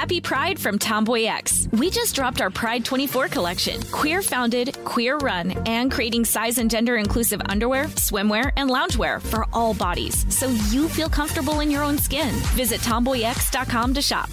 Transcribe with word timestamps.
Happy 0.00 0.18
Pride 0.18 0.58
from 0.58 0.78
Tomboy 0.78 1.24
X. 1.24 1.68
We 1.72 1.90
just 1.90 2.14
dropped 2.14 2.40
our 2.40 2.48
Pride 2.48 2.86
24 2.86 3.28
collection. 3.28 3.82
Queer 3.92 4.22
founded, 4.22 4.74
queer 4.86 5.18
run, 5.18 5.50
and 5.68 5.92
creating 5.92 6.24
size 6.24 6.56
and 6.56 6.70
gender 6.70 6.96
inclusive 6.96 7.42
underwear, 7.50 7.84
swimwear, 7.84 8.50
and 8.56 8.70
loungewear 8.70 9.20
for 9.20 9.44
all 9.52 9.74
bodies 9.74 10.24
so 10.34 10.48
you 10.70 10.88
feel 10.88 11.10
comfortable 11.10 11.60
in 11.60 11.70
your 11.70 11.82
own 11.82 11.98
skin. 11.98 12.30
Visit 12.56 12.80
tomboyx.com 12.80 13.92
to 13.92 14.00
shop. 14.00 14.30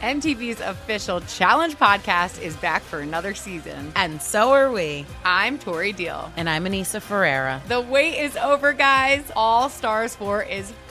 MTV's 0.00 0.60
official 0.60 1.20
Challenge 1.20 1.76
podcast 1.78 2.40
is 2.40 2.56
back 2.56 2.80
for 2.80 3.00
another 3.00 3.34
season. 3.34 3.92
And 3.96 4.22
so 4.22 4.52
are 4.52 4.70
we. 4.70 5.04
I'm 5.26 5.58
Tori 5.58 5.92
Deal. 5.92 6.32
And 6.38 6.48
I'm 6.48 6.64
Aneesa 6.64 7.02
Ferreira. 7.02 7.60
The 7.68 7.82
wait 7.82 8.18
is 8.18 8.36
over, 8.38 8.72
guys. 8.72 9.30
All 9.36 9.68
Stars 9.68 10.16
4 10.16 10.42
is 10.44 10.72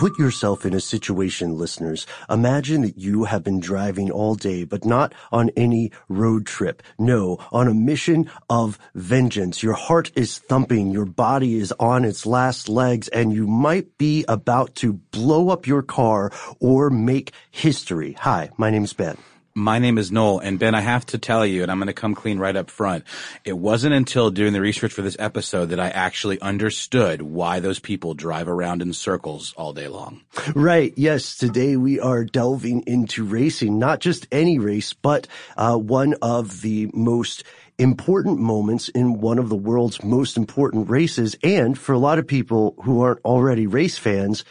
Put 0.00 0.18
yourself 0.18 0.64
in 0.64 0.72
a 0.72 0.80
situation, 0.80 1.58
listeners. 1.58 2.06
Imagine 2.30 2.80
that 2.80 2.96
you 2.96 3.24
have 3.24 3.44
been 3.44 3.60
driving 3.60 4.10
all 4.10 4.34
day, 4.34 4.64
but 4.64 4.86
not 4.86 5.12
on 5.30 5.50
any 5.58 5.92
road 6.08 6.46
trip. 6.46 6.82
No, 6.98 7.36
on 7.52 7.68
a 7.68 7.74
mission 7.74 8.30
of 8.48 8.78
vengeance. 8.94 9.62
Your 9.62 9.74
heart 9.74 10.10
is 10.16 10.38
thumping, 10.38 10.90
your 10.90 11.04
body 11.04 11.56
is 11.56 11.70
on 11.78 12.06
its 12.06 12.24
last 12.24 12.66
legs, 12.66 13.08
and 13.08 13.34
you 13.34 13.46
might 13.46 13.98
be 13.98 14.24
about 14.26 14.74
to 14.76 14.94
blow 14.94 15.50
up 15.50 15.66
your 15.66 15.82
car 15.82 16.32
or 16.60 16.88
make 16.88 17.34
history. 17.50 18.14
Hi, 18.20 18.48
my 18.56 18.70
name's 18.70 18.94
Ben. 18.94 19.18
My 19.60 19.78
name 19.78 19.98
is 19.98 20.10
Noel, 20.10 20.38
and 20.38 20.58
Ben, 20.58 20.74
I 20.74 20.80
have 20.80 21.04
to 21.06 21.18
tell 21.18 21.44
you, 21.44 21.62
and 21.62 21.70
I'm 21.70 21.76
going 21.76 21.88
to 21.88 21.92
come 21.92 22.14
clean 22.14 22.38
right 22.38 22.56
up 22.56 22.70
front. 22.70 23.04
It 23.44 23.52
wasn't 23.52 23.92
until 23.92 24.30
doing 24.30 24.54
the 24.54 24.60
research 24.62 24.90
for 24.90 25.02
this 25.02 25.18
episode 25.18 25.66
that 25.66 25.78
I 25.78 25.90
actually 25.90 26.40
understood 26.40 27.20
why 27.20 27.60
those 27.60 27.78
people 27.78 28.14
drive 28.14 28.48
around 28.48 28.80
in 28.80 28.94
circles 28.94 29.52
all 29.58 29.74
day 29.74 29.86
long. 29.86 30.22
Right. 30.54 30.94
Yes. 30.96 31.36
Today 31.36 31.76
we 31.76 32.00
are 32.00 32.24
delving 32.24 32.84
into 32.86 33.22
racing, 33.22 33.78
not 33.78 34.00
just 34.00 34.26
any 34.32 34.58
race, 34.58 34.94
but 34.94 35.26
uh, 35.58 35.76
one 35.76 36.14
of 36.22 36.62
the 36.62 36.90
most 36.94 37.44
important 37.76 38.38
moments 38.38 38.88
in 38.88 39.20
one 39.20 39.38
of 39.38 39.50
the 39.50 39.56
world's 39.56 40.02
most 40.02 40.38
important 40.38 40.88
races. 40.88 41.36
And 41.42 41.76
for 41.78 41.92
a 41.92 41.98
lot 41.98 42.18
of 42.18 42.26
people 42.26 42.76
who 42.82 43.02
aren't 43.02 43.20
already 43.26 43.66
race 43.66 43.98
fans, 43.98 44.42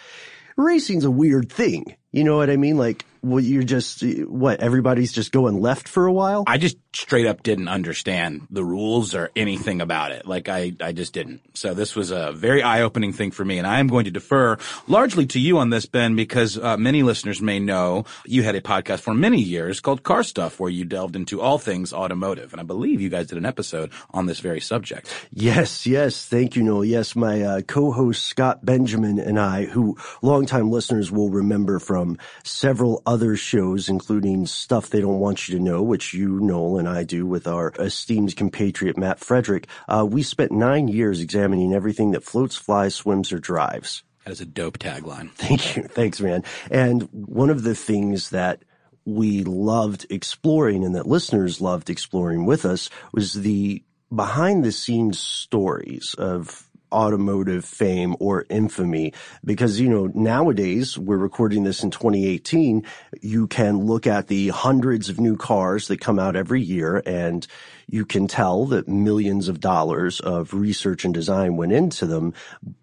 racing's 0.55 1.03
a 1.03 1.11
weird 1.11 1.51
thing. 1.51 1.95
You 2.11 2.23
know 2.23 2.38
what 2.38 2.51
I 2.51 2.57
mean? 2.57 2.78
Like, 2.78 3.05
well, 3.22 3.44
you're 3.44 3.63
just, 3.63 4.03
what, 4.28 4.59
everybody's 4.59 5.12
just 5.12 5.31
going 5.31 5.62
left 5.62 5.88
for 5.88 6.06
a 6.06 6.13
while? 6.13 6.44
I 6.47 6.57
just 6.57 6.78
straight 6.94 7.25
up 7.25 7.44
didn't 7.44 7.68
understand 7.68 8.47
the 8.50 8.63
rules 8.63 9.13
or 9.16 9.31
anything 9.35 9.81
about 9.81 10.12
it. 10.12 10.25
Like, 10.25 10.50
I, 10.50 10.74
I 10.81 10.91
just 10.91 11.13
didn't. 11.13 11.41
So 11.53 11.74
this 11.74 11.96
was 11.96 12.12
a 12.12 12.31
very 12.31 12.63
eye-opening 12.63 13.13
thing 13.13 13.31
for 13.31 13.46
me, 13.46 13.58
and 13.58 13.68
I 13.68 13.79
am 13.79 13.88
going 13.88 14.06
to 14.06 14.12
defer 14.12 14.58
largely 14.88 15.25
to 15.28 15.40
you 15.40 15.58
on 15.58 15.69
this, 15.69 15.85
Ben, 15.85 16.16
because 16.16 16.58
uh, 16.58 16.78
many 16.78 17.03
listeners 17.03 17.41
may 17.41 17.59
know 17.59 18.06
you 18.25 18.44
had 18.44 18.56
a 18.56 18.62
podcast 18.62 19.02
for 19.02 19.13
many 19.13 19.41
years 19.41 19.79
called 19.79 20.03
Car 20.03 20.24
Stuff, 20.24 20.59
where 20.59 20.69
you 20.69 20.85
delved 20.85 21.16
into 21.16 21.41
all 21.41 21.58
things 21.58 21.94
automotive, 21.94 22.52
and 22.53 22.59
I 22.59 22.63
believe 22.63 23.02
you 23.02 23.09
guys 23.09 23.28
did 23.28 23.38
an 23.38 23.46
episode 23.46 23.91
on 24.12 24.25
this 24.25 24.40
very 24.40 24.62
subject. 24.62 25.13
Yes, 25.31 25.85
yes. 25.85 26.25
Thank 26.25 26.56
you, 26.56 26.63
Noel. 26.63 26.85
Yes, 26.85 27.16
my 27.16 27.41
uh, 27.41 27.62
co-host 27.62 28.25
Scott 28.25 28.66
Benjamin 28.66 29.19
and 29.19 29.40
I, 29.40 29.66
who 29.66 29.97
longtime 30.22 30.72
listeners 30.72 31.12
will 31.12 31.29
remember 31.29 31.79
from 31.79 32.18
several 32.44 33.02
other 33.09 33.36
shows, 33.36 33.90
including 33.90 34.46
Stuff 34.46 34.92
They 34.92 35.02
Don't 35.02 35.20
Want 35.20 35.50
You 35.50 35.58
to 35.58 35.64
Know, 35.64 35.81
which 35.81 36.14
you, 36.14 36.40
Noel, 36.40 36.78
and 36.78 36.88
I 36.88 37.03
do 37.03 37.25
with 37.25 37.47
our 37.47 37.74
esteemed 37.80 38.36
compatriot 38.36 39.00
Matt 39.00 39.20
Frederick. 39.20 39.66
Uh, 39.88 40.06
we 40.08 40.22
spent 40.22 40.52
nine 40.52 40.88
years 40.88 41.20
examining 41.20 41.74
everything 41.74 42.12
that 42.12 42.24
floats, 42.24 42.56
flies, 42.56 42.94
swims, 42.94 43.34
or 43.34 43.40
drives. 43.40 44.03
That 44.25 44.31
is 44.34 44.42
a 44.42 44.46
dope 44.46 44.78
tagline. 44.78 45.31
Thank 45.31 45.75
you. 45.75 45.84
Thanks, 45.84 46.22
man. 46.22 46.44
And 46.70 47.09
one 47.12 47.50
of 47.50 47.64
the 47.64 47.74
things 47.74 48.30
that 48.30 48.64
we 49.06 49.44
loved 49.44 50.06
exploring 50.12 50.84
and 50.84 50.94
that 50.94 51.08
listeners 51.08 51.59
loved 51.59 51.90
exploring 51.90 52.46
with 52.46 52.64
us 52.64 52.91
was 53.12 53.34
the 53.34 53.84
behind 54.14 54.64
the 54.64 54.72
scenes 54.72 55.20
stories 55.20 56.14
of 56.16 56.69
automotive 56.91 57.66
fame 57.66 58.16
or 58.19 58.45
infamy 58.50 59.13
because, 59.44 59.79
you 59.79 59.89
know, 59.89 60.09
nowadays 60.13 60.97
we're 60.97 61.17
recording 61.17 61.63
this 61.63 61.83
in 61.83 61.91
2018. 61.91 62.85
You 63.22 63.47
can 63.47 63.85
look 63.85 64.07
at 64.07 64.27
the 64.27 64.50
hundreds 64.50 65.09
of 65.09 65.19
new 65.19 65.38
cars 65.38 65.88
that 65.88 65.99
come 65.99 66.19
out 66.19 66.35
every 66.35 66.61
year 66.61 67.01
and 67.05 67.45
you 67.88 68.05
can 68.05 68.28
tell 68.28 68.66
that 68.67 68.88
millions 68.88 69.47
of 69.47 69.59
dollars 69.59 70.19
of 70.19 70.53
research 70.53 71.05
and 71.05 71.13
design 71.13 71.57
went 71.57 71.72
into 71.72 72.05
them, 72.05 72.33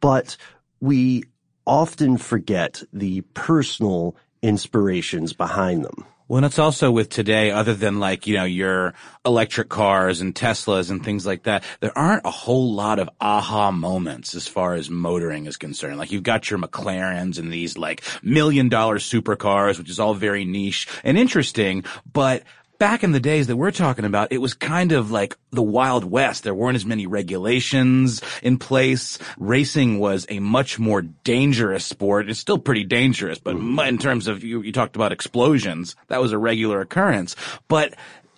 but 0.00 0.36
we 0.80 1.22
often 1.66 2.16
forget 2.16 2.82
the 2.92 3.20
personal 3.34 4.16
inspirations 4.42 5.32
behind 5.32 5.84
them. 5.84 6.04
Well, 6.28 6.38
and 6.38 6.46
it's 6.46 6.58
also 6.58 6.90
with 6.90 7.08
today, 7.08 7.52
other 7.52 7.74
than 7.74 8.00
like, 8.00 8.26
you 8.26 8.34
know, 8.34 8.44
your 8.44 8.94
electric 9.24 9.68
cars 9.68 10.20
and 10.20 10.34
Teslas 10.34 10.90
and 10.90 11.04
things 11.04 11.24
like 11.24 11.44
that, 11.44 11.62
there 11.78 11.96
aren't 11.96 12.26
a 12.26 12.32
whole 12.32 12.74
lot 12.74 12.98
of 12.98 13.08
aha 13.20 13.70
moments 13.70 14.34
as 14.34 14.48
far 14.48 14.74
as 14.74 14.90
motoring 14.90 15.46
is 15.46 15.56
concerned. 15.56 15.98
Like 15.98 16.10
you've 16.10 16.24
got 16.24 16.50
your 16.50 16.58
McLarens 16.58 17.38
and 17.38 17.52
these 17.52 17.78
like 17.78 18.02
million 18.24 18.68
dollar 18.68 18.98
supercars, 18.98 19.78
which 19.78 19.88
is 19.88 20.00
all 20.00 20.14
very 20.14 20.44
niche 20.44 20.88
and 21.04 21.16
interesting, 21.16 21.84
but 22.12 22.42
back 22.78 23.04
in 23.04 23.12
the 23.12 23.20
days 23.20 23.46
that 23.46 23.56
we're 23.56 23.70
talking 23.70 24.04
about, 24.04 24.32
it 24.32 24.38
was 24.38 24.54
kind 24.54 24.92
of 24.92 25.10
like 25.10 25.36
the 25.50 25.62
Wild 25.62 26.04
West. 26.04 26.44
There 26.44 26.54
weren't 26.54 26.76
as 26.76 26.86
many 26.86 27.06
regulations 27.06 28.22
in 28.42 28.58
place. 28.58 29.18
Racing 29.38 29.98
was 29.98 30.26
a 30.28 30.38
much 30.40 30.78
more 30.78 31.02
dangerous 31.02 31.84
sport. 31.84 32.28
It's 32.28 32.40
still 32.40 32.58
pretty 32.58 32.84
dangerous, 32.84 33.38
but 33.38 33.56
mm-hmm. 33.56 33.80
in 33.80 33.98
terms 33.98 34.26
of 34.26 34.44
you, 34.44 34.62
you 34.62 34.72
talked 34.72 34.96
about 34.96 35.12
explosions, 35.12 35.96
that 36.08 36.20
was 36.20 36.32
a 36.32 36.38
regular 36.38 36.80
occurrence. 36.80 37.36
But 37.68 37.94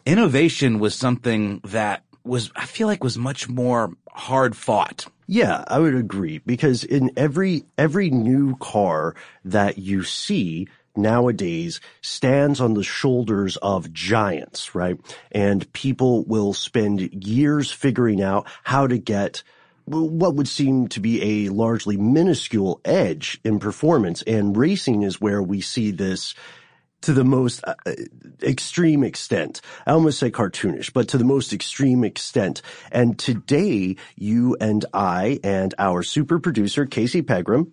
innovation 0.07 0.79
was 0.79 0.95
something 0.95 1.61
that 1.65 2.05
was, 2.25 2.51
I 2.57 2.67
feel 2.67 2.87
like 2.87 3.03
was 3.03 3.19
much 3.19 3.49
more 3.49 3.93
hard 4.11 4.57
fought. 4.57 5.07
Yeah, 5.27 5.65
I 5.69 5.79
would 5.79 5.95
agree 5.95 6.39
because 6.39 6.85
in 6.85 7.11
every, 7.17 7.65
every 7.77 8.09
new 8.09 8.57
car 8.57 9.15
that 9.45 9.77
you 9.77 10.03
see, 10.03 10.69
nowadays 10.99 11.81
stands 12.03 12.61
on 12.61 12.75
the 12.75 12.83
shoulders 12.83 13.57
of 13.59 13.93
giants, 13.93 14.75
right? 14.75 15.01
And 15.33 15.73
people 15.73 16.25
will 16.25 16.53
spend 16.53 17.25
years 17.25 17.71
figuring 17.71 18.23
out 18.23 18.47
how 18.65 18.87
to 18.87 18.99
get 18.99 19.43
what 19.87 20.35
would 20.35 20.49
seem 20.49 20.89
to 20.89 21.01
be 21.01 21.47
a 21.47 21.51
largely 21.51 21.97
minuscule 21.97 22.81
edge 22.85 23.41
in 23.43 23.59
performance. 23.59 24.23
And 24.23 24.55
racing 24.55 25.03
is 25.03 25.21
where 25.21 25.43
we 25.43 25.63
see 25.63 25.93
this 25.93 26.35
to 27.03 27.13
the 27.13 27.25
most 27.25 27.63
uh, 27.65 27.75
extreme 28.43 29.05
extent. 29.05 29.61
I 29.87 29.93
almost 29.93 30.19
say 30.19 30.31
cartoonish, 30.31 30.93
but 30.93 31.09
to 31.09 31.19
the 31.19 31.25
most 31.25 31.53
extreme 31.53 32.05
extent. 32.05 32.61
And 32.91 33.19
today, 33.19 33.97
you 34.17 34.57
and 34.61 34.85
I 34.93 35.39
and 35.45 35.75
our 35.79 36.03
super 36.03 36.39
producer, 36.39 36.87
Casey 36.87 37.23
Pegram, 37.23 37.71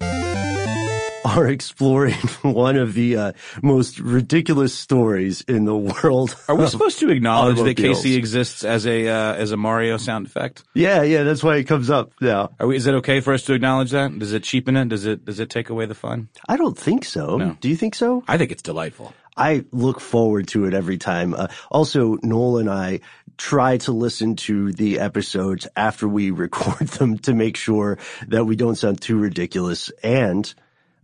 are 1.26 1.48
exploring 1.48 2.14
one 2.44 2.78
of 2.78 2.94
the 2.94 3.18
uh, 3.18 3.32
most 3.62 4.00
ridiculous 4.00 4.74
stories 4.74 5.42
in 5.42 5.66
the 5.66 5.76
world. 5.76 6.36
Are 6.48 6.56
we 6.56 6.68
supposed 6.68 7.00
to 7.00 7.10
acknowledge 7.10 7.58
that. 7.58 7.76
Casey 7.76 8.16
exists 8.16 8.64
as 8.64 8.88
a 8.88 9.08
uh, 9.08 9.34
as 9.34 9.52
a 9.52 9.58
Mario 9.58 9.98
sound 9.98 10.28
effect? 10.28 10.64
Yeah, 10.74 11.02
yeah, 11.02 11.24
that's 11.24 11.44
why 11.44 11.58
it 11.58 11.66
comes 11.66 11.90
up 11.90 12.12
now. 12.22 12.52
Are 12.60 12.68
we, 12.68 12.78
is 12.78 12.88
it 12.88 12.94
okay 12.96 13.20
for 13.20 13.34
us 13.34 13.44
to 13.44 13.54
acknowledge 13.54 13.92
that? 13.92 14.18
Does 14.18 14.34
it 14.34 14.44
cheapen 14.44 14.78
it? 14.78 14.90
Does 14.90 15.06
it 15.06 15.26
does 15.26 15.40
it 15.40 15.50
take 15.50 15.70
away 15.70 15.88
the 15.88 15.96
fun? 15.96 16.30
I 16.48 16.58
don't 16.58 16.78
think 16.78 17.04
so. 17.04 17.38
No. 17.38 17.58
Do 17.60 17.70
you 17.70 17.76
think 17.76 17.96
so? 17.96 18.24
I 18.28 18.38
think 18.38 18.52
it's 18.52 18.62
delightful. 18.62 19.14
I 19.38 19.66
look 19.72 20.00
forward 20.00 20.48
to 20.50 20.66
it 20.66 20.74
every 20.74 20.98
time. 20.98 21.34
Uh, 21.34 21.48
also, 21.70 22.18
Noel 22.24 22.60
and 22.60 22.70
I 22.70 23.02
try 23.38 23.78
to 23.80 23.92
listen 23.92 24.36
to 24.38 24.72
the 24.72 25.00
episodes 25.00 25.68
after 25.76 26.08
we 26.08 26.32
record 26.46 26.88
them 26.88 27.18
to 27.20 27.34
make 27.34 27.58
sure 27.58 27.98
that 28.28 28.46
we 28.46 28.56
don't 28.56 28.76
sound 28.76 29.02
too 29.02 29.18
ridiculous. 29.18 29.90
And 30.04 30.54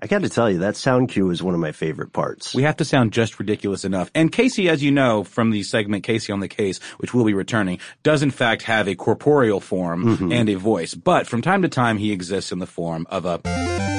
I 0.04 0.08
got 0.08 0.22
to 0.22 0.30
tell 0.30 0.50
you, 0.50 0.60
that 0.60 0.76
sound 0.76 1.10
cue 1.10 1.30
is 1.30 1.44
one 1.44 1.54
of 1.54 1.60
my 1.60 1.72
favorite 1.72 2.12
parts. 2.12 2.56
We 2.56 2.64
have 2.64 2.78
to 2.78 2.86
sound 2.86 3.14
just 3.14 3.38
ridiculous 3.38 3.86
enough. 3.86 4.10
And 4.16 4.32
Casey, 4.32 4.68
as 4.68 4.82
you 4.82 4.92
know 4.92 5.24
from 5.24 5.52
the 5.52 5.62
segment 5.62 6.04
Casey 6.04 6.34
on 6.34 6.40
the 6.40 6.48
Case, 6.48 6.80
which 6.98 7.14
will 7.14 7.24
be 7.24 7.36
returning, 7.36 7.80
does 8.02 8.24
in 8.24 8.32
fact 8.32 8.64
have 8.64 8.88
a 8.88 8.96
corporeal 8.96 9.60
form 9.60 10.04
mm-hmm. 10.04 10.32
and 10.32 10.50
a 10.50 10.56
voice. 10.56 10.96
But 10.96 11.28
from 11.28 11.44
time 11.44 11.62
to 11.62 11.70
time, 11.70 11.98
he 11.98 12.12
exists 12.12 12.52
in 12.52 12.58
the 12.58 12.66
form 12.66 13.06
of 13.12 13.26
a. 13.26 13.91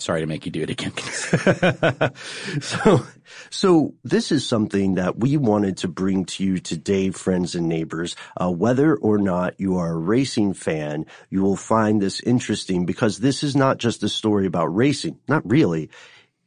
Sorry 0.00 0.20
to 0.20 0.26
make 0.26 0.46
you 0.46 0.52
do 0.52 0.62
it 0.62 0.70
again. 0.70 0.92
so, 2.60 3.06
so 3.50 3.94
this 4.02 4.32
is 4.32 4.48
something 4.48 4.94
that 4.94 5.18
we 5.18 5.36
wanted 5.36 5.76
to 5.78 5.88
bring 5.88 6.24
to 6.24 6.44
you 6.44 6.58
today, 6.58 7.10
friends 7.10 7.54
and 7.54 7.68
neighbors. 7.68 8.16
Uh, 8.36 8.50
whether 8.50 8.96
or 8.96 9.18
not 9.18 9.60
you 9.60 9.76
are 9.76 9.92
a 9.92 9.98
racing 9.98 10.54
fan, 10.54 11.06
you 11.28 11.42
will 11.42 11.56
find 11.56 12.00
this 12.00 12.20
interesting 12.20 12.86
because 12.86 13.18
this 13.18 13.42
is 13.42 13.54
not 13.54 13.78
just 13.78 14.02
a 14.02 14.08
story 14.08 14.46
about 14.46 14.74
racing. 14.74 15.18
Not 15.28 15.48
really. 15.48 15.90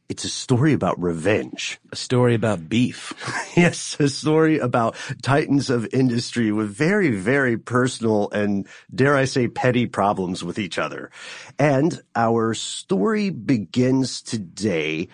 It's 0.08 0.24
a 0.24 0.28
story 0.28 0.74
about 0.74 1.00
revenge. 1.02 1.80
a 1.90 1.96
story 1.96 2.34
about 2.34 2.68
beef. 2.68 3.12
Yes, 3.56 3.96
a 4.00 4.08
story 4.08 4.58
about 4.58 4.96
titans 5.22 5.70
of 5.70 5.86
industry 5.94 6.50
with 6.50 6.74
very, 6.74 7.12
very 7.12 7.56
personal 7.56 8.28
and 8.30 8.66
dare 8.92 9.16
I 9.16 9.26
say 9.26 9.46
petty 9.46 9.86
problems 9.86 10.42
with 10.42 10.58
each 10.58 10.76
other. 10.76 11.12
And 11.56 12.02
our 12.16 12.52
story 12.54 13.30
begins 13.30 14.20
today 14.22 15.08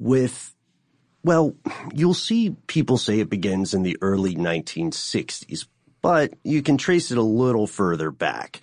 with, 0.00 0.54
well, 1.22 1.54
you'll 1.94 2.14
see 2.14 2.56
people 2.66 2.98
say 2.98 3.20
it 3.20 3.30
begins 3.30 3.74
in 3.74 3.84
the 3.84 3.96
early 4.02 4.34
1960s, 4.34 5.66
but 6.02 6.34
you 6.42 6.62
can 6.62 6.76
trace 6.76 7.12
it 7.12 7.18
a 7.18 7.22
little 7.22 7.68
further 7.68 8.10
back. 8.10 8.60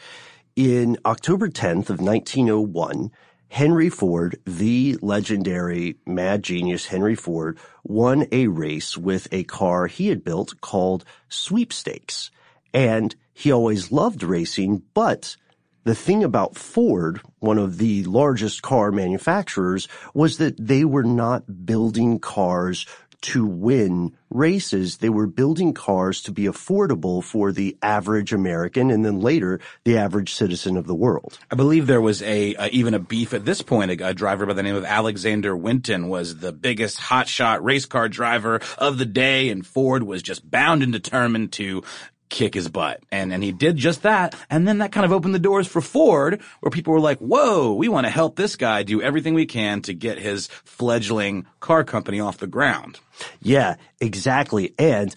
In 0.57 0.97
October 1.05 1.47
10th 1.47 1.89
of 1.89 2.01
1901, 2.01 3.11
Henry 3.49 3.89
Ford, 3.89 4.39
the 4.45 4.97
legendary 5.01 5.97
mad 6.05 6.43
genius 6.43 6.85
Henry 6.85 7.15
Ford, 7.15 7.57
won 7.83 8.27
a 8.31 8.47
race 8.47 8.95
with 8.95 9.27
a 9.31 9.43
car 9.43 9.87
he 9.87 10.07
had 10.07 10.23
built 10.23 10.61
called 10.61 11.03
Sweepstakes. 11.29 12.29
And 12.73 13.15
he 13.33 13.51
always 13.51 13.91
loved 13.91 14.21
racing, 14.21 14.83
but 14.93 15.35
the 15.83 15.95
thing 15.95 16.23
about 16.23 16.55
Ford, 16.55 17.21
one 17.39 17.57
of 17.57 17.79
the 17.79 18.03
largest 18.03 18.61
car 18.61 18.91
manufacturers, 18.91 19.87
was 20.13 20.37
that 20.37 20.55
they 20.57 20.85
were 20.85 21.03
not 21.03 21.65
building 21.65 22.19
cars 22.19 22.85
to 23.21 23.45
win 23.45 24.15
races. 24.29 24.97
They 24.97 25.09
were 25.09 25.27
building 25.27 25.73
cars 25.73 26.21
to 26.23 26.31
be 26.31 26.43
affordable 26.43 27.23
for 27.23 27.51
the 27.51 27.77
average 27.81 28.33
American 28.33 28.91
and 28.91 29.03
then 29.03 29.19
later 29.19 29.59
the 29.83 29.97
average 29.97 30.33
citizen 30.33 30.77
of 30.77 30.87
the 30.87 30.95
world. 30.95 31.37
I 31.51 31.55
believe 31.55 31.87
there 31.87 32.01
was 32.01 32.21
a 32.21 32.55
even 32.71 32.93
a 32.93 32.99
beef 32.99 33.33
at 33.33 33.45
this 33.45 33.61
point. 33.61 33.91
A, 33.91 34.09
a 34.09 34.13
driver 34.13 34.45
by 34.45 34.53
the 34.53 34.63
name 34.63 34.75
of 34.75 34.85
Alexander 34.85 35.55
Winton 35.55 36.07
was 36.07 36.37
the 36.37 36.53
biggest 36.53 36.99
hotshot 36.99 37.59
race 37.61 37.85
car 37.85 38.09
driver 38.09 38.61
of 38.77 38.97
the 38.97 39.05
day, 39.05 39.49
and 39.49 39.65
Ford 39.65 40.03
was 40.03 40.21
just 40.21 40.49
bound 40.49 40.83
and 40.83 40.91
determined 40.91 41.51
to 41.53 41.83
kick 42.29 42.53
his 42.53 42.69
butt. 42.69 43.01
And 43.11 43.33
and 43.33 43.43
he 43.43 43.51
did 43.51 43.75
just 43.75 44.03
that. 44.03 44.35
And 44.49 44.67
then 44.67 44.79
that 44.79 44.91
kind 44.91 45.05
of 45.05 45.11
opened 45.11 45.35
the 45.35 45.39
doors 45.39 45.67
for 45.67 45.81
Ford, 45.81 46.41
where 46.61 46.69
people 46.69 46.93
were 46.93 46.99
like, 46.99 47.19
"Whoa, 47.19 47.73
we 47.73 47.89
want 47.89 48.05
to 48.05 48.11
help 48.11 48.35
this 48.35 48.55
guy 48.55 48.83
do 48.83 49.01
everything 49.01 49.33
we 49.33 49.45
can 49.45 49.81
to 49.83 49.93
get 49.93 50.19
his 50.19 50.47
fledgling 50.63 51.45
car 51.59 51.83
company 51.83 52.19
off 52.19 52.37
the 52.37 52.47
ground." 52.47 52.99
Yeah, 53.41 53.75
exactly. 53.99 54.73
And 54.79 55.13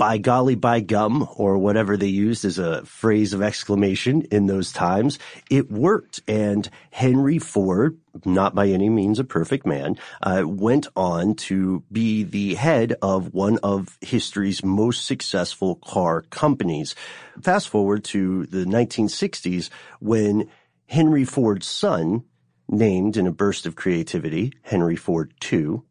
by 0.00 0.16
golly, 0.16 0.54
by 0.54 0.80
gum, 0.80 1.28
or 1.36 1.58
whatever 1.58 1.94
they 1.94 2.06
used 2.06 2.46
as 2.46 2.58
a 2.58 2.82
phrase 2.86 3.34
of 3.34 3.42
exclamation 3.42 4.22
in 4.30 4.46
those 4.46 4.72
times, 4.72 5.18
it 5.50 5.70
worked. 5.70 6.22
And 6.26 6.66
Henry 6.90 7.38
Ford, 7.38 7.98
not 8.24 8.54
by 8.54 8.68
any 8.68 8.88
means 8.88 9.18
a 9.18 9.24
perfect 9.24 9.66
man, 9.66 9.98
uh, 10.22 10.44
went 10.46 10.86
on 10.96 11.34
to 11.34 11.84
be 11.92 12.22
the 12.22 12.54
head 12.54 12.94
of 13.02 13.34
one 13.34 13.58
of 13.62 13.98
history's 14.00 14.64
most 14.64 15.04
successful 15.04 15.74
car 15.74 16.22
companies. 16.22 16.94
Fast 17.42 17.68
forward 17.68 18.02
to 18.04 18.46
the 18.46 18.64
1960s 18.64 19.68
when 20.00 20.48
Henry 20.86 21.26
Ford's 21.26 21.66
son, 21.66 22.24
named 22.70 23.18
in 23.18 23.26
a 23.26 23.32
burst 23.32 23.66
of 23.66 23.76
creativity, 23.76 24.54
Henry 24.62 24.96
Ford 24.96 25.34
II, 25.52 25.82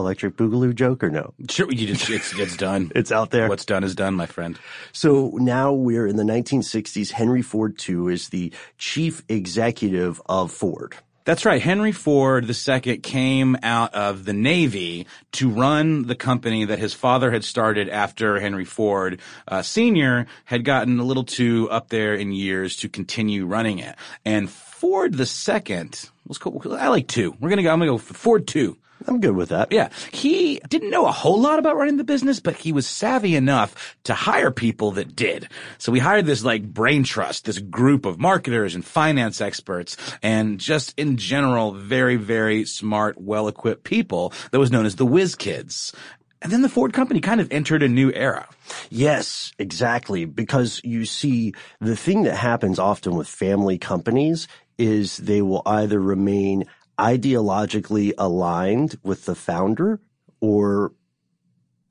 electric 0.00 0.36
boogaloo 0.36 0.74
joke 0.74 1.04
or 1.04 1.10
no? 1.10 1.32
Sure, 1.48 1.70
you 1.70 1.86
just 1.86 2.10
it's, 2.10 2.36
it's 2.38 2.56
done. 2.56 2.90
It's 3.00 3.12
out 3.12 3.30
there. 3.30 3.48
What's 3.48 3.64
done 3.64 3.84
is 3.84 3.94
done, 3.94 4.14
my 4.14 4.26
friend. 4.26 4.58
So 4.92 5.30
now 5.34 5.72
we're 5.72 6.06
in 6.06 6.16
the 6.16 6.22
1960s. 6.24 7.12
Henry 7.12 7.40
Ford 7.40 7.80
II 7.88 8.12
is 8.12 8.28
the 8.28 8.52
chief 8.76 9.22
executive 9.28 10.20
of 10.26 10.50
Ford. 10.52 10.96
That's 11.24 11.44
right. 11.44 11.60
Henry 11.60 11.92
Ford 11.92 12.50
II 12.50 12.96
came 12.98 13.56
out 13.62 13.94
of 13.94 14.24
the 14.24 14.32
Navy 14.32 15.06
to 15.32 15.50
run 15.50 16.06
the 16.06 16.14
company 16.14 16.64
that 16.64 16.78
his 16.78 16.94
father 16.94 17.30
had 17.30 17.44
started 17.44 17.88
after 17.88 18.40
Henry 18.40 18.64
Ford 18.64 19.20
uh, 19.46 19.62
Sr. 19.62 20.26
had 20.46 20.64
gotten 20.64 20.98
a 20.98 21.04
little 21.04 21.24
too 21.24 21.68
up 21.70 21.88
there 21.90 22.14
in 22.14 22.32
years 22.32 22.76
to 22.78 22.88
continue 22.88 23.46
running 23.46 23.78
it. 23.78 23.96
And 24.24 24.50
Ford 24.50 25.14
II, 25.14 25.90
let's 26.26 26.38
go, 26.38 26.62
I 26.76 26.88
like 26.88 27.06
two. 27.06 27.36
We're 27.38 27.50
gonna 27.50 27.62
go, 27.62 27.70
I'm 27.70 27.78
gonna 27.78 27.92
go 27.92 27.98
for 27.98 28.14
Ford 28.14 28.56
II. 28.56 28.76
I'm 29.06 29.20
good 29.20 29.34
with 29.34 29.48
that. 29.50 29.72
Yeah. 29.72 29.88
He 30.12 30.60
didn't 30.68 30.90
know 30.90 31.06
a 31.06 31.12
whole 31.12 31.40
lot 31.40 31.58
about 31.58 31.76
running 31.76 31.96
the 31.96 32.04
business, 32.04 32.40
but 32.40 32.56
he 32.56 32.72
was 32.72 32.86
savvy 32.86 33.34
enough 33.34 33.96
to 34.04 34.14
hire 34.14 34.50
people 34.50 34.92
that 34.92 35.16
did. 35.16 35.48
So 35.78 35.90
we 35.92 35.98
hired 35.98 36.26
this 36.26 36.44
like 36.44 36.62
brain 36.62 37.04
trust, 37.04 37.44
this 37.44 37.58
group 37.58 38.04
of 38.06 38.18
marketers 38.18 38.74
and 38.74 38.84
finance 38.84 39.40
experts 39.40 39.96
and 40.22 40.58
just 40.58 40.98
in 40.98 41.16
general, 41.16 41.72
very, 41.72 42.16
very 42.16 42.64
smart, 42.64 43.20
well-equipped 43.20 43.84
people 43.84 44.32
that 44.50 44.58
was 44.58 44.70
known 44.70 44.86
as 44.86 44.96
the 44.96 45.06
whiz 45.06 45.34
kids. 45.34 45.94
And 46.42 46.50
then 46.50 46.62
the 46.62 46.70
Ford 46.70 46.92
company 46.92 47.20
kind 47.20 47.40
of 47.40 47.52
entered 47.52 47.82
a 47.82 47.88
new 47.88 48.10
era. 48.12 48.48
Yes, 48.88 49.52
exactly. 49.58 50.24
Because 50.24 50.80
you 50.84 51.04
see, 51.04 51.52
the 51.80 51.96
thing 51.96 52.22
that 52.22 52.36
happens 52.36 52.78
often 52.78 53.14
with 53.14 53.28
family 53.28 53.76
companies 53.76 54.48
is 54.78 55.18
they 55.18 55.42
will 55.42 55.60
either 55.66 56.00
remain 56.00 56.64
ideologically 57.00 58.12
aligned 58.18 58.98
with 59.02 59.24
the 59.24 59.34
founder 59.34 60.00
or 60.40 60.92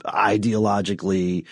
ideologically 0.06 1.46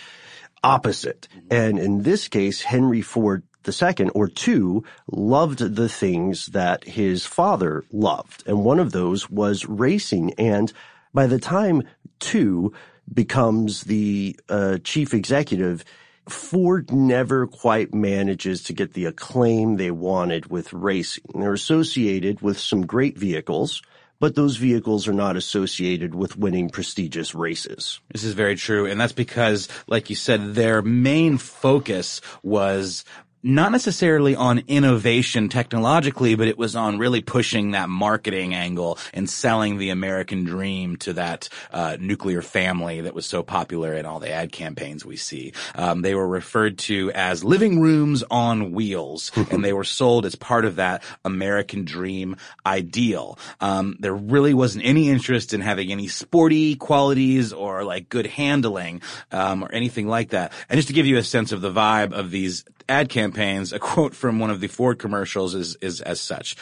opposite. 0.64 1.28
And 1.50 1.80
in 1.80 2.04
this 2.04 2.28
case, 2.28 2.62
Henry 2.62 3.02
Ford 3.02 3.44
II 3.68 4.10
or 4.10 4.28
two 4.28 4.84
loved 5.12 5.60
the 5.60 5.90
things 5.90 6.48
that 6.48 6.86
his 6.86 7.26
father 7.26 7.84
loved. 7.92 8.44
And 8.48 8.64
one 8.64 8.80
of 8.80 8.92
those 8.92 9.30
was 9.30 9.66
racing. 9.66 10.34
And 10.38 10.72
by 11.14 11.28
the 11.28 11.40
time 11.40 11.84
two 12.20 12.74
becomes 13.12 13.82
the 13.84 14.40
uh, 14.50 14.78
chief 14.84 15.14
executive, 15.14 15.84
Ford 16.30 16.92
never 16.92 17.48
quite 17.48 17.94
manages 17.94 18.64
to 18.64 18.74
get 18.74 18.94
the 18.94 19.06
acclaim 19.06 19.78
they 19.78 19.92
wanted 19.92 20.48
with 20.48 20.74
racing. 20.74 21.24
They're 21.34 21.54
associated 21.54 22.42
with 22.42 22.60
some 22.60 22.86
great 22.86 23.18
vehicles, 23.18 23.82
but 24.20 24.36
those 24.36 24.58
vehicles 24.58 25.08
are 25.08 25.14
not 25.14 25.38
associated 25.38 26.16
with 26.16 26.38
winning 26.38 26.70
prestigious 26.70 27.36
races. 27.36 28.00
This 28.12 28.24
is 28.24 28.34
very 28.34 28.56
true. 28.56 28.86
And 28.86 29.00
that's 29.00 29.14
because, 29.14 29.70
like 29.88 30.10
you 30.10 30.16
said, 30.16 30.56
their 30.56 30.82
main 30.82 31.38
focus 31.38 32.22
was 32.44 33.06
not 33.44 33.72
necessarily 33.72 34.36
on 34.36 34.64
innovation 34.68 35.50
technologically, 35.50 36.36
but 36.36 36.48
it 36.48 36.58
was 36.58 36.76
on 36.76 36.98
really 36.98 37.22
pushing 37.22 37.72
that 37.72 37.90
marketing 37.90 38.54
angle 38.54 38.98
and 39.14 39.30
selling 39.30 39.78
the 39.78 39.90
American 39.90 40.44
dream 40.44 40.96
to 40.98 41.14
that 41.14 41.50
uh, 41.72 41.98
nuclear 42.00 42.42
family 42.42 43.02
that 43.02 43.14
was 43.14 43.26
so 43.26 43.44
popular 43.44 43.94
in 43.94 44.06
all 44.06 44.20
the 44.20 44.32
ad 44.32 44.52
campaigns 44.52 45.06
we 45.06 45.16
see. 45.16 45.54
Um, 45.76 46.02
they 46.02 46.16
were 46.16 46.28
referred 46.28 46.78
to 46.80 47.12
as 47.12 47.44
living 47.44 47.80
rooms 47.80 48.24
on 48.30 48.72
wheels, 48.72 49.32
and 49.52 49.64
they 49.64 49.74
were 49.74 49.84
sold 49.84 50.26
as 50.26 50.36
part 50.36 50.66
of 50.66 50.78
that 50.78 51.04
American 51.24 51.86
dream 51.86 52.36
ideal. 52.66 53.38
Um, 53.62 53.98
there 54.00 54.16
really 54.16 54.54
wasn't 54.54 54.86
any 54.86 55.10
interest 55.10 55.54
in 55.54 55.62
having 55.62 55.92
any 55.92 56.08
sporty 56.08 56.76
qualities 56.76 57.54
or 57.54 57.84
like 57.84 58.10
good 58.10 58.28
handling 58.28 59.02
um, 59.32 59.64
or 59.64 59.72
anything 59.72 60.08
like 60.08 60.30
that. 60.30 60.52
And 60.70 60.78
just 60.78 60.88
to 60.88 60.94
give 60.94 61.06
you 61.06 61.18
a 61.18 61.24
sense 61.24 61.52
of 61.52 61.62
the 61.62 61.72
vibe 61.72 62.14
of 62.14 62.32
these 62.32 62.66
ad 62.90 63.10
campaigns, 63.10 63.74
a 63.74 63.80
quote 63.80 64.16
from 64.16 64.40
one 64.40 64.50
of 64.50 64.60
the 64.60 64.68
Ford 64.68 65.00
commercials 65.00 65.56
is, 65.56 65.76
is 65.82 66.02
as 66.02 66.20
such. 66.20 66.56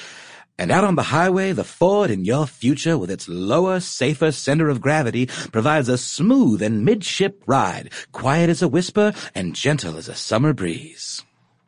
And 0.58 0.72
out 0.72 0.86
on 0.86 0.96
the 0.96 1.03
highway, 1.03 1.51
the 1.51 1.65
Ford 1.65 2.10
in 2.10 2.24
your 2.24 2.48
future 2.48 2.98
with 2.98 3.12
its 3.12 3.27
lower, 3.27 3.82
safer 3.82 4.32
center 4.32 4.70
of 4.70 4.79
gravity 4.79 5.25
provides 5.25 5.89
a 5.89 5.98
smooth 5.98 6.62
and 6.62 6.86
midship 6.86 7.44
ride, 7.46 7.91
quiet 8.13 8.50
as 8.50 8.62
a 8.62 8.67
whisper 8.70 9.12
and 9.34 9.53
gentle 9.53 9.98
as 9.98 10.08
a 10.08 10.15
summer 10.15 10.53
breeze. 10.53 11.24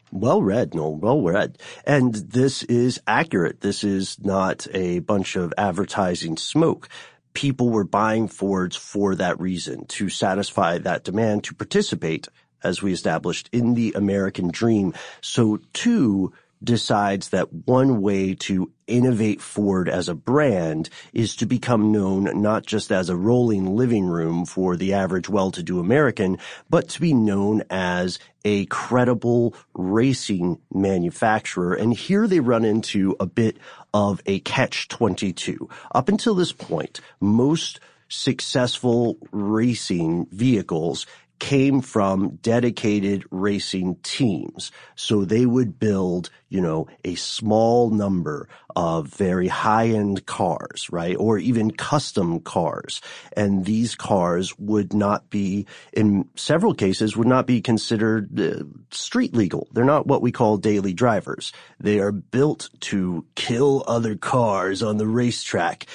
Well 0.09 0.41
read, 0.41 0.73
Noel. 0.73 0.95
Well 0.95 1.21
read. 1.21 1.57
And 1.85 2.15
this 2.15 2.63
is 2.63 3.01
accurate. 3.05 3.59
This 3.59 3.83
is 3.83 4.17
not 4.23 4.65
a 4.73 4.99
bunch 4.99 5.35
of 5.35 5.53
advertising 5.57 6.37
smoke. 6.37 6.87
People 7.33 7.69
were 7.69 7.83
buying 7.83 8.29
Fords 8.29 8.77
for 8.77 9.15
that 9.15 9.39
reason, 9.39 9.85
to 9.87 10.07
satisfy 10.07 10.77
that 10.77 11.03
demand, 11.03 11.43
to 11.43 11.53
participate, 11.53 12.29
as 12.63 12.81
we 12.81 12.93
established, 12.93 13.49
in 13.51 13.73
the 13.73 13.93
American 13.95 14.49
dream. 14.49 14.93
So 15.21 15.59
two, 15.73 16.33
decides 16.63 17.29
that 17.29 17.53
one 17.53 18.01
way 18.01 18.33
to 18.33 18.71
innovate 18.87 19.41
Ford 19.41 19.87
as 19.89 20.09
a 20.09 20.15
brand 20.15 20.89
is 21.13 21.35
to 21.35 21.45
become 21.45 21.91
known 21.91 22.41
not 22.41 22.65
just 22.65 22.91
as 22.91 23.09
a 23.09 23.15
rolling 23.15 23.75
living 23.75 24.05
room 24.05 24.45
for 24.45 24.75
the 24.75 24.93
average 24.93 25.29
well-to-do 25.29 25.79
American, 25.79 26.37
but 26.69 26.89
to 26.89 27.01
be 27.01 27.13
known 27.13 27.63
as 27.69 28.17
a 28.45 28.65
credible 28.67 29.53
racing 29.73 30.59
manufacturer. 30.73 31.73
And 31.73 31.93
here 31.93 32.27
they 32.27 32.39
run 32.39 32.65
into 32.65 33.15
a 33.19 33.25
bit 33.25 33.57
of 33.93 34.21
a 34.25 34.39
catch-22. 34.39 35.69
Up 35.93 36.09
until 36.09 36.33
this 36.33 36.53
point, 36.53 37.01
most 37.19 37.79
successful 38.09 39.17
racing 39.31 40.27
vehicles 40.31 41.05
came 41.39 41.81
from 41.81 42.37
dedicated 42.41 43.23
racing 43.31 43.95
teams. 44.03 44.71
So 44.95 45.25
they 45.25 45.45
would 45.45 45.79
build, 45.79 46.29
you 46.49 46.61
know, 46.61 46.87
a 47.03 47.15
small 47.15 47.89
number 47.89 48.49
of 48.75 49.07
very 49.07 49.47
high 49.47 49.87
end 49.87 50.25
cars, 50.25 50.87
right? 50.91 51.15
Or 51.17 51.37
even 51.37 51.71
custom 51.71 52.39
cars. 52.39 53.01
And 53.35 53.65
these 53.65 53.95
cars 53.95 54.57
would 54.59 54.93
not 54.93 55.29
be, 55.29 55.65
in 55.93 56.29
several 56.35 56.73
cases, 56.73 57.17
would 57.17 57.27
not 57.27 57.47
be 57.47 57.61
considered 57.61 58.39
uh, 58.39 58.63
street 58.91 59.35
legal. 59.35 59.67
They're 59.71 59.83
not 59.83 60.07
what 60.07 60.21
we 60.21 60.31
call 60.31 60.57
daily 60.57 60.93
drivers. 60.93 61.53
They 61.79 61.99
are 61.99 62.11
built 62.11 62.69
to 62.81 63.25
kill 63.35 63.83
other 63.87 64.15
cars 64.15 64.83
on 64.83 64.97
the 64.97 65.07
racetrack. 65.07 65.87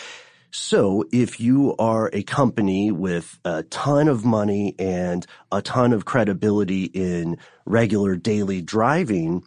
So 0.55 1.05
if 1.11 1.41
you 1.41 1.75
are 1.79 2.11
a 2.13 2.23
company 2.23 2.93
with 2.93 3.39
a 3.43 3.63
ton 3.63 4.07
of 4.07 4.27
money 4.27 4.75
and 4.79 5.27
a 5.51 5.63
ton 5.63 5.95
of 5.95 6.05
credibility 6.05 6.85
in 6.85 7.39
regular 7.65 8.17
daily 8.17 8.61
driving, 8.61 9.45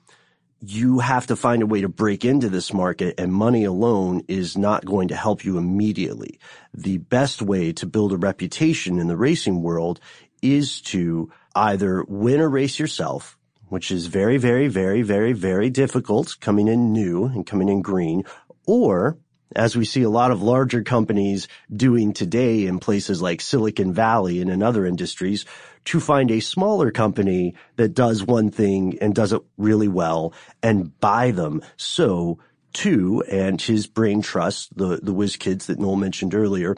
you 0.62 0.98
have 0.98 1.28
to 1.28 1.36
find 1.36 1.62
a 1.62 1.68
way 1.68 1.82
to 1.82 1.90
break 1.90 2.26
into 2.26 2.50
this 2.50 2.74
market 2.74 3.20
and 3.20 3.32
money 3.32 3.66
alone 3.66 4.24
is 4.28 4.58
not 4.58 4.84
going 4.84 5.10
to 5.10 5.16
help 5.16 5.46
you 5.46 5.60
immediately. 5.60 6.40
The 6.74 6.98
best 6.98 7.40
way 7.40 7.72
to 7.74 7.86
build 7.86 8.12
a 8.12 8.18
reputation 8.18 8.98
in 8.98 9.08
the 9.08 9.18
racing 9.18 9.62
world 9.62 10.00
is 10.42 10.82
to 10.82 11.32
either 11.54 12.04
win 12.08 12.40
a 12.40 12.48
race 12.48 12.80
yourself, 12.80 13.38
which 13.68 13.92
is 13.92 14.08
very, 14.08 14.38
very, 14.38 14.70
very, 14.70 15.04
very, 15.04 15.34
very 15.34 15.70
difficult 15.70 16.36
coming 16.40 16.68
in 16.68 16.92
new 16.92 17.26
and 17.26 17.46
coming 17.46 17.70
in 17.70 17.84
green, 17.84 18.24
or 18.66 19.20
as 19.56 19.76
we 19.76 19.86
see 19.86 20.04
a 20.04 20.10
lot 20.10 20.32
of 20.32 20.42
larger 20.42 20.84
companies 20.84 21.48
doing 21.74 22.14
today 22.14 22.66
in 22.66 22.80
places 22.80 23.22
like 23.22 23.42
Silicon 23.42 23.94
Valley 23.94 24.42
and 24.42 24.50
in 24.50 24.64
other 24.64 24.86
industries, 24.86 25.46
to 25.86 26.00
find 26.00 26.32
a 26.32 26.40
smaller 26.40 26.92
company 26.92 27.56
that 27.76 27.94
does 27.94 28.24
one 28.24 28.50
thing 28.50 28.98
and 29.02 29.14
does 29.14 29.34
it 29.34 29.42
really 29.58 29.88
well 29.88 30.34
and 30.64 31.00
buy 31.00 31.32
them. 31.32 31.62
So 31.78 32.40
two, 32.74 33.24
and 33.30 33.62
his 33.62 33.88
brain 33.88 34.22
trust, 34.22 34.76
the, 34.78 35.00
the 35.02 35.14
whiz 35.14 35.36
kids 35.36 35.68
that 35.68 35.80
Noel 35.80 35.96
mentioned 35.96 36.34
earlier, 36.34 36.76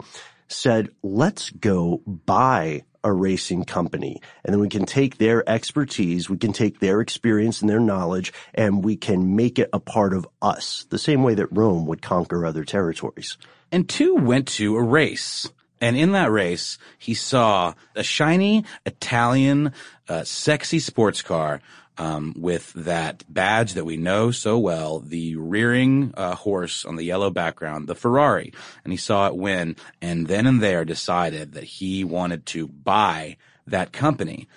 said, 0.47 0.89
let's 1.01 1.49
go 1.49 2.01
buy 2.05 2.83
a 3.07 3.13
racing 3.13 3.63
company. 3.63 4.21
And 4.43 4.53
then 4.53 4.59
we 4.59 4.69
can 4.69 4.85
take 4.85 5.17
their 5.17 5.47
expertise, 5.49 6.29
we 6.29 6.37
can 6.37 6.53
take 6.53 6.79
their 6.79 7.01
experience 7.01 7.61
and 7.61 7.69
their 7.69 7.79
knowledge, 7.79 8.33
and 8.53 8.83
we 8.83 8.95
can 8.95 9.35
make 9.35 9.59
it 9.59 9.69
a 9.73 9.79
part 9.79 10.13
of 10.13 10.27
us, 10.41 10.85
the 10.89 10.99
same 10.99 11.23
way 11.23 11.33
that 11.35 11.47
Rome 11.51 11.85
would 11.87 12.01
conquer 12.01 12.45
other 12.45 12.63
territories. 12.63 13.37
And 13.71 13.87
two 13.87 14.15
went 14.15 14.47
to 14.49 14.75
a 14.77 14.83
race. 14.83 15.49
And 15.79 15.95
in 15.95 16.13
that 16.13 16.31
race, 16.31 16.77
he 16.97 17.13
saw 17.13 17.73
a 17.95 18.03
shiny 18.03 18.65
Italian, 18.85 19.73
uh, 20.09 20.23
sexy 20.23 20.79
sports 20.79 21.21
car 21.21 21.61
um, 21.97 22.33
with 22.37 22.73
that 22.73 23.23
badge 23.27 23.73
that 23.73 23.85
we 23.85 23.97
know 23.97 24.31
so 24.31 24.57
well, 24.57 24.99
the 24.99 25.35
rearing 25.35 26.13
uh, 26.15 26.35
horse 26.35 26.85
on 26.85 26.95
the 26.95 27.05
yellow 27.05 27.29
background, 27.29 27.87
the 27.87 27.95
Ferrari. 27.95 28.53
And 28.83 28.93
he 28.93 28.97
saw 28.97 29.27
it 29.27 29.35
win 29.35 29.75
and 30.01 30.27
then 30.27 30.47
and 30.47 30.61
there 30.61 30.85
decided 30.85 31.53
that 31.53 31.63
he 31.63 32.03
wanted 32.03 32.45
to 32.47 32.67
buy 32.67 33.37
that 33.65 33.91
company 33.91 34.47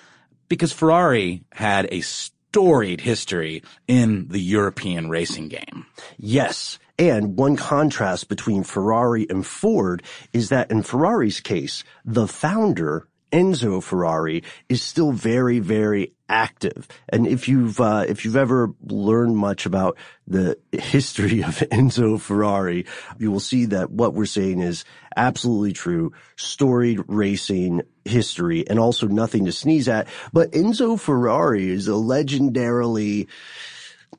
because 0.49 0.73
Ferrari 0.73 1.44
had 1.52 1.88
a 1.90 2.00
storied 2.00 3.00
history 3.00 3.62
in 3.87 4.28
the 4.28 4.40
European 4.40 5.09
racing 5.09 5.49
game. 5.49 5.87
Yes. 6.18 6.78
And 6.99 7.37
one 7.37 7.56
contrast 7.56 8.28
between 8.28 8.62
Ferrari 8.62 9.26
and 9.30 9.47
Ford 9.47 10.02
is 10.32 10.50
that 10.50 10.70
in 10.70 10.82
Ferrari's 10.82 11.40
case, 11.40 11.82
the 12.04 12.26
founder 12.26 13.06
Enzo 13.32 13.82
Ferrari 13.82 14.42
is 14.68 14.82
still 14.82 15.12
very, 15.12 15.58
very 15.58 16.12
active. 16.28 16.87
And 17.08 17.26
if 17.26 17.49
you've, 17.49 17.80
uh, 17.80 18.04
if 18.08 18.25
you've 18.25 18.37
ever 18.37 18.72
learned 18.82 19.37
much 19.37 19.66
about 19.66 19.96
the 20.26 20.58
history 20.72 21.42
of 21.42 21.56
Enzo 21.70 22.20
Ferrari, 22.20 22.87
you 23.18 23.30
will 23.30 23.40
see 23.40 23.66
that 23.66 23.90
what 23.90 24.14
we're 24.14 24.26
saying 24.26 24.60
is 24.60 24.84
absolutely 25.16 25.72
true. 25.72 26.12
Storied 26.37 27.00
racing 27.08 27.82
history 28.04 28.66
and 28.68 28.78
also 28.78 29.06
nothing 29.06 29.44
to 29.46 29.52
sneeze 29.52 29.88
at. 29.88 30.08
But 30.32 30.52
Enzo 30.52 30.99
Ferrari 30.99 31.68
is 31.70 31.88
a 31.88 31.92
legendarily 31.92 33.28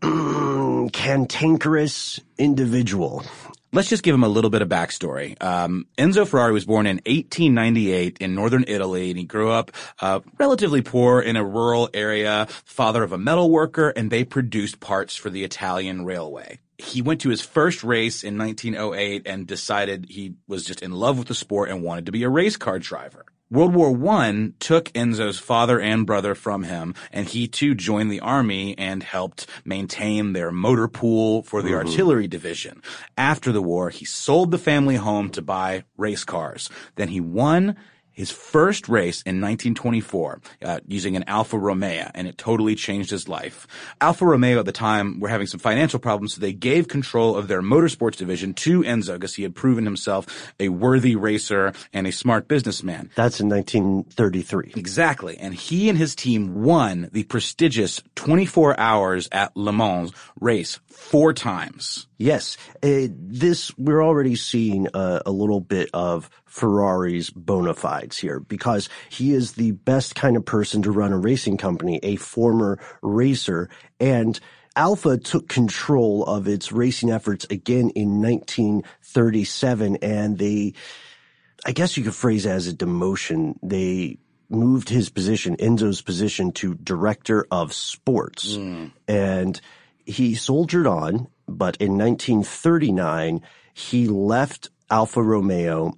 cantankerous 0.91 2.19
individual. 2.37 3.23
Let's 3.73 3.87
just 3.87 4.03
give 4.03 4.13
him 4.13 4.23
a 4.23 4.27
little 4.27 4.49
bit 4.49 4.61
of 4.61 4.67
backstory. 4.67 5.41
Um, 5.41 5.87
Enzo 5.97 6.27
Ferrari 6.27 6.51
was 6.51 6.65
born 6.65 6.85
in 6.85 6.97
1898 6.97 8.17
in 8.19 8.35
northern 8.35 8.65
Italy, 8.67 9.11
and 9.11 9.17
he 9.17 9.23
grew 9.23 9.49
up 9.49 9.71
uh, 10.01 10.19
relatively 10.37 10.81
poor 10.81 11.21
in 11.21 11.37
a 11.37 11.43
rural 11.43 11.89
area. 11.93 12.47
Father 12.65 13.01
of 13.01 13.13
a 13.13 13.17
metal 13.17 13.49
worker, 13.49 13.89
and 13.89 14.11
they 14.11 14.25
produced 14.25 14.81
parts 14.81 15.15
for 15.15 15.29
the 15.29 15.45
Italian 15.45 16.03
railway. 16.03 16.59
He 16.77 17.01
went 17.01 17.21
to 17.21 17.29
his 17.29 17.41
first 17.41 17.81
race 17.81 18.25
in 18.25 18.37
1908 18.37 19.21
and 19.25 19.47
decided 19.47 20.07
he 20.09 20.33
was 20.49 20.65
just 20.65 20.81
in 20.81 20.91
love 20.91 21.17
with 21.17 21.29
the 21.29 21.35
sport 21.35 21.69
and 21.69 21.81
wanted 21.81 22.07
to 22.07 22.11
be 22.11 22.23
a 22.23 22.29
race 22.29 22.57
car 22.57 22.77
driver. 22.77 23.23
World 23.51 23.75
War 23.75 23.91
I 24.09 24.53
took 24.59 24.85
Enzo's 24.93 25.37
father 25.37 25.77
and 25.77 26.05
brother 26.05 26.35
from 26.35 26.63
him, 26.63 26.95
and 27.11 27.27
he 27.27 27.49
too 27.49 27.75
joined 27.75 28.09
the 28.09 28.21
army 28.21 28.77
and 28.77 29.03
helped 29.03 29.45
maintain 29.65 30.31
their 30.31 30.53
motor 30.53 30.87
pool 30.87 31.43
for 31.43 31.61
the 31.61 31.71
mm-hmm. 31.71 31.85
artillery 31.85 32.29
division. 32.29 32.81
After 33.17 33.51
the 33.51 33.61
war, 33.61 33.89
he 33.89 34.05
sold 34.05 34.51
the 34.51 34.57
family 34.57 34.95
home 34.95 35.29
to 35.31 35.41
buy 35.41 35.83
race 35.97 36.23
cars. 36.23 36.69
Then 36.95 37.09
he 37.09 37.19
won 37.19 37.75
his 38.11 38.31
first 38.31 38.89
race 38.89 39.21
in 39.23 39.41
1924 39.41 40.41
uh, 40.63 40.79
using 40.87 41.15
an 41.15 41.23
Alfa 41.27 41.57
Romeo, 41.57 42.09
and 42.13 42.27
it 42.27 42.37
totally 42.37 42.75
changed 42.75 43.09
his 43.09 43.27
life. 43.27 43.67
Alfa 43.99 44.25
Romeo 44.25 44.59
at 44.59 44.65
the 44.65 44.71
time 44.71 45.19
were 45.19 45.29
having 45.29 45.47
some 45.47 45.59
financial 45.59 45.99
problems, 45.99 46.35
so 46.35 46.41
they 46.41 46.53
gave 46.53 46.87
control 46.87 47.35
of 47.35 47.47
their 47.47 47.61
motorsports 47.61 48.17
division 48.17 48.53
to 48.53 48.81
Enzo 48.83 49.13
because 49.13 49.35
he 49.35 49.43
had 49.43 49.55
proven 49.55 49.85
himself 49.85 50.53
a 50.59 50.69
worthy 50.69 51.15
racer 51.15 51.73
and 51.93 52.07
a 52.07 52.11
smart 52.11 52.47
businessman. 52.47 53.09
That's 53.15 53.39
in 53.39 53.49
1933. 53.49 54.73
Exactly. 54.75 55.37
And 55.37 55.53
he 55.53 55.89
and 55.89 55.97
his 55.97 56.15
team 56.15 56.63
won 56.63 57.09
the 57.11 57.23
prestigious 57.23 58.01
24 58.15 58.79
hours 58.79 59.29
at 59.31 59.55
Le 59.55 59.71
Mans 59.71 60.11
race 60.39 60.79
four 60.87 61.33
times. 61.33 62.07
Yes, 62.17 62.57
uh, 62.83 63.07
this 63.09 63.75
we're 63.79 64.03
already 64.03 64.35
seeing 64.35 64.87
a, 64.93 65.23
a, 65.25 65.31
little 65.31 65.59
bit 65.59 65.89
of 65.91 66.29
Ferrari's 66.51 67.29
bona 67.29 67.73
fides 67.73 68.17
here 68.17 68.41
because 68.41 68.89
he 69.09 69.33
is 69.33 69.53
the 69.53 69.71
best 69.71 70.15
kind 70.15 70.35
of 70.35 70.43
person 70.43 70.81
to 70.81 70.91
run 70.91 71.13
a 71.13 71.17
racing 71.17 71.55
company, 71.55 71.97
a 72.03 72.17
former 72.17 72.77
racer, 73.01 73.69
and 74.01 74.37
Alfa 74.75 75.17
took 75.17 75.47
control 75.47 76.25
of 76.25 76.49
its 76.49 76.73
racing 76.73 77.09
efforts 77.09 77.45
again 77.49 77.89
in 77.91 78.21
1937, 78.21 79.97
and 80.01 80.37
they, 80.37 80.73
I 81.65 81.71
guess 81.71 81.95
you 81.95 82.03
could 82.03 82.15
phrase 82.15 82.45
it 82.45 82.49
as 82.49 82.67
a 82.67 82.73
demotion. 82.73 83.55
They 83.63 84.17
moved 84.49 84.89
his 84.89 85.09
position, 85.09 85.55
Enzo's 85.55 86.01
position, 86.01 86.51
to 86.53 86.75
director 86.75 87.47
of 87.49 87.71
sports, 87.71 88.57
mm. 88.57 88.91
and 89.07 89.59
he 90.05 90.35
soldiered 90.35 90.87
on, 90.87 91.27
but 91.47 91.77
in 91.77 91.97
1939, 91.97 93.41
he 93.73 94.07
left 94.07 94.69
Alfa 94.89 95.23
Romeo, 95.23 95.97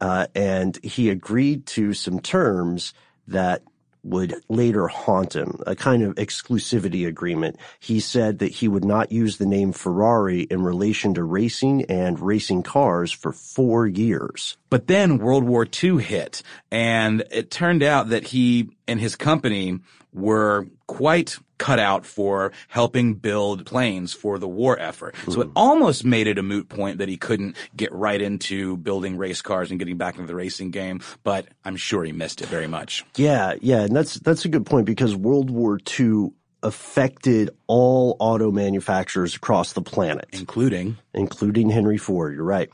uh, 0.00 0.26
and 0.34 0.78
he 0.82 1.10
agreed 1.10 1.66
to 1.66 1.92
some 1.92 2.20
terms 2.20 2.94
that 3.28 3.62
would 4.04 4.34
later 4.48 4.88
haunt 4.88 5.36
him, 5.36 5.60
a 5.66 5.76
kind 5.76 6.02
of 6.02 6.16
exclusivity 6.16 7.06
agreement. 7.06 7.56
He 7.78 8.00
said 8.00 8.40
that 8.40 8.50
he 8.50 8.68
would 8.68 8.84
not 8.84 9.12
use 9.12 9.36
the 9.36 9.46
name 9.46 9.72
Ferrari 9.72 10.42
in 10.42 10.62
relation 10.62 11.14
to 11.14 11.22
racing 11.22 11.84
and 11.84 12.18
racing 12.18 12.64
cars 12.64 13.12
for 13.12 13.32
four 13.32 13.86
years. 13.86 14.56
But 14.70 14.88
then 14.88 15.18
World 15.18 15.44
War 15.44 15.66
II 15.82 16.02
hit, 16.02 16.42
and 16.70 17.22
it 17.30 17.50
turned 17.50 17.82
out 17.82 18.08
that 18.08 18.28
he 18.28 18.70
and 18.88 18.98
his 18.98 19.14
company 19.14 19.78
were 20.12 20.66
quite 20.86 21.38
cut 21.62 21.78
out 21.78 22.04
for 22.04 22.50
helping 22.66 23.14
build 23.14 23.64
planes 23.64 24.12
for 24.12 24.36
the 24.36 24.48
war 24.48 24.76
effort. 24.80 25.14
So 25.28 25.42
it 25.42 25.50
almost 25.54 26.04
made 26.04 26.26
it 26.26 26.36
a 26.36 26.42
moot 26.42 26.68
point 26.68 26.98
that 26.98 27.08
he 27.08 27.16
couldn't 27.16 27.56
get 27.76 27.92
right 27.92 28.20
into 28.20 28.76
building 28.78 29.16
race 29.16 29.42
cars 29.42 29.70
and 29.70 29.78
getting 29.78 29.96
back 29.96 30.16
into 30.16 30.26
the 30.26 30.34
racing 30.34 30.72
game, 30.72 31.02
but 31.22 31.46
I'm 31.64 31.76
sure 31.76 32.02
he 32.02 32.10
missed 32.10 32.42
it 32.42 32.48
very 32.48 32.66
much. 32.66 33.04
Yeah, 33.14 33.54
yeah, 33.60 33.82
and 33.82 33.94
that's 33.94 34.14
that's 34.14 34.44
a 34.44 34.48
good 34.48 34.66
point 34.66 34.86
because 34.86 35.14
World 35.14 35.50
War 35.50 35.78
II 35.98 36.32
affected 36.64 37.50
all 37.68 38.16
auto 38.18 38.50
manufacturers 38.50 39.36
across 39.36 39.72
the 39.72 39.82
planet, 39.82 40.26
including 40.32 40.98
including 41.14 41.70
Henry 41.70 41.98
Ford. 41.98 42.34
You're 42.34 42.42
right. 42.42 42.70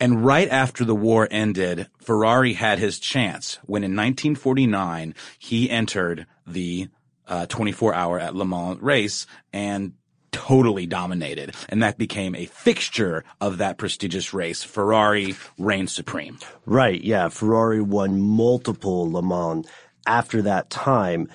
And 0.00 0.24
right 0.24 0.48
after 0.48 0.84
the 0.84 0.96
war 0.96 1.28
ended, 1.30 1.86
Ferrari 2.00 2.54
had 2.54 2.80
his 2.80 2.98
chance 2.98 3.60
when 3.62 3.84
in 3.84 3.92
1949 3.92 5.14
he 5.38 5.70
entered 5.70 6.26
the 6.44 6.88
uh, 7.26 7.46
24 7.46 7.94
hour 7.94 8.18
at 8.18 8.34
Le 8.34 8.44
Mans 8.44 8.80
race 8.80 9.26
and 9.52 9.92
totally 10.32 10.86
dominated. 10.86 11.54
And 11.68 11.82
that 11.82 11.98
became 11.98 12.34
a 12.34 12.46
fixture 12.46 13.24
of 13.40 13.58
that 13.58 13.78
prestigious 13.78 14.32
race. 14.34 14.62
Ferrari 14.62 15.36
reigned 15.58 15.90
supreme. 15.90 16.38
Right. 16.66 17.02
Yeah. 17.02 17.28
Ferrari 17.28 17.82
won 17.82 18.20
multiple 18.20 19.10
Le 19.10 19.22
Mans 19.22 19.66
after 20.06 20.42
that 20.42 20.70
time. 20.70 21.28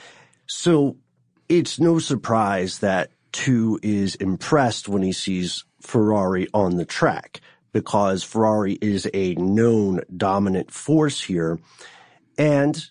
So 0.47 0.97
it's 1.47 1.79
no 1.79 1.99
surprise 1.99 2.79
that 2.79 3.11
two 3.31 3.79
is 3.83 4.15
impressed 4.15 4.89
when 4.89 5.03
he 5.03 5.11
sees 5.11 5.63
Ferrari 5.81 6.47
on 6.53 6.77
the 6.77 6.85
track 6.85 7.39
because 7.71 8.23
Ferrari 8.23 8.73
is 8.81 9.07
a 9.13 9.35
known 9.35 10.01
dominant 10.15 10.71
force 10.71 11.21
here. 11.21 11.59
And 12.37 12.83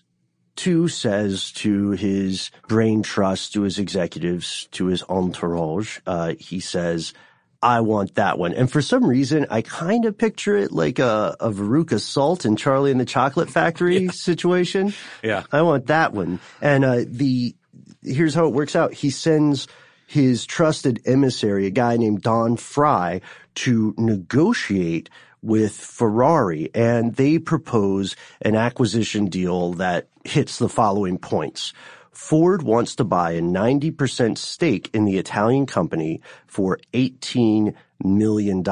two 0.57 0.89
says 0.89 1.51
to 1.53 1.91
his 1.91 2.51
brain 2.67 3.03
trust, 3.03 3.53
to 3.53 3.61
his 3.61 3.79
executives, 3.79 4.67
to 4.71 4.87
his 4.87 5.03
entourage, 5.07 5.99
uh, 6.05 6.33
he 6.37 6.59
says, 6.59 7.13
I 7.61 7.81
want 7.81 8.15
that 8.15 8.37
one. 8.37 8.53
And 8.53 8.71
for 8.71 8.81
some 8.81 9.05
reason, 9.05 9.47
I 9.49 9.61
kind 9.61 10.05
of 10.05 10.17
picture 10.17 10.57
it 10.57 10.71
like 10.71 10.99
a, 10.99 11.35
a 11.39 11.49
Veruca 11.51 11.99
Salt 11.99 12.45
in 12.45 12.55
Charlie 12.55 12.91
and 12.91 12.99
the 12.99 13.05
Chocolate 13.05 13.49
Factory 13.49 13.97
yeah. 13.97 14.11
situation. 14.13 14.93
Yeah. 15.23 15.43
I 15.51 15.61
want 15.61 15.87
that 15.87 16.13
one. 16.13 16.39
And, 16.61 16.83
uh, 16.83 17.03
the, 17.05 17.55
here's 18.03 18.35
how 18.35 18.47
it 18.47 18.53
works 18.53 18.75
out. 18.75 18.93
He 18.93 19.09
sends 19.09 19.67
his 20.05 20.45
trusted 20.45 21.01
emissary, 21.05 21.65
a 21.65 21.71
guy 21.71 21.97
named 21.97 22.21
Don 22.21 22.57
Frey, 22.57 23.21
to 23.55 23.93
negotiate 23.97 25.09
with 25.41 25.73
Ferrari 25.73 26.69
and 26.73 27.15
they 27.15 27.39
propose 27.39 28.15
an 28.41 28.55
acquisition 28.55 29.27
deal 29.27 29.73
that 29.73 30.07
hits 30.23 30.57
the 30.57 30.69
following 30.69 31.17
points. 31.17 31.73
Ford 32.11 32.63
wants 32.63 32.95
to 32.95 33.03
buy 33.03 33.31
a 33.33 33.41
90% 33.41 34.37
stake 34.37 34.89
in 34.93 35.05
the 35.05 35.17
Italian 35.17 35.67
company 35.67 36.21
for 36.47 36.79
$18 36.93 37.75
million. 38.03 38.63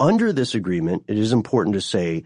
Under 0.00 0.32
this 0.32 0.54
agreement, 0.54 1.04
it 1.06 1.18
is 1.18 1.32
important 1.32 1.74
to 1.74 1.80
say 1.82 2.24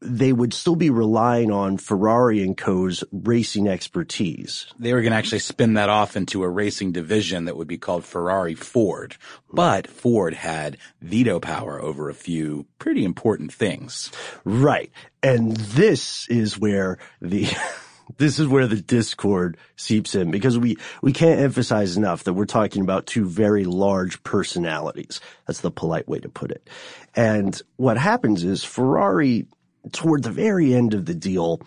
they 0.00 0.32
would 0.32 0.54
still 0.54 0.76
be 0.76 0.90
relying 0.90 1.50
on 1.50 1.76
Ferrari 1.76 2.42
and 2.42 2.56
Co.'s 2.56 3.02
racing 3.10 3.68
expertise. 3.68 4.66
They 4.78 4.92
were 4.92 5.02
going 5.02 5.12
to 5.12 5.18
actually 5.18 5.40
spin 5.40 5.74
that 5.74 5.88
off 5.88 6.16
into 6.16 6.42
a 6.42 6.48
racing 6.48 6.92
division 6.92 7.46
that 7.46 7.56
would 7.56 7.68
be 7.68 7.78
called 7.78 8.04
Ferrari 8.04 8.54
Ford. 8.54 9.16
But 9.52 9.88
Ford 9.88 10.34
had 10.34 10.76
veto 11.00 11.40
power 11.40 11.80
over 11.80 12.08
a 12.08 12.14
few 12.14 12.66
pretty 12.78 13.04
important 13.04 13.52
things. 13.52 14.12
Right. 14.44 14.92
And 15.22 15.56
this 15.56 16.28
is 16.28 16.58
where 16.58 16.98
the 17.20 17.48
this 18.16 18.38
is 18.38 18.46
where 18.46 18.66
the 18.66 18.80
discord 18.80 19.56
seeps 19.76 20.14
in 20.14 20.30
because 20.30 20.58
we, 20.58 20.76
we 21.02 21.12
can't 21.12 21.40
emphasize 21.40 21.96
enough 21.96 22.24
that 22.24 22.32
we're 22.32 22.46
talking 22.46 22.82
about 22.82 23.06
two 23.06 23.24
very 23.26 23.64
large 23.64 24.22
personalities. 24.22 25.20
That's 25.46 25.60
the 25.60 25.70
polite 25.70 26.08
way 26.08 26.20
to 26.20 26.28
put 26.28 26.50
it. 26.50 26.68
And 27.14 27.60
what 27.76 27.98
happens 27.98 28.44
is 28.44 28.64
Ferrari 28.64 29.46
toward 29.92 30.22
the 30.22 30.30
very 30.30 30.74
end 30.74 30.94
of 30.94 31.06
the 31.06 31.14
deal 31.14 31.60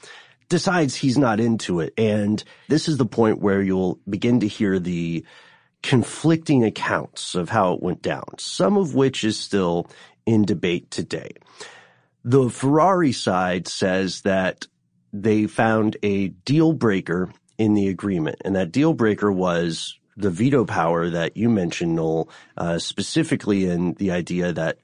decides 0.49 0.95
he's 0.95 1.17
not 1.17 1.39
into 1.39 1.79
it. 1.79 1.93
And 1.97 2.43
this 2.67 2.87
is 2.87 2.97
the 2.97 3.05
point 3.05 3.39
where 3.39 3.61
you'll 3.61 3.99
begin 4.07 4.41
to 4.41 4.47
hear 4.47 4.79
the 4.79 5.25
conflicting 5.81 6.63
accounts 6.63 7.35
of 7.35 7.49
how 7.49 7.73
it 7.73 7.81
went 7.81 8.01
down, 8.01 8.25
some 8.37 8.77
of 8.77 8.93
which 8.93 9.23
is 9.23 9.39
still 9.39 9.87
in 10.25 10.45
debate 10.45 10.91
today. 10.91 11.31
The 12.23 12.49
Ferrari 12.49 13.13
side 13.13 13.67
says 13.67 14.21
that 14.21 14.67
they 15.11 15.47
found 15.47 15.97
a 16.03 16.27
deal 16.27 16.73
breaker 16.73 17.31
in 17.57 17.73
the 17.73 17.87
agreement, 17.87 18.41
and 18.45 18.55
that 18.55 18.71
deal 18.71 18.93
breaker 18.93 19.31
was 19.31 19.97
the 20.17 20.29
veto 20.29 20.65
power 20.65 21.09
that 21.09 21.35
you 21.37 21.49
mentioned, 21.49 21.95
Noel, 21.95 22.29
uh, 22.57 22.77
specifically 22.77 23.65
in 23.65 23.93
the 23.93 24.11
idea 24.11 24.53
that 24.53 24.77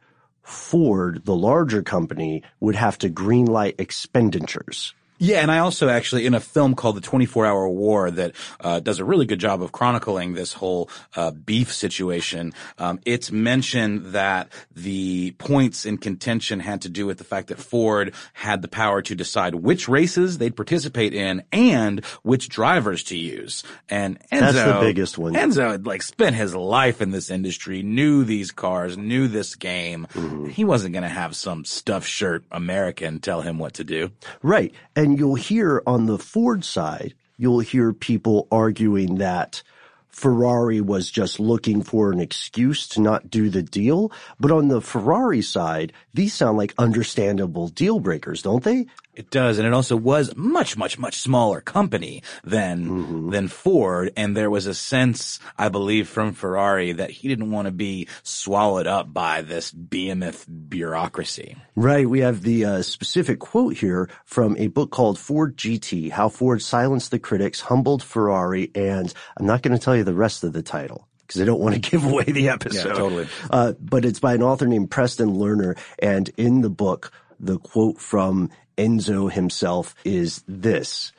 Ford, 0.48 1.26
the 1.26 1.36
larger 1.36 1.84
company, 1.84 2.42
would 2.62 2.76
have 2.76 2.98
to 3.00 3.10
greenlight 3.10 3.76
expenditures. 3.80 4.94
Yeah, 5.20 5.42
and 5.42 5.52
I 5.52 5.60
also 5.60 5.90
actually 5.90 6.26
in 6.26 6.34
a 6.34 6.40
film 6.40 6.76
called 6.76 6.98
The 6.98 7.02
24 7.02 7.46
Hour 7.46 7.70
War 7.70 8.12
that 8.12 8.34
uh, 8.60 8.80
does 8.80 9.00
a 9.00 9.06
really 9.06 9.26
good 9.26 9.40
job 9.40 9.62
of 9.62 9.72
chronicling 9.72 10.34
this 10.34 10.54
whole 10.54 10.90
uh, 11.16 11.32
beef 11.32 11.74
situation. 11.74 12.54
Um, 12.78 13.00
it's 13.06 13.32
mentioned 13.32 14.08
that 14.14 14.52
the 14.76 15.32
points 15.32 15.86
in 15.86 15.98
contention 15.98 16.60
had 16.60 16.82
to 16.82 16.90
do 16.90 17.06
with 17.06 17.18
the 17.18 17.24
fact 17.24 17.48
that 17.48 17.58
Ford 17.58 18.14
had 18.34 18.62
the 18.62 18.68
power 18.68 19.02
to 19.02 19.16
decide 19.16 19.56
which 19.56 19.88
races 19.88 20.38
they'd 20.38 20.56
participate 20.56 21.14
in 21.14 21.44
and 21.52 22.06
which 22.24 22.50
drivers 22.50 23.04
to 23.06 23.18
use. 23.18 23.64
And 23.90 24.20
Enzo, 24.32 24.54
that's 24.54 24.74
the 24.74 24.80
biggest 24.82 25.18
one. 25.18 25.34
Enzo 25.34 25.72
had 25.72 25.88
like 25.88 26.04
spent 26.04 26.36
his 26.36 26.56
life 26.56 27.02
in 27.02 27.12
this 27.12 27.30
industry, 27.30 27.82
knew 27.82 28.24
these 28.24 28.52
cars, 28.52 28.98
knew 28.98 29.28
this 29.28 29.56
game. 29.56 30.08
Mm-hmm. 30.14 30.48
He 30.50 30.64
wasn't 30.64 30.94
going 30.94 31.04
to 31.04 31.10
have 31.10 31.36
some 31.36 31.66
stuffed 31.66 32.08
shirt 32.08 32.44
American 32.52 33.20
tell 33.20 33.42
him 33.42 33.58
what 33.58 33.76
to 33.76 33.84
do. 33.84 34.12
Right. 34.42 34.74
And 34.96 35.07
and 35.08 35.18
you'll 35.18 35.36
hear 35.36 35.82
on 35.88 36.06
the 36.06 36.18
Ford 36.18 36.66
side, 36.66 37.14
you'll 37.38 37.62
hear 37.62 37.94
people 37.94 38.46
arguing 38.52 39.20
that 39.20 39.64
Ferrari 40.10 40.82
was 40.82 41.10
just 41.10 41.40
looking 41.40 41.82
for 41.82 42.12
an 42.12 42.20
excuse 42.20 42.90
to 42.90 43.00
not 43.00 43.30
do 43.30 43.50
the 43.50 43.64
deal. 43.64 44.12
But 44.38 44.52
on 44.52 44.68
the 44.68 44.82
Ferrari 44.82 45.42
side, 45.42 45.94
these 46.14 46.34
sound 46.34 46.58
like 46.58 46.74
understandable 46.78 47.70
deal 47.70 48.02
breakers, 48.02 48.42
don't 48.42 48.66
they? 48.66 48.88
It 49.18 49.32
does, 49.32 49.58
and 49.58 49.66
it 49.66 49.74
also 49.74 49.96
was 49.96 50.36
much, 50.36 50.78
much, 50.78 51.00
much 51.00 51.20
smaller 51.20 51.60
company 51.60 52.22
than 52.44 52.86
mm-hmm. 52.86 53.30
than 53.32 53.48
Ford, 53.48 54.14
and 54.16 54.38
there 54.38 54.52
was 54.52 54.68
a 54.68 54.76
sense, 54.76 55.40
I 55.58 55.70
believe, 55.70 56.08
from 56.08 56.34
Ferrari 56.34 56.92
that 56.92 57.10
he 57.10 57.28
didn't 57.28 57.50
want 57.50 57.66
to 57.66 57.72
be 57.72 58.08
swallowed 58.22 58.86
up 58.86 59.12
by 59.12 59.42
this 59.42 59.72
behemoth 59.72 60.46
bureaucracy. 60.48 61.58
Right. 61.76 62.08
We 62.08 62.20
have 62.20 62.44
the 62.44 62.66
uh, 62.66 62.82
specific 62.84 63.40
quote 63.40 63.78
here 63.78 64.08
from 64.24 64.56
a 64.58 64.68
book 64.68 64.92
called 64.92 65.18
Ford 65.18 65.58
GT: 65.58 66.12
How 66.12 66.30
Ford 66.30 66.62
Silenced 66.62 67.10
the 67.10 67.18
Critics, 67.18 67.62
Humbled 67.62 68.04
Ferrari, 68.04 68.70
and 68.76 69.12
I'm 69.36 69.48
not 69.48 69.64
going 69.64 69.76
to 69.76 69.84
tell 69.84 69.96
you 69.96 70.04
the 70.04 70.14
rest 70.14 70.44
of 70.44 70.54
the 70.54 70.62
title 70.62 71.08
because 71.22 71.42
I 71.42 71.46
don't 71.46 71.60
want 71.60 71.74
to 71.74 71.82
give 71.92 72.06
away 72.06 72.26
the 72.26 72.50
episode. 72.50 72.90
Yeah, 72.90 72.94
totally. 72.94 73.28
Uh, 73.50 73.74
but 73.80 74.06
it's 74.06 74.20
by 74.20 74.36
an 74.36 74.44
author 74.44 74.68
named 74.68 74.92
Preston 74.92 75.30
Lerner, 75.30 75.76
and 75.98 76.30
in 76.38 76.62
the 76.62 76.70
book, 76.70 77.12
the 77.40 77.58
quote 77.58 78.00
from 78.00 78.52
Enzo 78.78 79.32
himself 79.32 79.96
is 80.06 80.44
this. 80.48 81.12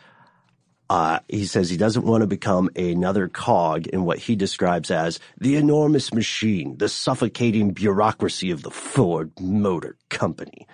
Uh, 0.91 1.19
he 1.29 1.45
says 1.45 1.69
he 1.69 1.77
doesn't 1.77 2.07
want 2.07 2.23
to 2.23 2.27
become 2.27 2.71
another 2.75 3.29
cog 3.29 3.87
in 3.89 4.05
what 4.05 4.19
he 4.19 4.37
describes 4.37 4.91
as 4.91 5.21
the 5.39 5.57
enormous 5.57 6.15
machine, 6.15 6.79
the 6.79 6.89
suffocating 6.89 7.73
bureaucracy 7.73 8.51
of 8.51 8.63
the 8.63 8.71
Ford 8.71 9.31
Motor 9.39 9.97
Company. 10.09 10.67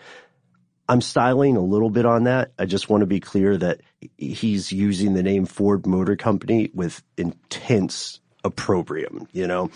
I'm 0.88 1.00
styling 1.00 1.56
a 1.56 1.60
little 1.60 1.90
bit 1.90 2.06
on 2.06 2.24
that. 2.24 2.52
I 2.58 2.66
just 2.66 2.88
want 2.88 3.00
to 3.00 3.06
be 3.06 3.18
clear 3.18 3.56
that 3.56 3.80
he's 4.18 4.70
using 4.70 5.14
the 5.14 5.22
name 5.22 5.46
Ford 5.46 5.86
Motor 5.86 6.14
Company 6.14 6.70
with 6.74 7.02
intense 7.16 8.20
opprobrium, 8.44 9.26
you 9.32 9.46
know? 9.46 9.70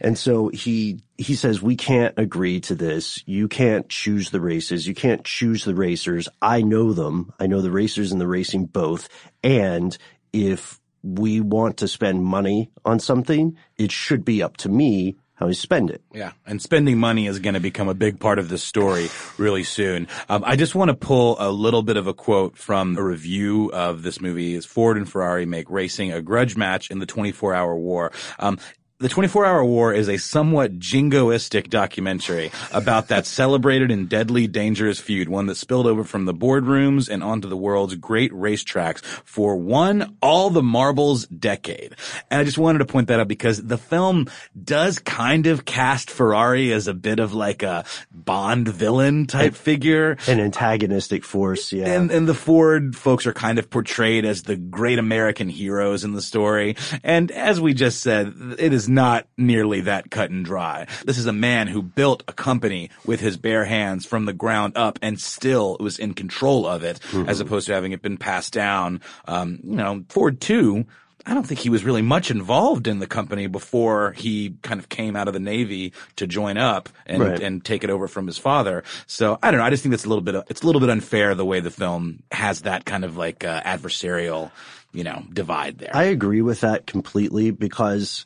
And 0.00 0.16
so 0.16 0.48
he, 0.48 1.00
he 1.18 1.34
says, 1.34 1.60
we 1.60 1.76
can't 1.76 2.14
agree 2.18 2.60
to 2.62 2.74
this. 2.74 3.22
You 3.26 3.48
can't 3.48 3.88
choose 3.88 4.30
the 4.30 4.40
races. 4.40 4.86
You 4.86 4.94
can't 4.94 5.24
choose 5.24 5.64
the 5.64 5.74
racers. 5.74 6.28
I 6.40 6.62
know 6.62 6.92
them. 6.92 7.32
I 7.38 7.46
know 7.46 7.60
the 7.60 7.70
racers 7.70 8.12
and 8.12 8.20
the 8.20 8.28
racing 8.28 8.66
both. 8.66 9.08
And 9.42 9.96
if 10.32 10.80
we 11.02 11.40
want 11.40 11.78
to 11.78 11.88
spend 11.88 12.24
money 12.24 12.70
on 12.84 13.00
something, 13.00 13.56
it 13.78 13.92
should 13.92 14.24
be 14.24 14.42
up 14.42 14.56
to 14.58 14.68
me 14.68 15.16
how 15.40 15.48
he 15.48 15.54
spend 15.54 15.90
it. 15.90 16.02
Yeah, 16.12 16.32
and 16.44 16.60
spending 16.60 16.98
money 16.98 17.26
is 17.26 17.38
going 17.38 17.54
to 17.54 17.60
become 17.60 17.88
a 17.88 17.94
big 17.94 18.20
part 18.20 18.38
of 18.38 18.50
this 18.50 18.62
story 18.62 19.08
really 19.38 19.64
soon. 19.64 20.06
Um, 20.28 20.44
I 20.46 20.54
just 20.54 20.74
want 20.74 20.90
to 20.90 20.94
pull 20.94 21.36
a 21.40 21.50
little 21.50 21.82
bit 21.82 21.96
of 21.96 22.06
a 22.06 22.12
quote 22.12 22.58
from 22.58 22.98
a 22.98 23.02
review 23.02 23.70
of 23.72 24.02
this 24.02 24.20
movie. 24.20 24.54
Is 24.54 24.66
Ford 24.66 24.98
and 24.98 25.10
Ferrari 25.10 25.46
make 25.46 25.70
racing 25.70 26.12
a 26.12 26.20
grudge 26.20 26.58
match 26.58 26.90
in 26.90 26.98
the 26.98 27.06
24-hour 27.06 27.74
war? 27.74 28.12
Um, 28.38 28.58
the 29.00 29.08
24 29.08 29.46
Hour 29.46 29.64
War 29.64 29.94
is 29.94 30.10
a 30.10 30.18
somewhat 30.18 30.78
jingoistic 30.78 31.70
documentary 31.70 32.52
about 32.70 33.08
that 33.08 33.24
celebrated 33.40 33.90
and 33.90 34.10
deadly 34.10 34.46
dangerous 34.46 35.00
feud, 35.00 35.26
one 35.26 35.46
that 35.46 35.54
spilled 35.54 35.86
over 35.86 36.04
from 36.04 36.26
the 36.26 36.34
boardrooms 36.34 37.08
and 37.08 37.22
onto 37.22 37.48
the 37.48 37.56
world's 37.56 37.94
great 37.94 38.30
racetracks 38.30 39.02
for 39.02 39.56
one 39.56 40.18
all 40.20 40.50
the 40.50 40.62
marbles 40.62 41.24
decade. 41.26 41.96
And 42.30 42.40
I 42.42 42.44
just 42.44 42.58
wanted 42.58 42.80
to 42.80 42.84
point 42.84 43.08
that 43.08 43.18
out 43.18 43.28
because 43.28 43.62
the 43.62 43.78
film 43.78 44.28
does 44.62 44.98
kind 44.98 45.46
of 45.46 45.64
cast 45.64 46.10
Ferrari 46.10 46.70
as 46.70 46.86
a 46.86 46.94
bit 46.94 47.20
of 47.20 47.32
like 47.32 47.62
a 47.62 47.86
Bond 48.12 48.68
villain 48.68 49.26
type 49.26 49.54
figure. 49.54 50.18
An 50.26 50.40
antagonistic 50.40 51.24
force, 51.24 51.72
yeah. 51.72 51.86
And, 51.86 52.10
and 52.10 52.28
the 52.28 52.34
Ford 52.34 52.94
folks 52.94 53.26
are 53.26 53.32
kind 53.32 53.58
of 53.58 53.70
portrayed 53.70 54.26
as 54.26 54.42
the 54.42 54.56
great 54.56 54.98
American 54.98 55.48
heroes 55.48 56.04
in 56.04 56.12
the 56.12 56.20
story. 56.20 56.76
And 57.02 57.30
as 57.30 57.62
we 57.62 57.72
just 57.72 58.02
said, 58.02 58.34
it 58.58 58.74
is 58.74 58.89
not 58.90 59.26
nearly 59.38 59.80
that 59.82 60.10
cut 60.10 60.30
and 60.30 60.44
dry. 60.44 60.86
This 61.04 61.16
is 61.16 61.26
a 61.26 61.32
man 61.32 61.68
who 61.68 61.80
built 61.80 62.22
a 62.28 62.32
company 62.32 62.90
with 63.06 63.20
his 63.20 63.36
bare 63.36 63.64
hands 63.64 64.04
from 64.04 64.26
the 64.26 64.32
ground 64.34 64.76
up 64.76 64.98
and 65.00 65.18
still 65.18 65.76
was 65.80 65.98
in 65.98 66.12
control 66.12 66.66
of 66.66 66.84
it 66.84 67.00
mm-hmm. 67.10 67.28
as 67.28 67.40
opposed 67.40 67.66
to 67.68 67.72
having 67.72 67.92
it 67.92 68.02
been 68.02 68.18
passed 68.18 68.52
down. 68.52 69.00
Um, 69.26 69.60
you 69.62 69.76
know, 69.76 70.04
Ford 70.08 70.40
two. 70.40 70.84
I 71.26 71.34
don't 71.34 71.46
think 71.46 71.60
he 71.60 71.68
was 71.68 71.84
really 71.84 72.00
much 72.00 72.30
involved 72.30 72.86
in 72.86 72.98
the 72.98 73.06
company 73.06 73.46
before 73.46 74.12
he 74.12 74.56
kind 74.62 74.80
of 74.80 74.88
came 74.88 75.16
out 75.16 75.28
of 75.28 75.34
the 75.34 75.38
Navy 75.38 75.92
to 76.16 76.26
join 76.26 76.56
up 76.56 76.88
and, 77.04 77.22
right. 77.22 77.38
and 77.38 77.62
take 77.62 77.84
it 77.84 77.90
over 77.90 78.08
from 78.08 78.26
his 78.26 78.38
father. 78.38 78.84
So 79.06 79.38
I 79.42 79.50
don't 79.50 79.60
know. 79.60 79.66
I 79.66 79.68
just 79.68 79.82
think 79.82 79.90
that's 79.90 80.06
a 80.06 80.08
little 80.08 80.24
bit, 80.24 80.34
it's 80.48 80.62
a 80.62 80.66
little 80.66 80.80
bit 80.80 80.88
unfair 80.88 81.34
the 81.34 81.44
way 81.44 81.60
the 81.60 81.70
film 81.70 82.22
has 82.32 82.62
that 82.62 82.86
kind 82.86 83.04
of 83.04 83.18
like 83.18 83.44
uh, 83.44 83.60
adversarial, 83.60 84.50
you 84.94 85.04
know, 85.04 85.22
divide 85.30 85.76
there. 85.76 85.94
I 85.94 86.04
agree 86.04 86.40
with 86.40 86.62
that 86.62 86.86
completely 86.86 87.50
because 87.50 88.24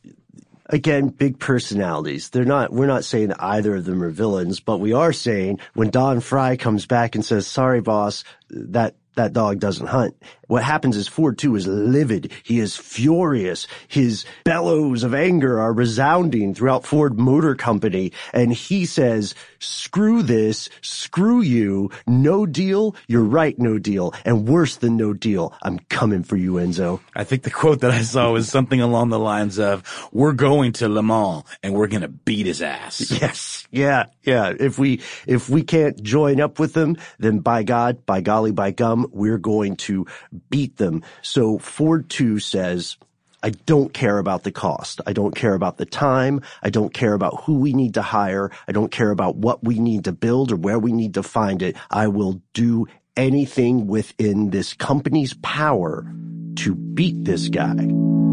again, 0.66 1.08
big 1.08 1.38
personalities. 1.38 2.30
They're 2.30 2.44
not, 2.44 2.72
we're 2.72 2.86
not 2.86 3.04
saying 3.04 3.32
either 3.38 3.76
of 3.76 3.84
them 3.84 4.02
are 4.02 4.10
villains, 4.10 4.60
but 4.60 4.78
we 4.78 4.92
are 4.92 5.12
saying 5.12 5.60
when 5.74 5.90
Don 5.90 6.20
Frey 6.20 6.56
comes 6.56 6.86
back 6.86 7.14
and 7.14 7.24
says, 7.24 7.46
sorry, 7.46 7.80
boss, 7.80 8.24
that, 8.50 8.94
that 9.16 9.32
dog 9.32 9.60
doesn't 9.60 9.86
hunt. 9.86 10.16
What 10.48 10.62
happens 10.62 10.96
is 10.96 11.08
Ford 11.08 11.38
two 11.38 11.56
is 11.56 11.66
livid. 11.66 12.32
He 12.42 12.60
is 12.60 12.76
furious. 12.76 13.66
His 13.88 14.24
bellows 14.44 15.02
of 15.02 15.14
anger 15.14 15.60
are 15.60 15.72
resounding 15.72 16.54
throughout 16.54 16.84
Ford 16.84 17.18
Motor 17.18 17.54
Company. 17.54 18.12
And 18.32 18.52
he 18.52 18.86
says, 18.86 19.34
screw 19.58 20.22
this, 20.22 20.68
screw 20.82 21.40
you, 21.40 21.90
no 22.06 22.46
deal, 22.46 22.94
you're 23.06 23.24
right, 23.24 23.58
no 23.58 23.78
deal. 23.78 24.12
And 24.24 24.48
worse 24.48 24.76
than 24.76 24.96
no 24.96 25.12
deal, 25.12 25.54
I'm 25.62 25.78
coming 25.78 26.22
for 26.22 26.36
you, 26.36 26.54
Enzo. 26.54 27.00
I 27.14 27.24
think 27.24 27.42
the 27.42 27.50
quote 27.50 27.80
that 27.80 27.90
I 27.90 28.02
saw 28.02 28.32
was 28.32 28.48
something 28.48 28.80
along 28.80 29.10
the 29.10 29.18
lines 29.18 29.58
of, 29.58 29.82
we're 30.12 30.32
going 30.32 30.72
to 30.74 30.88
Le 30.88 31.02
Mans 31.02 31.44
and 31.62 31.74
we're 31.74 31.88
going 31.88 32.02
to 32.02 32.08
beat 32.08 32.46
his 32.46 32.62
ass. 32.62 33.02
Yes. 33.24 33.66
Yeah. 33.70 34.06
Yeah. 34.22 34.52
If 34.58 34.78
we, 34.78 35.00
if 35.26 35.48
we 35.48 35.62
can't 35.62 36.02
join 36.02 36.40
up 36.40 36.58
with 36.58 36.74
them, 36.74 36.96
then 37.18 37.38
by 37.38 37.62
God, 37.62 38.04
by 38.04 38.20
golly, 38.20 38.50
by 38.50 38.70
gum, 38.70 39.06
we're 39.12 39.38
going 39.38 39.76
to 39.76 40.06
beat 40.50 40.76
them. 40.76 41.02
So 41.22 41.58
Ford 41.58 42.08
2 42.10 42.38
says, 42.38 42.96
I 43.42 43.50
don't 43.50 43.92
care 43.92 44.18
about 44.18 44.42
the 44.42 44.52
cost. 44.52 45.02
I 45.06 45.12
don't 45.12 45.34
care 45.34 45.52
about 45.52 45.76
the 45.76 45.84
time. 45.84 46.40
I 46.62 46.70
don't 46.70 46.94
care 46.94 47.12
about 47.12 47.42
who 47.44 47.58
we 47.58 47.74
need 47.74 47.94
to 47.94 48.02
hire. 48.02 48.50
I 48.66 48.72
don't 48.72 48.90
care 48.90 49.10
about 49.10 49.36
what 49.36 49.62
we 49.62 49.78
need 49.78 50.04
to 50.04 50.12
build 50.12 50.50
or 50.50 50.56
where 50.56 50.78
we 50.78 50.92
need 50.92 51.14
to 51.14 51.22
find 51.22 51.60
it. 51.60 51.76
I 51.90 52.08
will 52.08 52.40
do 52.54 52.86
anything 53.16 53.86
within 53.86 54.48
this 54.48 54.72
company's 54.72 55.34
power 55.34 56.10
to 56.56 56.74
beat 56.74 57.24
this 57.24 57.48
guy. 57.48 58.23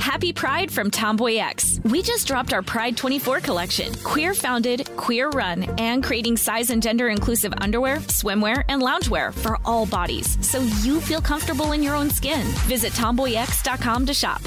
Happy 0.00 0.32
Pride 0.32 0.70
from 0.70 0.90
Tomboy 0.90 1.36
X. 1.36 1.80
We 1.84 2.02
just 2.02 2.26
dropped 2.26 2.52
our 2.52 2.62
Pride 2.62 2.96
24 2.96 3.40
collection. 3.40 3.94
Queer 4.04 4.34
founded, 4.34 4.88
queer 4.96 5.28
run, 5.30 5.64
and 5.78 6.02
creating 6.02 6.36
size 6.36 6.70
and 6.70 6.82
gender 6.82 7.08
inclusive 7.08 7.52
underwear, 7.58 7.98
swimwear, 7.98 8.64
and 8.68 8.82
loungewear 8.82 9.32
for 9.34 9.58
all 9.64 9.86
bodies 9.86 10.36
so 10.46 10.60
you 10.82 11.00
feel 11.00 11.20
comfortable 11.20 11.72
in 11.72 11.82
your 11.82 11.94
own 11.94 12.10
skin. 12.10 12.46
Visit 12.66 12.92
tomboyx.com 12.92 14.06
to 14.06 14.14
shop. 14.14 14.42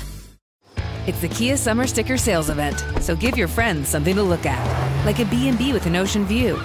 It's 1.08 1.20
the 1.20 1.30
Kia 1.30 1.58
Summer 1.58 1.88
Sticker 1.88 2.15
Sales 2.15 2.50
Event, 2.52 2.86
so 3.02 3.15
give 3.15 3.36
your 3.36 3.48
friends 3.48 3.89
something 3.89 4.15
to 4.15 4.22
look 4.22 4.46
at, 4.46 5.06
like 5.06 5.20
a 5.20 5.26
B&B 5.26 5.74
with 5.74 5.88
an 5.88 5.96
ocean 5.96 6.26
view, 6.26 6.60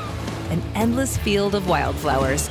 an 0.50 0.62
endless 0.74 1.16
field 1.16 1.54
of 1.54 1.68
wildflowers, 1.68 2.50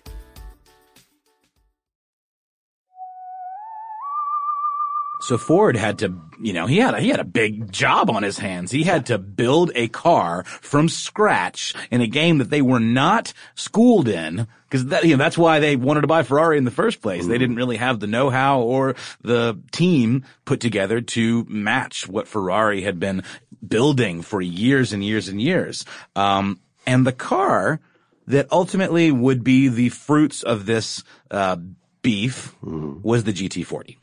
So 5.31 5.37
Ford 5.37 5.77
had 5.77 5.99
to, 5.99 6.13
you 6.41 6.51
know, 6.51 6.65
he 6.65 6.79
had 6.79 6.93
a, 6.93 6.99
he 6.99 7.07
had 7.07 7.21
a 7.21 7.23
big 7.23 7.71
job 7.71 8.09
on 8.09 8.21
his 8.21 8.37
hands. 8.37 8.69
He 8.69 8.83
had 8.83 9.05
to 9.05 9.17
build 9.17 9.71
a 9.75 9.87
car 9.87 10.43
from 10.43 10.89
scratch 10.89 11.73
in 11.89 12.01
a 12.01 12.07
game 12.07 12.39
that 12.39 12.49
they 12.49 12.61
were 12.61 12.81
not 12.81 13.31
schooled 13.55 14.09
in 14.09 14.45
because 14.65 14.87
that, 14.87 15.05
you 15.05 15.11
know, 15.11 15.23
that's 15.23 15.37
why 15.37 15.61
they 15.61 15.77
wanted 15.77 16.01
to 16.01 16.07
buy 16.07 16.23
Ferrari 16.23 16.57
in 16.57 16.65
the 16.65 16.69
first 16.69 17.01
place. 17.01 17.27
They 17.27 17.37
didn't 17.37 17.55
really 17.55 17.77
have 17.77 18.01
the 18.01 18.07
know-how 18.07 18.59
or 18.59 18.95
the 19.21 19.57
team 19.71 20.25
put 20.43 20.59
together 20.59 20.99
to 20.99 21.45
match 21.47 22.09
what 22.09 22.27
Ferrari 22.27 22.81
had 22.81 22.99
been 22.99 23.23
building 23.65 24.23
for 24.23 24.41
years 24.41 24.91
and 24.91 25.01
years 25.01 25.29
and 25.29 25.41
years. 25.41 25.85
Um, 26.13 26.59
and 26.85 27.07
the 27.07 27.13
car 27.13 27.79
that 28.27 28.51
ultimately 28.51 29.13
would 29.13 29.45
be 29.45 29.69
the 29.69 29.87
fruits 29.87 30.43
of 30.43 30.65
this, 30.65 31.05
uh, 31.29 31.55
beef 32.01 32.53
was 32.61 33.23
the 33.23 33.31
GT40. 33.31 34.00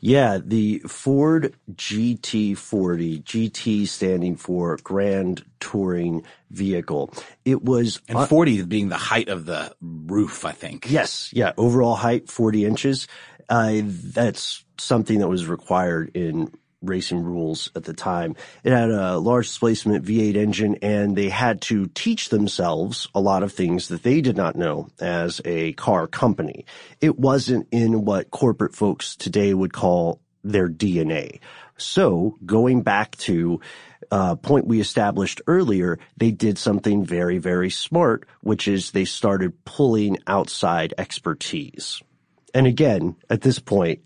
Yeah, 0.00 0.38
the 0.42 0.78
Ford 0.80 1.54
GT40, 1.72 3.22
GT 3.22 3.86
standing 3.86 4.36
for 4.36 4.78
Grand 4.82 5.44
Touring 5.60 6.24
Vehicle. 6.50 7.12
It 7.44 7.62
was 7.62 8.00
and 8.08 8.28
40 8.28 8.62
being 8.62 8.88
the 8.88 8.96
height 8.96 9.28
of 9.28 9.44
the 9.44 9.74
roof, 9.80 10.44
I 10.44 10.52
think. 10.52 10.90
Yes, 10.90 11.30
yeah, 11.32 11.52
overall 11.56 11.94
height 11.94 12.30
40 12.30 12.64
inches. 12.64 13.08
Uh, 13.48 13.82
that's 13.84 14.64
something 14.78 15.18
that 15.18 15.28
was 15.28 15.46
required 15.46 16.12
in 16.14 16.50
racing 16.82 17.22
rules 17.22 17.70
at 17.74 17.84
the 17.84 17.92
time. 17.92 18.36
It 18.64 18.72
had 18.72 18.90
a 18.90 19.18
large 19.18 19.46
displacement 19.46 20.04
V8 20.04 20.36
engine 20.36 20.76
and 20.82 21.16
they 21.16 21.28
had 21.28 21.60
to 21.62 21.86
teach 21.86 22.28
themselves 22.28 23.08
a 23.14 23.20
lot 23.20 23.42
of 23.42 23.52
things 23.52 23.88
that 23.88 24.02
they 24.02 24.20
did 24.20 24.36
not 24.36 24.56
know 24.56 24.88
as 25.00 25.40
a 25.44 25.72
car 25.74 26.06
company. 26.06 26.64
It 27.00 27.18
wasn't 27.18 27.68
in 27.70 28.04
what 28.04 28.30
corporate 28.30 28.74
folks 28.74 29.16
today 29.16 29.52
would 29.52 29.72
call 29.72 30.20
their 30.42 30.68
DNA. 30.68 31.40
So 31.76 32.38
going 32.44 32.82
back 32.82 33.16
to 33.18 33.60
uh, 34.10 34.36
point 34.36 34.66
we 34.66 34.80
established 34.80 35.40
earlier, 35.46 35.98
they 36.16 36.30
did 36.30 36.58
something 36.58 37.04
very, 37.04 37.38
very 37.38 37.70
smart, 37.70 38.26
which 38.40 38.66
is 38.66 38.90
they 38.90 39.04
started 39.04 39.64
pulling 39.64 40.18
outside 40.26 40.94
expertise. 40.98 42.02
And 42.52 42.66
again, 42.66 43.16
at 43.28 43.42
this 43.42 43.58
point, 43.58 44.00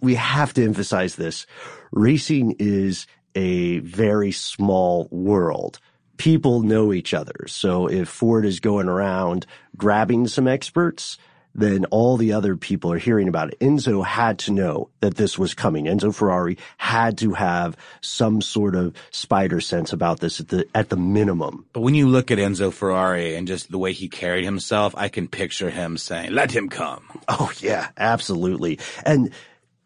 we 0.00 0.16
have 0.16 0.52
to 0.54 0.64
emphasize 0.64 1.14
this. 1.14 1.46
Racing 1.92 2.56
is 2.58 3.06
a 3.34 3.78
very 3.80 4.32
small 4.32 5.08
world. 5.10 5.78
People 6.16 6.62
know 6.62 6.92
each 6.92 7.14
other. 7.14 7.46
So 7.46 7.86
if 7.86 8.08
Ford 8.08 8.44
is 8.44 8.60
going 8.60 8.88
around 8.88 9.46
grabbing 9.76 10.26
some 10.26 10.48
experts, 10.48 11.18
then 11.54 11.84
all 11.86 12.16
the 12.16 12.32
other 12.32 12.56
people 12.56 12.92
are 12.92 12.98
hearing 12.98 13.28
about 13.28 13.48
it. 13.52 13.60
Enzo 13.60 14.04
had 14.04 14.38
to 14.40 14.52
know 14.52 14.88
that 15.00 15.16
this 15.16 15.38
was 15.38 15.54
coming. 15.54 15.84
Enzo 15.84 16.14
Ferrari 16.14 16.56
had 16.78 17.18
to 17.18 17.34
have 17.34 17.76
some 18.00 18.40
sort 18.40 18.74
of 18.74 18.94
spider 19.10 19.60
sense 19.60 19.92
about 19.92 20.20
this 20.20 20.40
at 20.40 20.48
the 20.48 20.66
at 20.74 20.88
the 20.88 20.96
minimum. 20.96 21.66
But 21.72 21.80
when 21.80 21.94
you 21.94 22.08
look 22.08 22.30
at 22.30 22.38
Enzo 22.38 22.72
Ferrari 22.72 23.34
and 23.34 23.46
just 23.46 23.70
the 23.70 23.78
way 23.78 23.92
he 23.92 24.08
carried 24.08 24.44
himself, 24.44 24.94
I 24.96 25.08
can 25.08 25.28
picture 25.28 25.70
him 25.70 25.98
saying, 25.98 26.32
"Let 26.32 26.52
him 26.52 26.68
come." 26.68 27.04
Oh 27.28 27.52
yeah, 27.60 27.88
absolutely. 27.98 28.78
And 29.04 29.30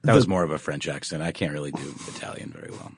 that 0.06 0.12
the, 0.12 0.16
was 0.16 0.28
more 0.28 0.42
of 0.42 0.50
a 0.50 0.58
French 0.58 0.88
accent. 0.88 1.22
I 1.22 1.32
can't 1.32 1.52
really 1.52 1.72
do 1.72 1.94
Italian 2.08 2.50
very 2.50 2.70
well. 2.70 2.92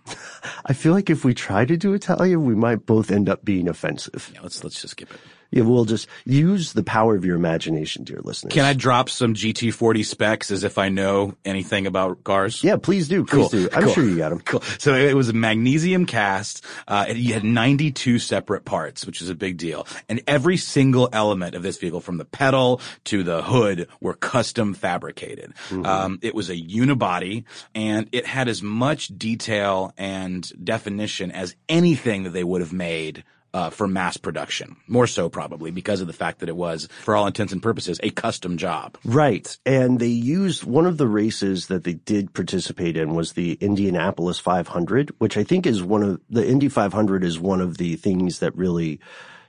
I 0.67 0.73
feel 0.73 0.93
like 0.93 1.11
if 1.11 1.25
we 1.25 1.35
try 1.35 1.65
to 1.65 1.77
do 1.77 1.93
Italian, 1.95 2.45
we 2.45 2.55
might 2.55 2.87
both 2.87 3.11
end 3.11 3.29
up 3.29 3.45
being 3.45 3.69
offensive. 3.69 4.31
Yeah, 4.35 4.41
let's 4.43 4.63
let's 4.63 4.81
just 4.81 4.93
skip 4.93 5.11
it. 5.13 5.21
Yeah, 5.51 5.63
we'll 5.63 5.87
just 5.87 6.09
use 6.27 6.75
the 6.75 6.83
power 6.83 7.17
of 7.17 7.25
your 7.25 7.37
imagination, 7.37 8.05
dear 8.05 8.21
listeners. 8.23 8.53
Can 8.53 8.65
I 8.65 8.75
drop 8.75 9.09
some 9.09 9.33
GT40 9.33 10.05
specs 10.05 10.51
as 10.51 10.63
if 10.63 10.77
I 10.77 10.91
know 10.91 11.35
anything 11.45 11.87
about 11.87 12.23
cars? 12.23 12.63
Yeah, 12.63 12.77
please 12.77 13.09
do. 13.09 13.25
Please 13.25 13.49
cool. 13.49 13.49
do. 13.49 13.69
I'm 13.73 13.85
cool. 13.85 13.93
sure 13.95 14.05
you 14.05 14.19
got 14.19 14.29
them. 14.29 14.41
Cool. 14.41 14.61
So 14.79 14.95
it 14.95 15.15
was 15.15 15.31
a 15.31 15.33
magnesium 15.33 16.05
cast. 16.05 16.65
Uh, 16.87 17.07
it 17.09 17.17
had 17.17 17.45
92 17.45 18.19
separate 18.19 18.67
parts, 18.67 19.07
which 19.07 19.23
is 19.23 19.31
a 19.31 19.35
big 19.35 19.57
deal. 19.57 19.87
And 20.09 20.23
every 20.27 20.59
single 20.59 21.09
element 21.13 21.55
of 21.55 21.63
this 21.63 21.79
vehicle, 21.79 22.01
from 22.01 22.19
the 22.19 22.27
pedal 22.27 22.83
to 23.05 23.23
the 23.23 23.43
hood, 23.43 23.89
were 24.01 24.15
custom 24.15 24.75
fabricated. 24.75 25.55
Mm-hmm. 25.71 25.87
Um, 25.87 26.19
it 26.23 26.35
was 26.35 26.51
a 26.51 26.57
unibody 26.57 27.45
and 27.75 28.09
it 28.13 28.27
had 28.27 28.49
as 28.49 28.63
much 28.63 29.09
detail 29.09 29.95
and 29.97 30.47
definition 30.63 31.31
as 31.31 31.57
anything 31.69 32.25
that 32.25 32.31
they 32.31 32.45
would 32.45 32.61
have 32.61 32.73
made 32.73 33.25
uh, 33.55 33.71
for 33.71 33.87
mass 33.87 34.17
production. 34.17 34.77
More 34.87 35.07
so 35.07 35.29
probably 35.29 35.71
because 35.71 36.01
of 36.01 36.07
the 36.07 36.13
fact 36.13 36.41
that 36.41 36.49
it 36.49 36.57
was, 36.57 36.89
for 37.03 37.17
all 37.17 37.27
intents 37.27 37.53
and 37.53 37.63
purposes, 37.63 37.99
a 38.03 38.11
custom 38.11 38.57
job. 38.57 38.99
Right. 39.05 39.57
And 39.65 39.99
they 39.99 40.07
used 40.07 40.65
one 40.65 40.87
of 40.87 40.99
the 40.99 41.09
races 41.09 41.67
that 41.67 41.85
they 41.85 41.95
did 41.95 42.35
participate 42.35 42.97
in 42.97 43.15
was 43.15 43.33
the 43.33 43.55
Indianapolis 43.55 44.39
500, 44.39 45.13
which 45.19 45.37
I 45.37 45.45
think 45.45 45.67
is 45.67 45.83
one 45.83 46.03
of 46.03 46.21
the 46.29 46.47
Indy 46.47 46.69
500 46.69 47.25
is 47.25 47.39
one 47.39 47.61
of 47.61 47.79
the 47.79 47.97
things 47.97 48.41
that 48.41 48.57
really 48.57 49.01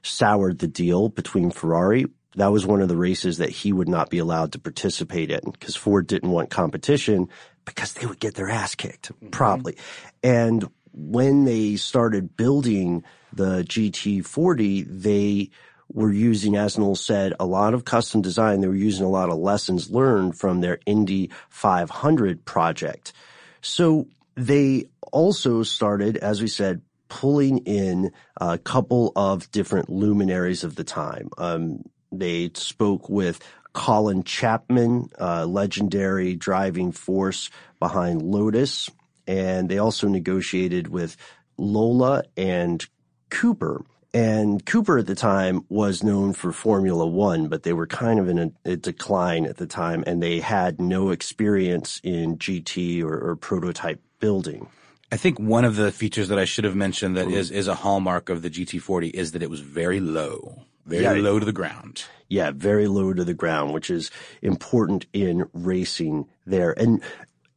soured 0.02 0.60
the 0.60 0.68
deal 0.68 1.10
between 1.10 1.52
Ferrari. 1.52 2.06
That 2.36 2.52
was 2.52 2.66
one 2.66 2.82
of 2.82 2.88
the 2.88 2.98
races 2.98 3.40
that 3.40 3.50
he 3.50 3.74
would 3.74 3.90
not 3.90 4.10
be 4.10 4.20
allowed 4.20 4.54
to 4.54 4.60
participate 4.60 5.32
in 5.32 5.52
because 5.52 5.76
Ford 5.76 6.08
didn't 6.08 6.30
want 6.30 6.50
competition 6.50 7.28
because 7.66 7.94
they 7.94 8.06
would 8.06 8.20
get 8.20 8.36
their 8.36 8.50
ass 8.50 8.76
kicked, 8.76 9.12
mm-hmm. 9.12 9.30
probably. 9.30 9.78
And 10.24 10.70
when 10.94 11.46
they 11.46 11.76
started 11.76 12.36
building 12.36 13.04
the 13.34 13.64
GT40, 13.64 14.86
they 14.88 15.50
were 15.92 16.12
using, 16.12 16.56
as 16.56 16.78
Noel 16.78 16.96
said, 16.96 17.34
a 17.40 17.46
lot 17.46 17.74
of 17.74 17.86
custom 17.86 18.22
design. 18.22 18.62
They 18.62 18.68
were 18.68 18.76
using 18.76 19.06
a 19.06 19.10
lot 19.10 19.30
of 19.30 19.38
lessons 19.38 19.90
learned 19.90 20.38
from 20.38 20.62
their 20.62 20.80
Indy 20.86 21.32
500 21.50 22.46
project. 22.46 23.14
So 23.62 24.08
they 24.36 24.86
also 25.12 25.64
started, 25.64 26.18
as 26.18 26.42
we 26.42 26.48
said, 26.48 26.82
pulling 27.10 27.60
in 27.60 28.12
a 28.40 28.58
couple 28.58 29.12
of 29.16 29.50
different 29.52 29.90
luminaries 29.90 30.64
of 30.64 30.76
the 30.76 30.84
time. 30.84 31.30
Um, 31.38 31.84
they 32.12 32.52
spoke 32.54 33.10
with 33.10 33.40
Colin 33.74 34.24
Chapman, 34.24 35.10
uh, 35.20 35.46
legendary 35.46 36.36
driving 36.36 36.92
force 36.92 37.50
behind 37.80 38.22
Lotus, 38.22 38.90
and 39.28 39.70
they 39.70 39.78
also 39.80 40.08
negotiated 40.08 40.88
with 40.88 41.18
Lola 41.58 42.24
and 42.38 42.86
Cooper. 43.30 43.84
And 44.14 44.66
Cooper 44.66 44.98
at 44.98 45.06
the 45.06 45.16
time 45.16 45.66
was 45.70 46.04
known 46.04 46.34
for 46.34 46.52
Formula 46.52 47.06
One, 47.06 47.48
but 47.48 47.62
they 47.62 47.74
were 47.74 47.86
kind 47.86 48.20
of 48.20 48.28
in 48.28 48.40
a, 48.40 48.72
a 48.72 48.76
decline 48.76 49.46
at 49.46 49.58
the 49.58 49.68
time 49.68 50.04
and 50.08 50.22
they 50.22 50.40
had 50.40 50.82
no 50.82 51.12
experience 51.12 52.02
in 52.04 52.38
GT 52.38 53.04
or, 53.04 53.20
or, 53.20 53.36
prototype 53.36 54.02
building. 54.20 54.68
I 55.12 55.18
think 55.18 55.40
one 55.40 55.64
of 55.64 55.76
the 55.76 55.92
features 55.92 56.30
that 56.30 56.40
I 56.40 56.46
should 56.46 56.64
have 56.64 56.76
mentioned 56.76 57.18
that 57.18 57.28
mm-hmm. 57.28 57.38
is, 57.38 57.52
is 57.52 57.68
a 57.68 57.76
hallmark 57.76 58.30
of 58.30 58.42
the 58.42 58.50
GT40 58.50 59.12
is 59.14 59.32
that 59.34 59.44
it 59.44 59.50
was 59.50 59.60
very 59.60 60.00
low, 60.00 60.64
very 60.88 61.04
yeah, 61.04 61.12
low 61.12 61.38
to 61.38 61.46
the 61.46 61.54
ground. 61.54 62.06
Yeah, 62.30 62.52
very 62.52 62.88
low 62.88 63.14
to 63.14 63.24
the 63.24 63.34
ground, 63.36 63.74
which 63.74 63.92
is 63.92 64.10
important 64.42 65.06
in 65.14 65.48
racing 65.54 66.28
there. 66.48 66.72
And 66.80 67.02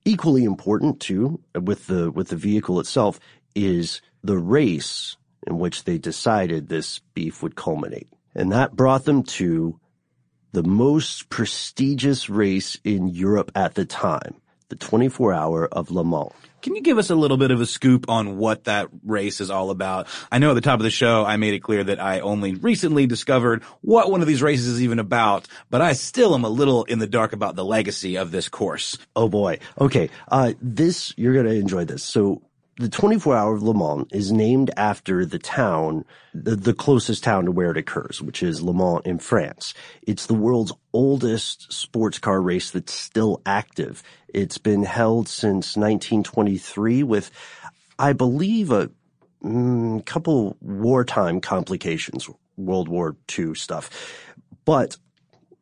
equally 0.04 0.44
important 0.44 1.00
too 1.00 1.40
with 1.58 1.86
the, 1.86 2.10
with 2.10 2.28
the 2.28 2.36
vehicle 2.36 2.78
itself 2.78 3.18
is 3.54 4.02
the 4.22 4.38
race 4.38 5.16
in 5.46 5.58
which 5.58 5.84
they 5.84 5.98
decided 5.98 6.68
this 6.68 7.00
beef 7.14 7.42
would 7.42 7.56
culminate. 7.56 8.08
And 8.34 8.52
that 8.52 8.74
brought 8.74 9.04
them 9.04 9.22
to 9.24 9.78
the 10.52 10.62
most 10.62 11.28
prestigious 11.28 12.28
race 12.28 12.78
in 12.84 13.08
Europe 13.08 13.50
at 13.54 13.74
the 13.74 13.84
time, 13.84 14.34
the 14.68 14.76
24 14.76 15.32
hour 15.32 15.66
of 15.66 15.90
Le 15.90 16.04
Mans. 16.04 16.32
Can 16.60 16.76
you 16.76 16.82
give 16.82 16.98
us 16.98 17.10
a 17.10 17.16
little 17.16 17.36
bit 17.36 17.50
of 17.50 17.60
a 17.60 17.66
scoop 17.66 18.08
on 18.08 18.36
what 18.36 18.64
that 18.64 18.88
race 19.04 19.40
is 19.40 19.50
all 19.50 19.70
about? 19.70 20.06
I 20.30 20.38
know 20.38 20.50
at 20.50 20.54
the 20.54 20.60
top 20.60 20.78
of 20.78 20.84
the 20.84 20.90
show 20.90 21.24
I 21.24 21.36
made 21.36 21.54
it 21.54 21.62
clear 21.62 21.82
that 21.82 22.00
I 22.00 22.20
only 22.20 22.54
recently 22.54 23.06
discovered 23.06 23.64
what 23.80 24.12
one 24.12 24.20
of 24.20 24.28
these 24.28 24.42
races 24.42 24.68
is 24.68 24.82
even 24.82 25.00
about, 25.00 25.48
but 25.70 25.80
I 25.80 25.94
still 25.94 26.34
am 26.34 26.44
a 26.44 26.48
little 26.48 26.84
in 26.84 27.00
the 27.00 27.08
dark 27.08 27.32
about 27.32 27.56
the 27.56 27.64
legacy 27.64 28.16
of 28.16 28.30
this 28.30 28.48
course. 28.48 28.96
Oh 29.16 29.28
boy. 29.28 29.58
Okay. 29.80 30.08
Uh, 30.30 30.52
this, 30.62 31.12
you're 31.16 31.34
going 31.34 31.46
to 31.46 31.54
enjoy 31.54 31.84
this. 31.84 32.04
So 32.04 32.42
the 32.76 32.88
24 32.88 33.36
hour 33.36 33.54
of 33.54 33.62
Le 33.62 33.74
Mans 33.74 34.06
is 34.12 34.32
named 34.32 34.70
after 34.76 35.26
the 35.26 35.38
town, 35.38 36.04
the, 36.32 36.56
the, 36.56 36.72
closest 36.72 37.22
town 37.22 37.44
to 37.44 37.52
where 37.52 37.70
it 37.70 37.76
occurs, 37.76 38.22
which 38.22 38.42
is 38.42 38.62
Le 38.62 38.72
Mans 38.72 39.02
in 39.04 39.18
France. 39.18 39.74
It's 40.02 40.26
the 40.26 40.34
world's 40.34 40.72
oldest 40.92 41.72
sports 41.72 42.18
car 42.18 42.40
race 42.40 42.70
that's 42.70 42.92
still 42.92 43.42
active. 43.44 44.02
It's 44.28 44.58
been 44.58 44.84
held 44.84 45.28
since 45.28 45.76
1923 45.76 47.02
with, 47.02 47.30
I 47.98 48.14
believe, 48.14 48.70
a 48.70 48.90
mm, 49.44 50.04
couple 50.06 50.56
wartime 50.60 51.40
complications, 51.40 52.28
World 52.56 52.88
War 52.88 53.16
II 53.38 53.54
stuff. 53.54 53.90
But 54.64 54.96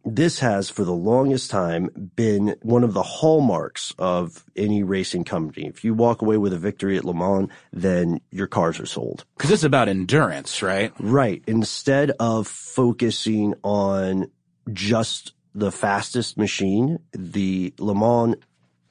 this 0.04 0.38
has 0.40 0.70
for 0.70 0.84
the 0.84 0.94
longest 0.94 1.50
time 1.50 2.10
been 2.16 2.56
one 2.62 2.84
of 2.84 2.94
the 2.94 3.02
hallmarks 3.02 3.92
of 3.98 4.44
any 4.56 4.82
racing 4.82 5.24
company. 5.24 5.66
If 5.66 5.84
you 5.84 5.94
walk 5.94 6.22
away 6.22 6.38
with 6.38 6.52
a 6.52 6.58
victory 6.58 6.96
at 6.96 7.04
Le 7.04 7.14
Mans, 7.14 7.50
then 7.72 8.20
your 8.30 8.46
cars 8.46 8.80
are 8.80 8.86
sold. 8.86 9.24
Cause 9.38 9.50
it's 9.50 9.64
about 9.64 9.88
endurance, 9.88 10.62
right? 10.62 10.92
Right. 10.98 11.42
Instead 11.46 12.12
of 12.18 12.46
focusing 12.46 13.54
on 13.62 14.30
just 14.72 15.32
the 15.54 15.72
fastest 15.72 16.38
machine, 16.38 16.98
the 17.12 17.74
Le 17.78 17.94
Mans 17.94 18.36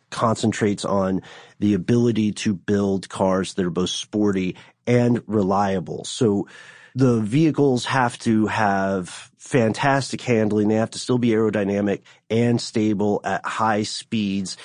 concentrates 0.10 0.86
on 0.86 1.22
the 1.60 1.74
ability 1.74 2.32
to 2.32 2.54
build 2.54 3.10
cars 3.10 3.54
that 3.54 3.66
are 3.66 3.70
both 3.70 3.90
sporty 3.90 4.56
and 4.88 5.22
reliable. 5.28 6.04
So 6.06 6.48
the 6.96 7.20
vehicles 7.20 7.86
have 7.86 8.18
to 8.20 8.48
have 8.48 9.30
fantastic 9.38 10.22
handling. 10.22 10.68
They 10.68 10.76
have 10.76 10.92
to 10.92 11.00
still 11.00 11.18
be 11.18 11.30
aerodynamic 11.30 12.02
and 12.30 12.62
stable 12.62 13.22
at 13.24 13.46
high 13.46 13.84
speeds 13.84 14.58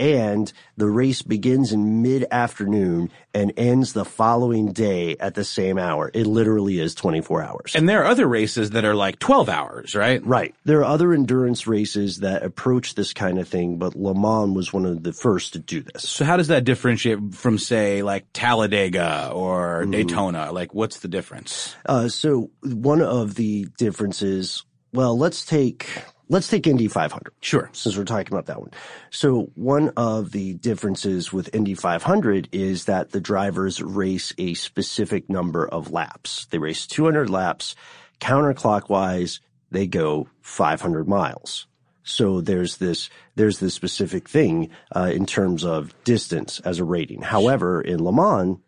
and 0.00 0.50
the 0.78 0.88
race 0.88 1.20
begins 1.20 1.72
in 1.72 2.00
mid-afternoon 2.00 3.10
and 3.34 3.52
ends 3.58 3.92
the 3.92 4.04
following 4.04 4.72
day 4.72 5.16
at 5.20 5.34
the 5.34 5.44
same 5.44 5.78
hour. 5.78 6.10
It 6.14 6.26
literally 6.26 6.80
is 6.80 6.94
24 6.94 7.42
hours. 7.42 7.72
And 7.74 7.86
there 7.86 8.02
are 8.02 8.06
other 8.06 8.26
races 8.26 8.70
that 8.70 8.86
are 8.86 8.94
like 8.94 9.18
12 9.18 9.50
hours, 9.50 9.94
right? 9.94 10.24
Right. 10.24 10.54
There 10.64 10.80
are 10.80 10.84
other 10.84 11.12
endurance 11.12 11.66
races 11.66 12.20
that 12.20 12.42
approach 12.42 12.94
this 12.94 13.12
kind 13.12 13.38
of 13.38 13.46
thing, 13.46 13.76
but 13.76 13.94
Le 13.94 14.14
Mans 14.14 14.56
was 14.56 14.72
one 14.72 14.86
of 14.86 15.02
the 15.02 15.12
first 15.12 15.52
to 15.52 15.58
do 15.58 15.82
this. 15.82 16.08
So 16.08 16.24
how 16.24 16.38
does 16.38 16.48
that 16.48 16.64
differentiate 16.64 17.34
from 17.34 17.58
say 17.58 18.02
like 18.02 18.26
Talladega 18.32 19.30
or 19.34 19.84
mm. 19.84 19.92
Daytona? 19.92 20.50
Like 20.50 20.74
what's 20.74 21.00
the 21.00 21.08
difference? 21.08 21.76
Uh, 21.84 22.08
so 22.08 22.50
one 22.62 23.02
of 23.02 23.34
the 23.34 23.66
differences, 23.76 24.64
well, 24.94 25.16
let's 25.16 25.44
take 25.44 25.86
Let's 26.30 26.46
take 26.46 26.68
Indy 26.68 26.86
500. 26.86 27.32
Sure. 27.40 27.68
Since 27.72 27.96
we're 27.96 28.04
talking 28.04 28.32
about 28.32 28.46
that 28.46 28.60
one. 28.60 28.70
So 29.10 29.50
one 29.56 29.88
of 29.96 30.30
the 30.30 30.54
differences 30.54 31.32
with 31.32 31.52
Indy 31.52 31.74
500 31.74 32.48
is 32.52 32.84
that 32.84 33.10
the 33.10 33.20
drivers 33.20 33.82
race 33.82 34.32
a 34.38 34.54
specific 34.54 35.28
number 35.28 35.66
of 35.66 35.90
laps. 35.90 36.46
They 36.46 36.58
race 36.58 36.86
200 36.86 37.28
laps 37.28 37.74
counterclockwise. 38.20 39.40
They 39.72 39.88
go 39.88 40.28
500 40.42 41.08
miles. 41.08 41.66
So 42.04 42.40
there's 42.40 42.76
this 42.76 43.10
there's 43.34 43.58
this 43.58 43.74
specific 43.74 44.28
thing 44.28 44.70
uh, 44.94 45.10
in 45.12 45.26
terms 45.26 45.64
of 45.64 45.92
distance 46.04 46.60
as 46.60 46.78
a 46.78 46.84
rating. 46.84 47.22
However, 47.22 47.80
in 47.80 48.04
Le 48.04 48.12
Mans, 48.12 48.58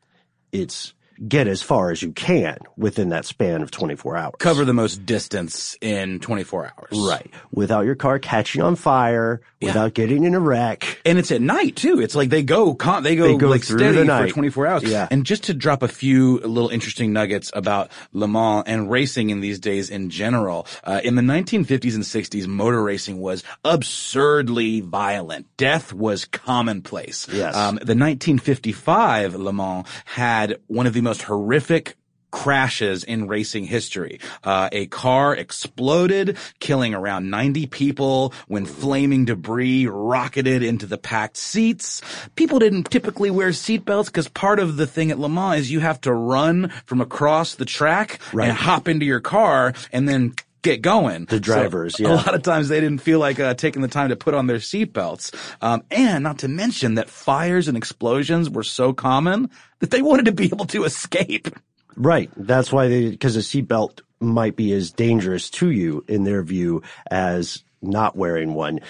it's 0.50 0.94
get 1.26 1.46
as 1.46 1.62
far 1.62 1.90
as 1.90 2.02
you 2.02 2.12
can 2.12 2.58
within 2.76 3.10
that 3.10 3.24
span 3.24 3.62
of 3.62 3.70
24 3.70 4.16
hours. 4.16 4.34
Cover 4.38 4.64
the 4.64 4.72
most 4.72 5.06
distance 5.06 5.76
in 5.80 6.20
24 6.20 6.72
hours. 6.76 6.98
Right. 6.98 7.30
Without 7.52 7.84
your 7.84 7.94
car 7.94 8.18
catching 8.18 8.62
on 8.62 8.76
fire, 8.76 9.40
without 9.60 9.94
getting 9.94 10.24
in 10.24 10.34
a 10.34 10.40
wreck. 10.40 11.00
And 11.04 11.18
it's 11.18 11.30
at 11.30 11.40
night 11.40 11.76
too. 11.76 12.00
It's 12.00 12.14
like 12.14 12.30
they 12.30 12.42
go, 12.42 12.74
con- 12.74 13.02
they 13.02 13.16
go, 13.16 13.28
They 13.28 13.36
go 13.36 13.48
like 13.48 13.64
steady 13.64 14.06
for 14.06 14.28
24 14.28 14.66
hours. 14.66 14.82
Yeah. 14.84 15.08
And 15.10 15.24
just 15.24 15.44
to 15.44 15.54
drop 15.54 15.82
a 15.82 15.88
few 15.88 16.38
little 16.38 16.68
interesting 16.70 17.12
nuggets 17.12 17.50
about 17.54 17.90
Le 18.12 18.26
Mans 18.26 18.64
and 18.66 18.90
racing 18.90 19.30
in 19.30 19.40
these 19.40 19.60
days 19.60 19.90
in 19.90 20.10
general, 20.10 20.66
uh, 20.84 21.00
in 21.04 21.14
the 21.14 21.22
1950s 21.22 21.94
and 21.94 22.04
60s, 22.04 22.46
motor 22.46 22.82
racing 22.82 23.20
was 23.20 23.44
absurdly 23.64 24.80
violent. 24.80 25.46
Death 25.56 25.92
was 25.92 26.24
commonplace. 26.24 27.28
Yes. 27.28 27.54
Um, 27.54 27.76
the 27.76 27.94
1955 27.94 29.34
Le 29.34 29.52
Mans 29.52 29.86
had 30.04 30.58
one 30.66 30.86
of 30.86 30.92
the 30.92 31.00
most 31.00 31.11
horrific 31.20 31.96
crashes 32.30 33.04
in 33.04 33.28
racing 33.28 33.64
history. 33.64 34.18
Uh, 34.42 34.66
a 34.72 34.86
car 34.86 35.36
exploded, 35.36 36.38
killing 36.60 36.94
around 36.94 37.28
90 37.28 37.66
people 37.66 38.32
when 38.48 38.64
flaming 38.64 39.26
debris 39.26 39.86
rocketed 39.86 40.62
into 40.62 40.86
the 40.86 40.96
packed 40.96 41.36
seats. 41.36 42.00
People 42.34 42.58
didn't 42.58 42.84
typically 42.90 43.30
wear 43.30 43.50
seatbelts 43.50 44.06
because 44.06 44.28
part 44.28 44.60
of 44.60 44.78
the 44.78 44.86
thing 44.86 45.10
at 45.10 45.18
Le 45.18 45.28
Mans 45.28 45.60
is 45.60 45.70
you 45.70 45.80
have 45.80 46.00
to 46.00 46.12
run 46.14 46.70
from 46.86 47.02
across 47.02 47.54
the 47.56 47.66
track 47.66 48.18
Right. 48.32 48.48
and 48.48 48.56
hop 48.56 48.88
into 48.88 49.04
your 49.04 49.20
car 49.20 49.74
and 49.92 50.08
then 50.08 50.34
get 50.62 50.80
going. 50.80 51.26
The 51.26 51.40
drivers, 51.40 51.96
So 51.96 52.04
yeah. 52.04 52.14
A 52.14 52.16
lot 52.16 52.34
of 52.34 52.42
times 52.42 52.68
they 52.68 52.80
didn't 52.80 53.00
feel 53.00 53.18
like 53.18 53.38
uh, 53.38 53.54
taking 53.54 53.82
the 53.82 53.88
time 53.88 54.08
to 54.08 54.16
put 54.16 54.34
on 54.34 54.46
their 54.46 54.58
seatbelts. 54.58 55.34
Um, 55.60 55.82
and 55.90 56.22
not 56.22 56.38
to 56.38 56.48
mention 56.48 56.94
that 56.94 57.10
fires 57.10 57.68
and 57.68 57.76
explosions 57.76 58.48
were 58.48 58.62
so 58.62 58.92
common 58.92 59.50
that 59.80 59.90
they 59.90 60.02
wanted 60.02 60.26
to 60.26 60.32
be 60.32 60.46
able 60.46 60.66
to 60.66 60.84
escape. 60.84 61.48
Right. 61.96 62.30
That's 62.36 62.72
why 62.72 62.88
they, 62.88 63.10
because 63.10 63.36
a 63.36 63.40
seatbelt 63.40 64.00
might 64.20 64.56
be 64.56 64.72
as 64.72 64.92
dangerous 64.92 65.50
to 65.50 65.70
you 65.70 66.04
in 66.08 66.24
their 66.24 66.42
view 66.42 66.82
as 67.10 67.64
not 67.82 68.16
wearing 68.16 68.54
one. 68.54 68.80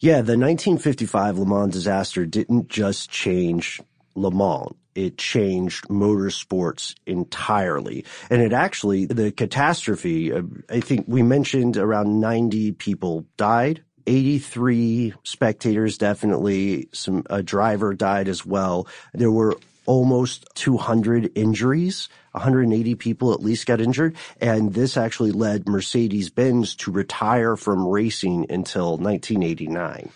Yeah, 0.00 0.16
the 0.16 0.36
1955 0.36 1.38
Le 1.38 1.46
Mans 1.46 1.72
disaster 1.72 2.26
didn't 2.26 2.68
just 2.68 3.10
change 3.10 3.80
Le 4.14 4.30
Mans. 4.30 4.74
It 4.94 5.18
changed 5.18 5.88
motorsports 5.88 6.94
entirely. 7.06 8.04
And 8.28 8.42
it 8.42 8.52
actually, 8.52 9.06
the 9.06 9.32
catastrophe, 9.32 10.32
uh, 10.32 10.42
I 10.68 10.80
think 10.80 11.06
we 11.08 11.22
mentioned 11.22 11.76
around 11.76 12.20
90 12.20 12.72
people 12.72 13.26
died. 13.36 13.82
83 14.06 15.14
spectators 15.22 15.98
definitely, 15.98 16.88
some, 16.92 17.24
a 17.30 17.42
driver 17.42 17.94
died 17.94 18.28
as 18.28 18.44
well. 18.44 18.88
There 19.14 19.30
were 19.30 19.56
almost 19.86 20.46
200 20.54 21.32
injuries. 21.34 22.08
180 22.32 22.94
people 22.94 23.32
at 23.32 23.42
least 23.42 23.66
got 23.66 23.80
injured. 23.80 24.16
And 24.40 24.72
this 24.72 24.96
actually 24.96 25.32
led 25.32 25.68
Mercedes-Benz 25.68 26.76
to 26.76 26.92
retire 26.92 27.56
from 27.56 27.86
racing 27.86 28.46
until 28.50 28.96
1989. 28.98 30.10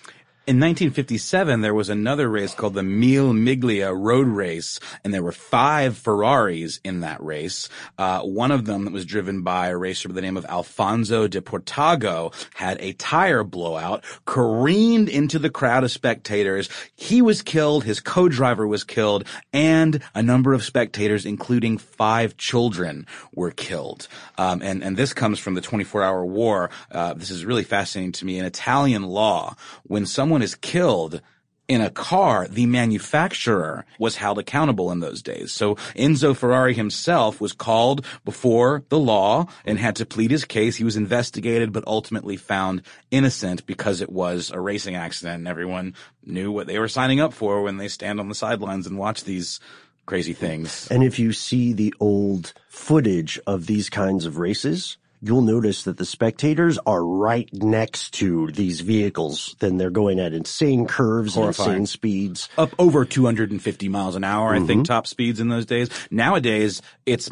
In 0.47 0.57
1957, 0.57 1.63
there 1.63 1.73
was 1.73 1.89
another 1.89 2.29
race 2.29 2.53
called 2.53 2.75
the 2.75 2.83
Mille 2.83 3.33
Miglia 3.33 3.95
Road 3.99 4.27
Race, 4.27 4.79
and 5.03 5.15
there 5.15 5.23
were 5.23 5.33
five 5.33 5.97
Ferraris 5.97 6.81
in 6.85 7.01
that 7.01 7.23
race. 7.25 7.71
Uh, 7.97 8.21
one 8.21 8.51
of 8.51 8.67
them 8.67 8.85
that 8.85 8.93
was 8.93 9.07
driven 9.07 9.41
by 9.41 9.69
a 9.69 9.77
racer 9.79 10.07
by 10.07 10.15
the 10.15 10.21
name 10.21 10.37
of 10.37 10.45
Alfonso 10.45 11.27
de 11.29 11.41
Portago 11.41 12.31
had 12.57 12.77
a 12.83 12.93
tire 12.93 13.43
blowout, 13.43 14.05
careened 14.27 15.09
into 15.09 15.39
the 15.39 15.49
crowd 15.49 15.83
of 15.83 15.91
spectators. 15.91 16.69
He 16.95 17.23
was 17.23 17.41
killed, 17.41 17.85
his 17.85 18.01
co-driver 18.01 18.67
was 18.67 18.85
killed, 18.85 19.27
and 19.55 20.03
a 20.15 20.23
number 20.23 20.53
of 20.53 20.63
spectators, 20.63 21.25
including 21.25 21.79
five 21.79 22.37
children, 22.37 23.07
were 23.35 23.51
killed. 23.51 24.09
Um, 24.37 24.61
and, 24.61 24.85
and 24.85 24.99
this 24.99 25.15
comes 25.15 25.39
from 25.39 25.55
the 25.55 25.63
24-hour 25.63 26.27
war. 26.27 26.69
Uh, 26.93 27.15
this 27.15 27.31
is 27.31 27.47
really 27.47 27.65
fascinating 27.65 28.13
to 28.13 28.27
me. 28.27 28.39
In 28.39 28.45
Italian 28.45 29.05
law, 29.05 29.57
when 29.85 30.05
someone 30.05 30.34
is 30.43 30.55
killed 30.55 31.21
in 31.67 31.81
a 31.81 31.91
car, 31.91 32.47
the 32.49 32.67
manufacturer 32.67 33.87
was 33.99 34.17
held 34.17 34.39
accountable 34.39 34.91
in 34.93 35.01
those 35.01 35.23
days. 35.23 35.53
So 35.53 35.77
Enzo 35.97 36.37
Ferrari 36.37 36.75
himself 36.75 37.41
was 37.41 37.53
called 37.53 38.05
before 38.25 38.85
the 38.91 38.99
law 38.99 39.47
and 39.65 39.79
had 39.79 39.97
to 39.97 40.07
plead 40.07 40.31
his 40.31 40.45
case. 40.45 40.77
He 40.77 40.85
was 40.85 40.97
investigated, 40.97 41.73
but 41.73 41.85
ultimately 41.87 42.37
found 42.37 42.83
innocent 43.11 43.65
because 43.67 44.03
it 44.03 44.11
was 44.11 44.51
a 44.51 44.61
racing 44.61 44.95
accident 44.95 45.39
and 45.39 45.49
everyone 45.49 45.95
knew 46.23 46.53
what 46.53 46.67
they 46.67 46.79
were 46.79 46.89
signing 46.89 47.21
up 47.21 47.33
for 47.33 47.63
when 47.63 47.79
they 47.79 47.89
stand 47.89 48.21
on 48.21 48.29
the 48.29 48.35
sidelines 48.35 48.87
and 48.87 48.99
watch 48.99 49.25
these 49.25 49.59
crazy 50.05 50.35
things. 50.35 50.87
And 50.91 51.03
if 51.03 51.19
you 51.19 51.33
see 51.33 51.73
the 51.73 51.95
old 51.99 52.53
footage 52.69 53.41
of 53.47 53.67
these 53.67 53.89
kinds 53.89 54.27
of 54.27 54.37
races, 54.37 54.99
you'll 55.25 55.43
notice 55.43 55.85
that 55.85 55.97
the 55.97 56.05
spectators 56.05 56.79
are 56.87 57.03
right 57.05 57.49
next 57.53 58.15
to 58.15 58.49
these 58.53 58.81
vehicles. 58.83 59.57
Then 59.61 59.79
they're 59.79 59.91
going 59.91 60.21
at 60.21 60.33
insane 60.35 60.87
curves 60.87 61.35
and 61.37 61.45
Horrifying. 61.45 61.71
insane 61.71 61.87
speeds. 61.87 62.49
Up 62.59 62.75
over 62.79 63.05
250 63.05 63.89
miles 63.89 64.17
an 64.17 64.25
hour, 64.25 64.53
I 64.55 64.59
Mm-hmm. 64.59 64.67
think 64.67 64.87
top 64.87 65.07
speeds 65.07 65.41
in 65.41 65.49
those 65.49 65.67
days. 65.67 65.89
Nowadays, 66.11 66.83
it's 67.07 67.31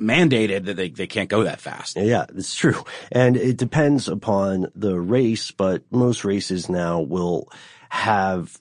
mandated 0.00 0.64
that 0.64 0.74
they, 0.76 0.88
they 0.88 1.06
can't 1.06 1.28
go 1.28 1.44
that 1.44 1.60
fast. 1.60 1.96
Yeah, 1.96 2.24
it's 2.34 2.54
true. 2.56 2.82
And 3.12 3.36
it 3.36 3.56
depends 3.58 4.08
upon 4.08 4.66
the 4.74 4.98
race, 4.98 5.50
but 5.50 5.82
most 5.92 6.24
races 6.24 6.68
now 6.68 7.00
will 7.00 7.48
have 7.90 8.58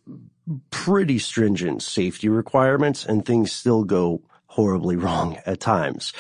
pretty 0.69 1.17
stringent 1.19 1.81
safety 1.81 2.29
requirements 2.29 3.05
and 3.05 3.25
things 3.25 3.51
still 3.51 3.83
go 3.83 4.21
horribly 4.47 4.95
wrong 4.95 5.37
at 5.45 5.59
times. 5.59 6.13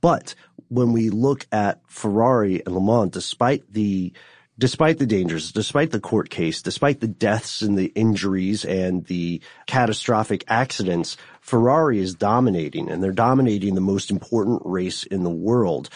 But 0.00 0.34
when 0.68 0.92
we 0.92 1.10
look 1.10 1.46
at 1.52 1.80
Ferrari 1.86 2.62
and 2.64 2.74
Le 2.74 2.80
Mans, 2.80 3.10
despite 3.10 3.72
the 3.72 4.12
despite 4.58 4.98
the 4.98 5.06
dangers, 5.06 5.52
despite 5.52 5.92
the 5.92 6.00
court 6.00 6.30
case, 6.30 6.62
despite 6.62 7.00
the 7.00 7.06
deaths 7.06 7.62
and 7.62 7.78
the 7.78 7.92
injuries 7.94 8.64
and 8.64 9.04
the 9.06 9.40
catastrophic 9.66 10.44
accidents, 10.48 11.16
Ferrari 11.40 12.00
is 12.00 12.14
dominating 12.14 12.90
and 12.90 13.02
they're 13.02 13.12
dominating 13.12 13.74
the 13.74 13.80
most 13.80 14.10
important 14.10 14.60
race 14.64 15.04
in 15.04 15.22
the 15.22 15.30
world. 15.30 15.88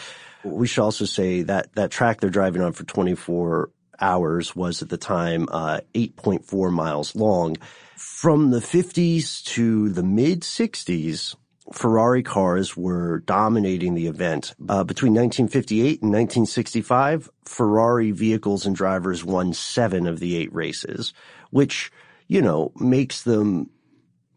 We 0.43 0.67
should 0.67 0.83
also 0.83 1.05
say 1.05 1.43
that 1.43 1.73
that 1.75 1.91
track 1.91 2.21
they're 2.21 2.29
driving 2.29 2.61
on 2.61 2.73
for 2.73 2.83
24 2.83 3.69
hours 3.99 4.55
was 4.55 4.81
at 4.81 4.89
the 4.89 4.97
time 4.97 5.47
uh, 5.51 5.81
8.4 5.93 6.71
miles 6.71 7.15
long. 7.15 7.57
From 7.95 8.51
the 8.51 8.59
50s 8.59 9.43
to 9.45 9.89
the 9.89 10.03
mid 10.03 10.41
60s, 10.41 11.35
Ferrari 11.71 12.23
cars 12.23 12.75
were 12.75 13.19
dominating 13.19 13.95
the 13.95 14.07
event. 14.07 14.53
Uh, 14.67 14.83
between 14.83 15.13
1958 15.13 16.01
and 16.01 16.11
1965, 16.11 17.29
Ferrari 17.45 18.11
vehicles 18.11 18.65
and 18.65 18.75
drivers 18.75 19.23
won 19.23 19.53
seven 19.53 20.05
of 20.05 20.19
the 20.19 20.35
eight 20.35 20.53
races, 20.53 21.13
which, 21.51 21.91
you 22.27 22.41
know, 22.41 22.71
makes 22.79 23.23
them 23.23 23.69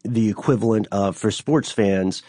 the 0.06 0.28
equivalent 0.28 0.88
of, 0.92 1.16
for 1.16 1.30
sports 1.30 1.70
fans, 1.70 2.22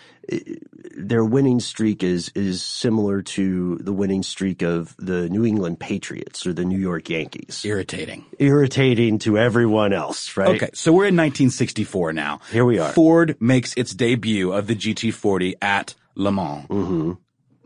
their 0.97 1.23
winning 1.23 1.59
streak 1.59 2.03
is, 2.03 2.29
is 2.35 2.61
similar 2.61 3.21
to 3.21 3.77
the 3.77 3.93
winning 3.93 4.23
streak 4.23 4.61
of 4.61 4.95
the 4.97 5.29
New 5.29 5.45
England 5.45 5.79
Patriots 5.79 6.45
or 6.45 6.53
the 6.53 6.65
New 6.65 6.79
York 6.79 7.09
Yankees. 7.09 7.63
Irritating. 7.63 8.25
Irritating 8.39 9.19
to 9.19 9.37
everyone 9.37 9.93
else, 9.93 10.35
right? 10.35 10.55
Okay, 10.55 10.69
so 10.73 10.91
we're 10.91 11.05
in 11.05 11.15
1964 11.15 12.13
now. 12.13 12.39
Here 12.51 12.65
we 12.65 12.79
are. 12.79 12.91
Ford 12.91 13.37
makes 13.39 13.73
its 13.75 13.93
debut 13.93 14.51
of 14.51 14.67
the 14.67 14.75
GT40 14.75 15.55
at 15.61 15.95
Le 16.15 16.31
Mans. 16.31 16.67
Mm-hmm. 16.67 17.11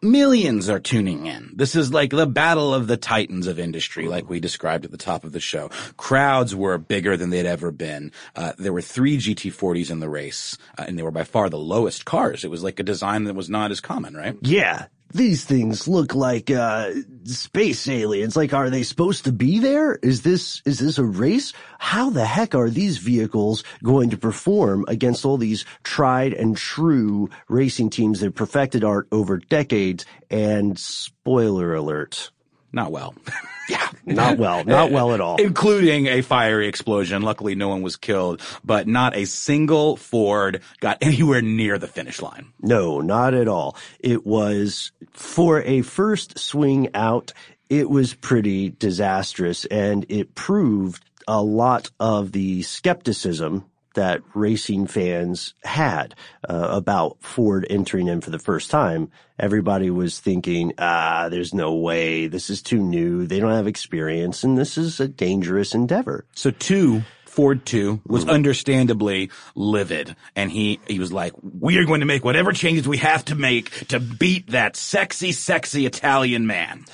Millions 0.04 0.68
are 0.68 0.80
tuning 0.80 1.28
in. 1.28 1.52
This 1.56 1.76
is 1.76 1.94
like 1.94 2.10
the 2.10 2.26
battle 2.26 2.74
of 2.74 2.88
the 2.88 2.98
titans 2.98 3.46
of 3.46 3.60
industry, 3.60 4.08
like 4.08 4.28
we 4.28 4.40
described 4.40 4.84
at 4.84 4.92
the 4.92 4.98
top 4.98 5.24
of 5.24 5.32
the 5.32 5.40
show. 5.40 5.70
Crowds 5.96 6.56
were 6.56 6.80
bigger 6.80 7.16
than 7.16 7.30
they'd 7.30 7.46
ever 7.46 7.72
been. 7.72 8.12
Uh, 8.36 8.54
there 8.58 8.74
were 8.74 8.82
three 8.82 9.18
GT40s 9.18 9.92
in 9.92 10.00
the 10.00 10.10
race, 10.10 10.58
uh, 10.78 10.86
and 10.88 10.98
they 10.98 11.04
were 11.04 11.12
by 11.12 11.24
far 11.24 11.50
the 11.50 11.60
lowest 11.60 12.06
cars. 12.06 12.44
It 12.44 12.50
was 12.50 12.64
like 12.64 12.80
a 12.80 12.84
design 12.84 13.26
that 13.26 13.36
was 13.36 13.50
not 13.50 13.70
as 13.70 13.80
common, 13.80 14.16
right? 14.16 14.36
Yeah. 14.42 14.88
These 15.13 15.45
things 15.45 15.88
look 15.88 16.15
like, 16.15 16.50
uh, 16.50 16.91
space 17.26 17.88
aliens. 17.88 18.36
Like, 18.36 18.54
are 18.54 18.69
they 18.69 18.84
supposed 18.84 19.26
to 19.26 19.32
be 19.32 19.60
there? 19.60 19.95
Is 19.95 20.21
this, 20.21 20.62
is 20.65 20.80
this 20.80 20.97
a 20.97 21.04
race? 21.04 21.54
How 21.80 22.10
the 22.10 22.25
heck 22.25 22.56
are 22.56 22.69
these 22.69 22.98
vehicles 22.98 23.63
going 23.83 24.10
to 24.12 24.17
perform 24.17 24.86
against 24.88 25.25
all 25.25 25.38
these 25.38 25.65
tried 25.83 26.33
and 26.33 26.56
true 26.56 27.29
racing 27.48 27.90
teams 27.90 28.21
that 28.21 28.36
perfected 28.36 28.83
art 28.83 29.08
over 29.12 29.38
decades? 29.38 30.06
And 30.29 30.79
spoiler 30.79 31.75
alert. 31.75 32.31
Not 32.74 32.92
well. 32.92 33.13
yeah. 33.69 33.88
Not 34.06 34.38
well. 34.38 34.63
Not 34.63 34.92
well 34.92 35.13
at 35.13 35.22
all. 35.22 35.36
Including 35.42 36.08
a 36.08 36.22
fiery 36.22 36.67
explosion. 36.67 37.22
Luckily, 37.22 37.56
no 37.56 37.69
one 37.69 37.82
was 37.82 37.96
killed, 37.96 38.42
but 38.63 38.88
not 38.88 39.15
a 39.15 39.26
single 39.26 39.98
Ford 39.98 40.62
got 40.80 40.98
anywhere 41.02 41.42
near 41.42 41.78
the 41.78 41.88
finish 41.88 42.22
line. 42.22 42.48
No, 42.62 43.02
not 43.02 43.34
at 43.34 43.48
all. 43.48 43.76
It 44.00 44.26
was 44.26 44.92
for 45.12 45.62
a 45.63 45.82
first 45.82 46.40
swing 46.40 46.90
out. 46.94 47.34
it 47.69 47.90
was 47.90 48.13
pretty 48.13 48.69
disastrous 48.69 49.63
and 49.65 50.06
it 50.10 50.36
proved 50.36 51.04
a 51.28 51.42
lot 51.42 51.90
of 52.00 52.32
the 52.34 52.62
skepticism 52.63 53.63
that 53.94 54.21
racing 54.33 54.87
fans 54.87 55.54
had 55.63 56.15
uh, 56.48 56.67
about 56.71 57.17
Ford 57.21 57.65
entering 57.69 58.08
in 58.08 58.21
for 58.21 58.29
the 58.29 58.39
first 58.39 58.71
time. 58.71 59.12
Everybody 59.37 59.89
was 59.89 60.19
thinking, 60.19 60.73
ah, 60.77 61.27
there's 61.29 61.54
no 61.54 61.75
way. 61.75 62.27
This 62.27 62.50
is 62.50 62.62
too 62.62 62.79
new. 62.79 63.25
They 63.25 63.39
don't 63.39 63.52
have 63.52 63.67
experience 63.67 64.44
and 64.44 64.58
this 64.58 64.77
is 64.77 65.00
a 65.00 65.08
dangerous 65.08 65.73
endeavor. 65.73 66.25
So 66.35 66.52
two 66.52 67.04
Ford 67.25 67.65
two 67.65 68.02
was 68.06 68.27
understandably 68.27 69.31
livid 69.56 70.15
and 70.35 70.52
he, 70.52 70.79
he 70.87 71.00
was 71.00 71.13
like, 71.13 71.33
we 71.42 71.77
are 71.77 71.85
going 71.85 72.02
to 72.02 72.06
make 72.06 72.25
whatever 72.25 72.52
changes 72.52 72.87
we 72.87 72.98
have 72.98 73.25
to 73.25 73.35
make 73.35 73.87
to 73.87 74.00
beat 74.00 74.48
that 74.52 74.75
sexy, 74.75 75.31
sexy 75.31 75.85
Italian 75.85 76.46
man. 76.46 76.85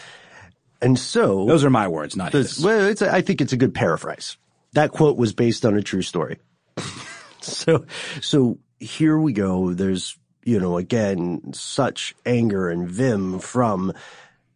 And 0.80 0.98
so 0.98 1.46
those 1.46 1.66
are 1.66 1.72
my 1.72 1.88
words, 1.88 2.16
not 2.16 2.34
his. 2.34 2.64
Well, 2.64 2.86
it's 2.88 3.02
a, 3.02 3.12
I 3.12 3.22
think 3.22 3.42
it's 3.42 3.54
a 3.54 3.58
good 3.58 3.74
paraphrase. 3.74 4.38
That 4.74 4.92
quote 4.92 5.18
was 5.18 5.34
based 5.34 5.66
on 5.66 5.76
a 5.76 5.82
true 5.82 6.04
story. 6.04 6.38
so, 7.42 7.86
so 8.22 8.60
here 8.80 9.18
we 9.18 9.34
go. 9.34 9.74
There's, 9.74 10.18
you 10.44 10.60
know, 10.60 10.78
again, 10.78 11.54
such 11.54 12.16
anger 12.26 12.70
and 12.70 12.90
vim 12.90 13.40
from 13.40 13.94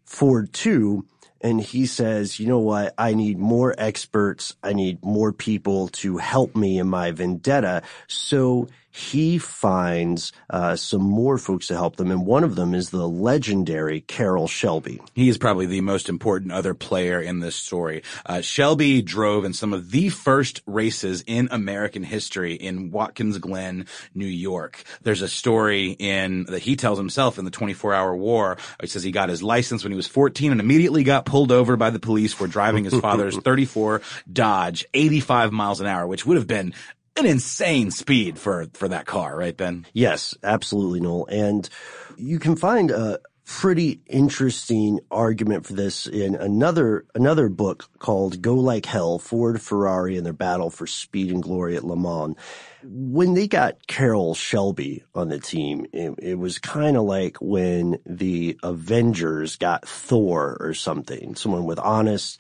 Ford 0.06 0.54
two. 0.54 1.06
and 1.42 1.60
he 1.60 1.86
says, 1.86 2.40
you 2.40 2.48
know 2.48 2.60
what? 2.60 2.94
I 2.98 3.14
need 3.14 3.40
more 3.40 3.74
experts. 3.78 4.56
I 4.62 4.74
need 4.74 5.04
more 5.04 5.34
people 5.34 5.88
to 5.90 6.18
help 6.18 6.56
me 6.56 6.78
in 6.80 6.88
my 6.88 7.12
vendetta. 7.12 7.82
So 8.08 8.68
he 8.92 9.38
finds 9.38 10.34
uh, 10.50 10.76
some 10.76 11.02
more 11.02 11.38
folks 11.38 11.68
to 11.68 11.74
help 11.74 11.96
them, 11.96 12.12
and 12.12 12.26
one 12.26 12.44
of 12.44 12.56
them 12.56 12.74
is 12.76 12.90
the 12.90 13.08
legendary 13.08 14.02
Carroll 14.02 14.48
Shelby. 14.48 15.02
He 15.16 15.30
is 15.30 15.38
probably 15.38 15.66
the 15.66 15.82
most 15.82 16.10
important 16.10 16.52
other 16.52 16.74
player 16.74 17.22
in 17.22 17.40
this 17.40 17.56
story. 17.56 18.04
Uh, 18.26 18.42
Shelby 18.42 19.02
drove 19.02 19.46
in 19.46 19.54
some 19.54 19.74
of 19.74 19.92
the 19.92 20.10
first 20.10 20.62
races 20.66 21.24
in 21.26 21.48
American 21.52 22.04
history 22.04 22.54
in 22.54 22.92
Watkins 22.92 23.38
Glen, 23.38 23.88
New 24.14 24.26
York. 24.26 24.84
There's 25.02 25.22
a 25.22 25.30
story 25.30 25.92
in 25.92 26.46
that 26.46 26.62
he 26.62 26.76
tells 26.76 26.98
himself 26.98 27.40
in 27.40 27.46
the 27.46 27.52
24 27.52 27.94
Hour 27.94 28.16
War. 28.16 28.58
He 28.82 28.88
says 28.88 29.04
he 29.04 29.12
got 29.12 29.30
his 29.30 29.42
license 29.42 29.84
when 29.84 29.92
he 29.92 29.98
was 29.98 30.08
14 30.08 30.52
and 30.52 30.60
immediately 30.60 31.04
got 31.04 31.26
pulled 31.26 31.52
over 31.52 31.78
by 31.78 31.90
the 31.90 32.00
police 32.00 32.34
for 32.34 32.48
driving 32.48 32.84
his 32.84 33.00
father's 33.00 33.38
34 33.42 34.02
Dodge 34.32 34.86
85 34.94 35.52
miles 35.52 35.80
an 35.80 35.88
hour, 35.88 36.06
which 36.06 36.26
would 36.26 36.38
have 36.38 36.48
been 36.48 36.74
an 37.18 37.26
insane 37.26 37.92
speed 37.92 38.40
for 38.40 38.68
for 38.74 38.88
that 38.88 39.06
car, 39.06 39.38
right, 39.38 39.56
Ben? 39.56 39.86
Yes, 39.94 40.36
absolutely, 40.44 41.00
Noel. 41.00 41.26
And 41.28 41.70
you 42.18 42.40
can 42.40 42.56
find 42.56 42.92
a 42.92 43.20
pretty 43.46 44.00
interesting 44.08 45.00
argument 45.10 45.66
for 45.66 45.74
this 45.74 46.08
in 46.08 46.36
another 46.36 47.06
another 47.14 47.50
book 47.50 47.90
called 48.00 48.42
Go 48.42 48.56
Like 48.56 48.86
Hell: 48.86 49.20
Ford, 49.20 49.62
Ferrari, 49.62 50.16
and 50.16 50.26
Their 50.26 50.34
Battle 50.34 50.70
for 50.70 50.88
Speed 50.88 51.32
and 51.32 51.44
Glory 51.44 51.76
at 51.76 51.84
Le 51.84 51.98
Mans. 51.98 52.36
When 52.84 53.34
they 53.34 53.48
got 53.48 53.88
Carroll 53.88 54.34
Shelby 54.34 55.04
on 55.14 55.30
the 55.30 55.40
team, 55.40 55.86
it, 55.94 56.16
it 56.20 56.36
was 56.40 56.60
kind 56.60 56.98
of 56.98 57.04
like 57.04 57.38
when 57.42 58.00
the 58.06 58.58
Avengers 58.64 59.58
got 59.58 59.88
Thor 59.88 60.58
or 60.60 60.74
something, 60.74 61.36
someone 61.36 61.66
with 61.66 61.80
honest 61.80 62.40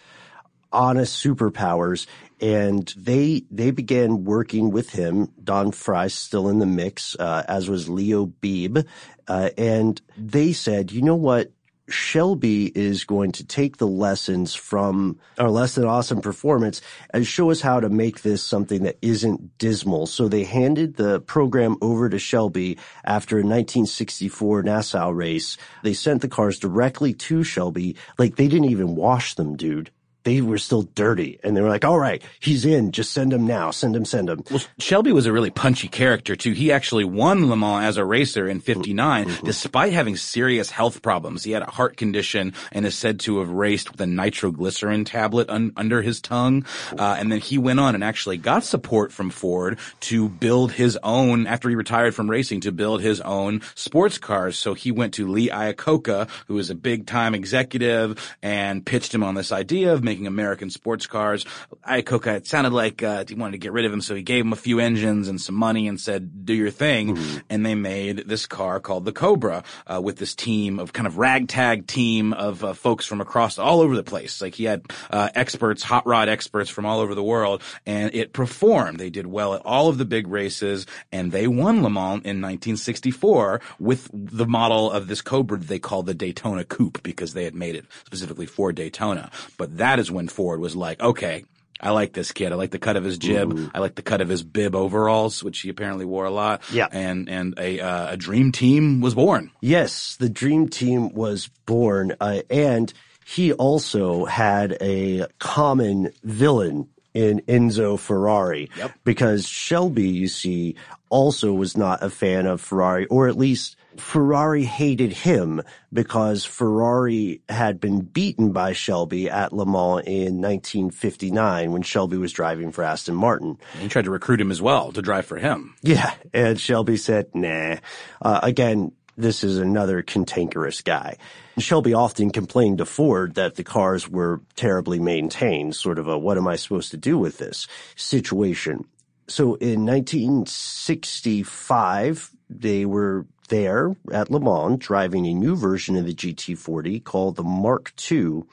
honest 0.72 1.24
superpowers 1.24 2.08
and 2.42 2.94
they 2.98 3.44
they 3.52 3.72
began 3.72 4.26
working 4.26 4.72
with 4.72 4.90
him. 4.90 5.32
Don 5.42 5.72
Frey 5.72 6.10
still 6.10 6.50
in 6.50 6.60
the 6.60 6.66
mix, 6.66 7.16
uh, 7.20 7.44
as 7.48 7.70
was 7.70 7.88
Leo 7.88 8.26
Beebe, 8.26 8.82
uh, 9.28 9.50
and 9.58 10.02
they 10.18 10.52
said, 10.52 10.92
you 10.92 11.02
know 11.02 11.16
what? 11.16 11.52
Shelby 11.88 12.72
is 12.74 13.04
going 13.04 13.34
to 13.34 13.46
take 13.46 13.78
the 13.78 13.88
lessons 13.88 14.56
from 14.56 15.20
our 15.38 15.50
less 15.50 15.76
than 15.76 15.84
awesome 15.84 16.22
performance 16.22 16.82
and 17.10 17.28
show 17.28 17.52
us 17.52 17.60
how 17.60 17.82
to 17.82 17.90
make 17.90 18.22
this 18.22 18.42
something 18.42 18.84
that 18.84 18.98
isn't 19.02 19.58
dismal. 19.58 20.08
So 20.08 20.30
they 20.30 20.46
handed 20.46 20.96
the 20.96 21.20
program 21.20 21.76
over 21.82 22.08
to 22.08 22.18
Shelby 22.18 22.78
after 23.04 23.38
a 23.38 23.44
1964 23.44 24.64
Nassau 24.64 25.10
race. 25.10 25.58
They 25.84 25.94
sent 25.94 26.22
the 26.22 26.30
cars 26.30 26.60
directly 26.60 27.14
to 27.14 27.44
Shelby. 27.44 27.98
Like 28.18 28.38
they 28.38 28.48
didn't 28.48 28.70
even 28.70 28.96
wash 28.96 29.36
them, 29.36 29.58
dude 29.58 29.92
they 30.24 30.42
were 30.42 30.58
still 30.58 30.84
dirty 30.84 31.40
and 31.44 31.56
they 31.56 31.62
were 31.62 31.70
like, 31.70 31.86
all 31.86 32.00
right, 32.00 32.22
he's 32.40 32.66
in. 32.66 32.92
Just 32.92 33.12
send 33.12 33.34
him 33.34 33.48
now. 33.48 33.72
Send 33.72 33.96
him, 33.96 34.06
send 34.06 34.30
him. 34.30 34.44
Well, 34.50 34.62
Shelby 34.80 35.12
was 35.12 35.26
a 35.26 35.34
really 35.34 35.50
punchy 35.50 35.88
character 35.88 36.36
too. 36.36 36.52
He 36.52 36.72
actually 36.72 37.06
won 37.06 37.50
Le 37.50 37.56
Mans 37.56 37.86
as 37.86 37.98
a 37.98 38.06
racer 38.06 38.48
in 38.48 38.60
59 38.60 39.26
mm-hmm. 39.26 39.46
despite 39.46 39.94
having 39.94 40.16
serious 40.16 40.70
health 40.70 41.02
problems. 41.02 41.44
He 41.44 41.52
had 41.52 41.64
a 41.64 41.72
heart 41.72 41.98
condition 41.98 42.54
and 42.72 42.86
is 42.86 42.96
said 42.96 43.20
to 43.22 43.40
have 43.40 43.50
raced 43.50 43.92
with 43.92 44.02
a 44.02 44.06
nitroglycerin 44.06 45.06
tablet 45.06 45.50
un- 45.50 45.74
under 45.76 46.02
his 46.02 46.22
tongue. 46.22 46.66
Uh, 46.98 47.16
and 47.18 47.32
then 47.32 47.40
he 47.40 47.58
went 47.58 47.80
on 47.80 47.96
and 47.96 48.04
actually 48.04 48.38
got 48.38 48.64
support 48.64 49.12
from 49.12 49.30
Ford 49.30 49.80
to 50.02 50.30
build 50.30 50.72
his 50.72 50.98
own, 51.04 51.48
after 51.48 51.70
he 51.70 51.76
retired 51.76 52.14
from 52.14 52.30
racing, 52.30 52.62
to 52.62 52.72
build 52.72 53.02
his 53.02 53.22
own 53.22 53.62
sports 53.76 54.18
cars. 54.18 54.58
So 54.58 54.74
he 54.74 54.92
went 54.92 55.16
to 55.16 55.28
Lee 55.28 55.50
Iacocca, 55.50 56.30
who 56.48 56.56
was 56.56 56.70
a 56.70 56.76
big 56.76 57.08
time 57.08 57.34
executive 57.34 58.36
and 58.42 58.86
pitched 58.86 59.14
him 59.14 59.24
on 59.24 59.36
this 59.36 59.52
idea 59.52 59.94
of 59.94 60.04
making 60.12 60.28
American 60.28 60.70
sports 60.70 61.08
cars. 61.08 61.46
Iacocca, 61.88 62.36
it 62.36 62.46
sounded 62.46 62.74
like 62.74 63.02
uh, 63.02 63.24
he 63.26 63.34
wanted 63.34 63.54
to 63.54 63.58
get 63.60 63.72
rid 63.72 63.86
of 63.86 63.94
him, 63.94 64.02
so 64.02 64.14
he 64.14 64.22
gave 64.22 64.44
him 64.44 64.52
a 64.52 64.58
few 64.58 64.80
engines 64.80 65.30
and 65.30 65.40
some 65.40 65.56
money 65.56 65.88
and 65.88 66.00
said, 66.00 66.46
"Do 66.46 66.54
your 66.54 66.70
thing." 66.70 67.16
Mm-hmm. 67.16 67.38
And 67.50 67.66
they 67.66 67.76
made 67.76 68.28
this 68.28 68.46
car 68.46 68.82
called 68.82 69.06
the 69.06 69.14
Cobra 69.14 69.64
uh, 69.88 70.02
with 70.02 70.18
this 70.18 70.36
team 70.36 70.80
of 70.80 70.92
kind 70.92 71.08
of 71.08 71.18
ragtag 71.18 71.88
team 71.88 72.34
of 72.34 72.62
uh, 72.62 72.74
folks 72.74 73.06
from 73.06 73.22
across 73.22 73.58
all 73.58 73.80
over 73.80 73.96
the 73.96 74.04
place. 74.04 74.42
Like 74.42 74.54
he 74.54 74.66
had 74.66 74.84
uh, 75.10 75.30
experts, 75.34 75.82
hot 75.82 76.06
rod 76.06 76.28
experts 76.28 76.70
from 76.70 76.86
all 76.86 77.00
over 77.00 77.16
the 77.16 77.24
world, 77.24 77.64
and 77.86 78.14
it 78.14 78.34
performed. 78.34 79.00
They 79.00 79.10
did 79.10 79.28
well 79.28 79.54
at 79.54 79.62
all 79.64 79.88
of 79.88 79.98
the 79.98 80.06
big 80.06 80.28
races, 80.28 80.86
and 81.14 81.32
they 81.32 81.48
won 81.48 81.84
Le 81.84 81.90
Mans 81.90 82.22
in 82.26 82.42
1964 82.42 83.62
with 83.80 84.10
the 84.12 84.46
model 84.46 84.92
of 84.92 85.08
this 85.08 85.22
Cobra 85.22 85.58
that 85.58 85.70
they 85.70 85.80
called 85.80 86.06
the 86.06 86.14
Daytona 86.14 86.66
Coupe 86.66 87.02
because 87.02 87.34
they 87.34 87.46
had 87.46 87.56
made 87.56 87.76
it 87.76 87.86
specifically 88.06 88.46
for 88.46 88.74
Daytona. 88.74 89.32
But 89.58 89.78
that 89.78 90.01
is 90.02 90.12
when 90.12 90.28
Ford 90.28 90.60
was 90.60 90.76
like, 90.76 91.02
okay, 91.02 91.46
I 91.80 91.92
like 91.92 92.14
this 92.14 92.32
kid. 92.32 92.52
I 92.52 92.56
like 92.56 92.72
the 92.72 92.80
cut 92.80 92.96
of 92.96 93.04
his 93.04 93.18
jib. 93.18 93.58
Ooh. 93.58 93.72
I 93.74 93.80
like 93.80 93.96
the 93.96 94.04
cut 94.04 94.22
of 94.22 94.30
his 94.30 94.44
bib 94.44 94.76
overalls, 94.76 95.44
which 95.44 95.62
he 95.62 95.70
apparently 95.70 96.06
wore 96.06 96.26
a 96.26 96.32
lot. 96.32 96.62
Yeah. 96.72 96.88
And, 96.92 97.28
and 97.28 97.56
a, 97.58 97.80
uh, 97.80 98.14
a 98.14 98.18
dream 98.18 98.52
team 98.52 99.02
was 99.02 99.16
born. 99.16 99.52
Yes, 99.62 100.16
the 100.18 100.30
dream 100.30 100.68
team 100.70 101.14
was 101.14 101.50
born. 101.66 102.16
Uh, 102.20 102.42
and 102.52 102.94
he 103.26 103.54
also 103.54 104.26
had 104.26 104.78
a 104.82 105.26
common 105.40 106.12
villain 106.24 106.90
in 107.14 107.42
Enzo 107.48 107.98
Ferrari. 107.98 108.70
Yep. 108.78 108.92
Because 109.04 109.48
Shelby, 109.48 110.10
you 110.10 110.28
see, 110.28 110.76
also 111.10 111.52
was 111.52 111.76
not 111.76 112.04
a 112.04 112.10
fan 112.10 112.46
of 112.46 112.62
Ferrari, 112.62 113.08
or 113.08 113.28
at 113.28 113.38
least 113.38 113.76
Ferrari 113.98 114.64
hated 114.64 115.12
him 115.12 115.62
because 115.92 116.46
Ferrari 116.46 117.42
had 117.50 117.80
been 117.80 118.02
beaten 118.02 118.52
by 118.52 118.74
Shelby 118.74 119.30
at 119.30 119.54
Le 119.54 119.66
Mans 119.66 120.04
in 120.06 120.42
1959 120.42 121.72
when 121.72 121.82
Shelby 121.82 122.18
was 122.18 122.32
driving 122.32 122.72
for 122.72 122.84
Aston 122.84 123.16
Martin. 123.16 123.58
he 123.80 123.88
tried 123.88 124.06
to 124.06 124.12
recruit 124.12 124.42
him 124.42 124.52
as 124.52 124.62
well 124.62 124.92
to 124.92 125.02
drive 125.02 125.26
for 125.26 125.38
him. 125.38 125.76
Yeah. 125.82 126.14
And 126.34 126.60
Shelby 126.60 126.98
said, 126.98 127.34
nah. 127.34 127.78
Uh, 128.22 128.40
again, 128.44 128.92
this 129.18 129.44
is 129.44 129.58
another 129.58 130.02
cantankerous 130.02 130.82
guy. 130.82 131.18
Shelby 131.58 131.94
often 131.94 132.32
complained 132.32 132.80
to 132.80 132.86
Ford 132.86 133.36
that 133.36 133.56
the 133.56 133.64
cars 133.64 134.10
were 134.10 134.42
terribly 134.56 135.00
maintained, 135.00 135.76
sort 135.76 136.00
of 136.00 136.08
a 136.08 136.18
what 136.18 136.38
am 136.38 136.48
I 136.48 136.56
supposed 136.56 136.92
to 136.92 136.98
do 136.98 137.18
with 137.18 137.38
this 137.38 137.68
situation. 137.96 138.86
So 139.28 139.56
in 139.56 139.86
1965, 139.86 142.32
they 142.50 142.86
were 142.86 143.26
there 143.52 143.96
at 144.12 144.32
Le 144.32 144.40
Mans 144.40 144.80
driving 144.80 145.28
a 145.28 145.34
new 145.36 145.56
version 145.56 145.96
of 145.96 146.08
the 146.08 146.16
GT40 146.16 147.04
called 147.04 147.36
the 147.36 147.44
Mark 147.44 147.94
II. 148.12 148.44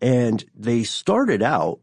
And 0.00 0.44
they 0.54 0.84
started 0.84 1.42
out 1.42 1.80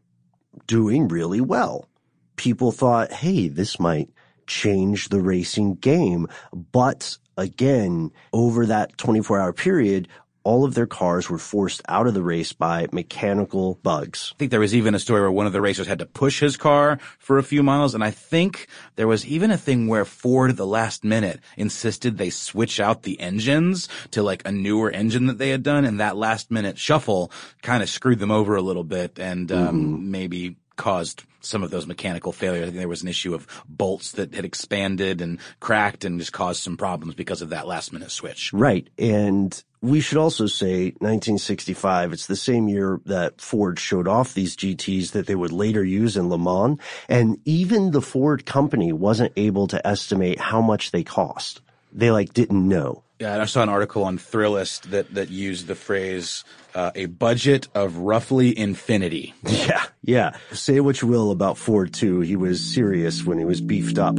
doing 0.66 1.08
really 1.08 1.42
well. 1.42 1.88
People 2.36 2.72
thought, 2.72 3.12
hey, 3.12 3.48
this 3.48 3.78
might 3.78 4.08
change 4.46 5.08
the 5.08 5.20
racing 5.20 5.74
game. 5.74 6.26
But 6.52 7.18
again, 7.36 8.12
over 8.32 8.66
that 8.66 8.96
24 8.96 9.38
hour 9.40 9.52
period, 9.52 10.08
all 10.42 10.64
of 10.64 10.74
their 10.74 10.86
cars 10.86 11.28
were 11.28 11.38
forced 11.38 11.82
out 11.88 12.06
of 12.06 12.14
the 12.14 12.22
race 12.22 12.52
by 12.52 12.86
mechanical 12.92 13.78
bugs. 13.82 14.32
I 14.34 14.38
think 14.38 14.50
there 14.50 14.60
was 14.60 14.74
even 14.74 14.94
a 14.94 14.98
story 14.98 15.20
where 15.20 15.30
one 15.30 15.46
of 15.46 15.52
the 15.52 15.60
racers 15.60 15.86
had 15.86 15.98
to 15.98 16.06
push 16.06 16.40
his 16.40 16.56
car 16.56 16.98
for 17.18 17.38
a 17.38 17.42
few 17.42 17.62
miles. 17.62 17.94
And 17.94 18.02
I 18.02 18.10
think 18.10 18.66
there 18.96 19.08
was 19.08 19.26
even 19.26 19.50
a 19.50 19.58
thing 19.58 19.86
where 19.86 20.04
Ford 20.04 20.50
at 20.50 20.56
the 20.56 20.66
last 20.66 21.04
minute 21.04 21.40
insisted 21.56 22.16
they 22.16 22.30
switch 22.30 22.80
out 22.80 23.02
the 23.02 23.20
engines 23.20 23.88
to 24.12 24.22
like 24.22 24.46
a 24.46 24.52
newer 24.52 24.90
engine 24.90 25.26
that 25.26 25.38
they 25.38 25.50
had 25.50 25.62
done. 25.62 25.84
And 25.84 26.00
that 26.00 26.16
last 26.16 26.50
minute 26.50 26.78
shuffle 26.78 27.30
kind 27.62 27.82
of 27.82 27.88
screwed 27.88 28.18
them 28.18 28.30
over 28.30 28.56
a 28.56 28.62
little 28.62 28.84
bit 28.84 29.18
and 29.18 29.50
um, 29.52 29.82
mm-hmm. 29.82 30.10
maybe 30.10 30.56
caused 30.76 31.24
some 31.40 31.62
of 31.62 31.70
those 31.70 31.86
mechanical 31.86 32.32
failures. 32.32 32.62
I 32.62 32.66
think 32.66 32.78
there 32.78 32.88
was 32.88 33.02
an 33.02 33.08
issue 33.08 33.34
of 33.34 33.46
bolts 33.68 34.12
that 34.12 34.34
had 34.34 34.44
expanded 34.44 35.20
and 35.20 35.38
cracked 35.58 36.04
and 36.04 36.18
just 36.18 36.32
caused 36.32 36.62
some 36.62 36.76
problems 36.76 37.14
because 37.14 37.42
of 37.42 37.50
that 37.50 37.66
last 37.66 37.92
minute 37.92 38.10
switch. 38.10 38.52
Right. 38.52 38.88
And 38.98 39.62
we 39.82 40.00
should 40.00 40.18
also 40.18 40.46
say 40.46 40.86
1965, 40.98 42.12
it's 42.12 42.26
the 42.26 42.36
same 42.36 42.68
year 42.68 43.00
that 43.06 43.40
Ford 43.40 43.78
showed 43.78 44.06
off 44.06 44.34
these 44.34 44.56
GTs 44.56 45.12
that 45.12 45.26
they 45.26 45.34
would 45.34 45.52
later 45.52 45.84
use 45.84 46.16
in 46.16 46.28
Le 46.28 46.38
Mans. 46.38 46.78
And 47.08 47.38
even 47.44 47.92
the 47.92 48.02
Ford 48.02 48.44
company 48.44 48.92
wasn't 48.92 49.32
able 49.36 49.66
to 49.68 49.86
estimate 49.86 50.38
how 50.38 50.60
much 50.60 50.90
they 50.90 51.02
cost. 51.02 51.62
They 51.92 52.10
like 52.10 52.34
didn't 52.34 52.68
know. 52.68 53.02
Yeah, 53.18 53.34
and 53.34 53.42
I 53.42 53.44
saw 53.44 53.62
an 53.62 53.68
article 53.68 54.04
on 54.04 54.16
Thrillist 54.16 54.90
that, 54.90 55.12
that 55.14 55.28
used 55.28 55.66
the 55.66 55.74
phrase, 55.74 56.44
uh, 56.74 56.90
a 56.94 57.06
budget 57.06 57.68
of 57.74 57.98
roughly 57.98 58.56
infinity. 58.56 59.34
Yeah, 59.44 59.84
yeah. 60.02 60.36
Say 60.52 60.80
what 60.80 61.02
you 61.02 61.08
will 61.08 61.30
about 61.30 61.58
Ford 61.58 61.92
two. 61.92 62.20
He 62.20 62.34
was 62.34 62.60
serious 62.60 63.24
when 63.24 63.38
he 63.38 63.44
was 63.44 63.60
beefed 63.60 63.98
up. 63.98 64.18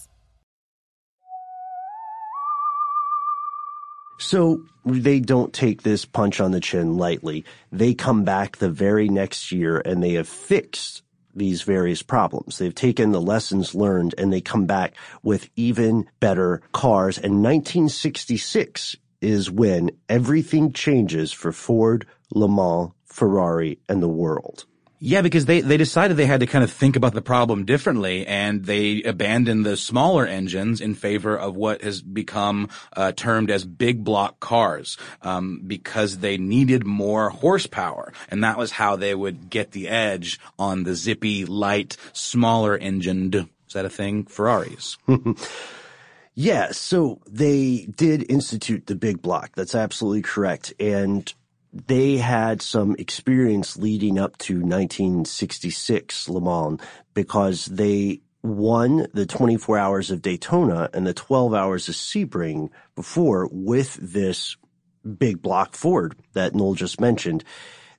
So 4.21 4.63
they 4.85 5.19
don't 5.19 5.51
take 5.51 5.81
this 5.81 6.05
punch 6.05 6.39
on 6.39 6.51
the 6.51 6.59
chin 6.59 6.95
lightly. 6.95 7.43
They 7.71 7.95
come 7.95 8.23
back 8.23 8.57
the 8.57 8.69
very 8.69 9.09
next 9.09 9.51
year 9.51 9.81
and 9.83 10.01
they 10.01 10.13
have 10.13 10.27
fixed 10.27 11.01
these 11.33 11.63
various 11.63 12.03
problems. 12.03 12.57
They've 12.57 12.73
taken 12.73 13.11
the 13.11 13.21
lessons 13.21 13.73
learned 13.73 14.13
and 14.19 14.31
they 14.31 14.39
come 14.39 14.67
back 14.67 14.93
with 15.23 15.49
even 15.55 16.07
better 16.19 16.61
cars. 16.71 17.17
And 17.17 17.43
1966 17.43 18.95
is 19.21 19.49
when 19.49 19.89
everything 20.07 20.71
changes 20.71 21.31
for 21.31 21.51
Ford, 21.51 22.05
Le 22.31 22.47
Mans, 22.47 22.91
Ferrari, 23.05 23.79
and 23.89 24.03
the 24.03 24.07
world. 24.07 24.65
Yeah, 25.03 25.23
because 25.23 25.45
they, 25.45 25.61
they 25.61 25.77
decided 25.77 26.15
they 26.15 26.27
had 26.27 26.41
to 26.41 26.45
kind 26.45 26.63
of 26.63 26.71
think 26.71 26.95
about 26.95 27.15
the 27.15 27.23
problem 27.23 27.65
differently 27.65 28.27
and 28.27 28.65
they 28.65 29.01
abandoned 29.01 29.65
the 29.65 29.75
smaller 29.75 30.27
engines 30.27 30.79
in 30.79 30.93
favor 30.93 31.35
of 31.35 31.55
what 31.55 31.81
has 31.81 32.03
become 32.03 32.69
uh, 32.95 33.11
termed 33.11 33.49
as 33.49 33.65
big 33.65 34.03
block 34.03 34.39
cars 34.39 34.97
um, 35.23 35.63
because 35.65 36.19
they 36.19 36.37
needed 36.37 36.85
more 36.85 37.31
horsepower. 37.31 38.13
And 38.29 38.43
that 38.43 38.59
was 38.59 38.73
how 38.73 38.95
they 38.95 39.15
would 39.15 39.49
get 39.49 39.71
the 39.71 39.87
edge 39.87 40.39
on 40.59 40.83
the 40.83 40.93
zippy, 40.93 41.45
light, 41.45 41.97
smaller 42.13 42.77
engined, 42.77 43.33
is 43.33 43.73
that 43.73 43.85
a 43.85 43.89
thing? 43.89 44.25
Ferraris. 44.25 44.99
yeah, 46.35 46.73
so 46.73 47.21
they 47.27 47.87
did 47.87 48.29
institute 48.29 48.85
the 48.85 48.93
big 48.93 49.23
block. 49.23 49.53
That's 49.55 49.73
absolutely 49.73 50.21
correct. 50.21 50.73
And 50.79 51.33
they 51.73 52.17
had 52.17 52.61
some 52.61 52.95
experience 52.99 53.77
leading 53.77 54.19
up 54.19 54.37
to 54.39 54.55
1966 54.55 56.29
Le 56.29 56.41
Mans 56.41 56.81
because 57.13 57.65
they 57.65 58.21
won 58.43 59.07
the 59.13 59.25
24 59.25 59.77
hours 59.77 60.11
of 60.11 60.21
Daytona 60.21 60.89
and 60.93 61.05
the 61.05 61.13
12 61.13 61.53
hours 61.53 61.87
of 61.87 61.95
Sebring 61.95 62.69
before 62.95 63.47
with 63.51 63.97
this 64.01 64.57
big 65.17 65.41
block 65.41 65.75
Ford 65.75 66.15
that 66.33 66.55
Noel 66.55 66.73
just 66.73 66.99
mentioned. 66.99 67.43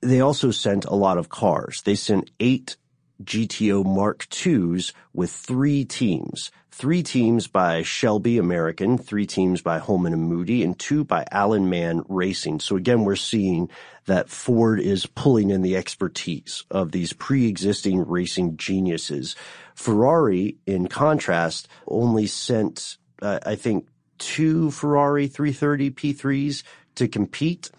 They 0.01 0.19
also 0.19 0.51
sent 0.51 0.85
a 0.85 0.95
lot 0.95 1.17
of 1.17 1.29
cars. 1.29 1.81
They 1.83 1.95
sent 1.95 2.31
eight 2.39 2.75
GTO 3.23 3.85
Mark 3.85 4.27
IIs 4.45 4.93
with 5.13 5.31
three 5.31 5.85
teams. 5.85 6.51
Three 6.75 7.03
teams 7.03 7.45
by 7.45 7.83
Shelby 7.83 8.39
American, 8.39 8.97
three 8.97 9.27
teams 9.27 9.61
by 9.61 9.77
Holman 9.77 10.11
and 10.11 10.23
Moody, 10.23 10.63
and 10.63 10.77
two 10.77 11.03
by 11.03 11.23
Alan 11.31 11.69
Mann 11.69 12.01
Racing. 12.09 12.61
So 12.61 12.75
again, 12.75 13.03
we're 13.05 13.15
seeing 13.15 13.69
that 14.07 14.31
Ford 14.31 14.79
is 14.79 15.05
pulling 15.05 15.51
in 15.51 15.61
the 15.61 15.77
expertise 15.77 16.63
of 16.71 16.91
these 16.91 17.13
pre-existing 17.13 18.07
racing 18.07 18.57
geniuses. 18.57 19.35
Ferrari, 19.75 20.57
in 20.65 20.87
contrast, 20.87 21.67
only 21.85 22.25
sent, 22.25 22.97
uh, 23.21 23.37
I 23.45 23.53
think, 23.53 23.87
two 24.17 24.71
Ferrari 24.71 25.27
330 25.27 25.91
P3s 25.91 26.63
to 26.95 27.07
compete. 27.07 27.69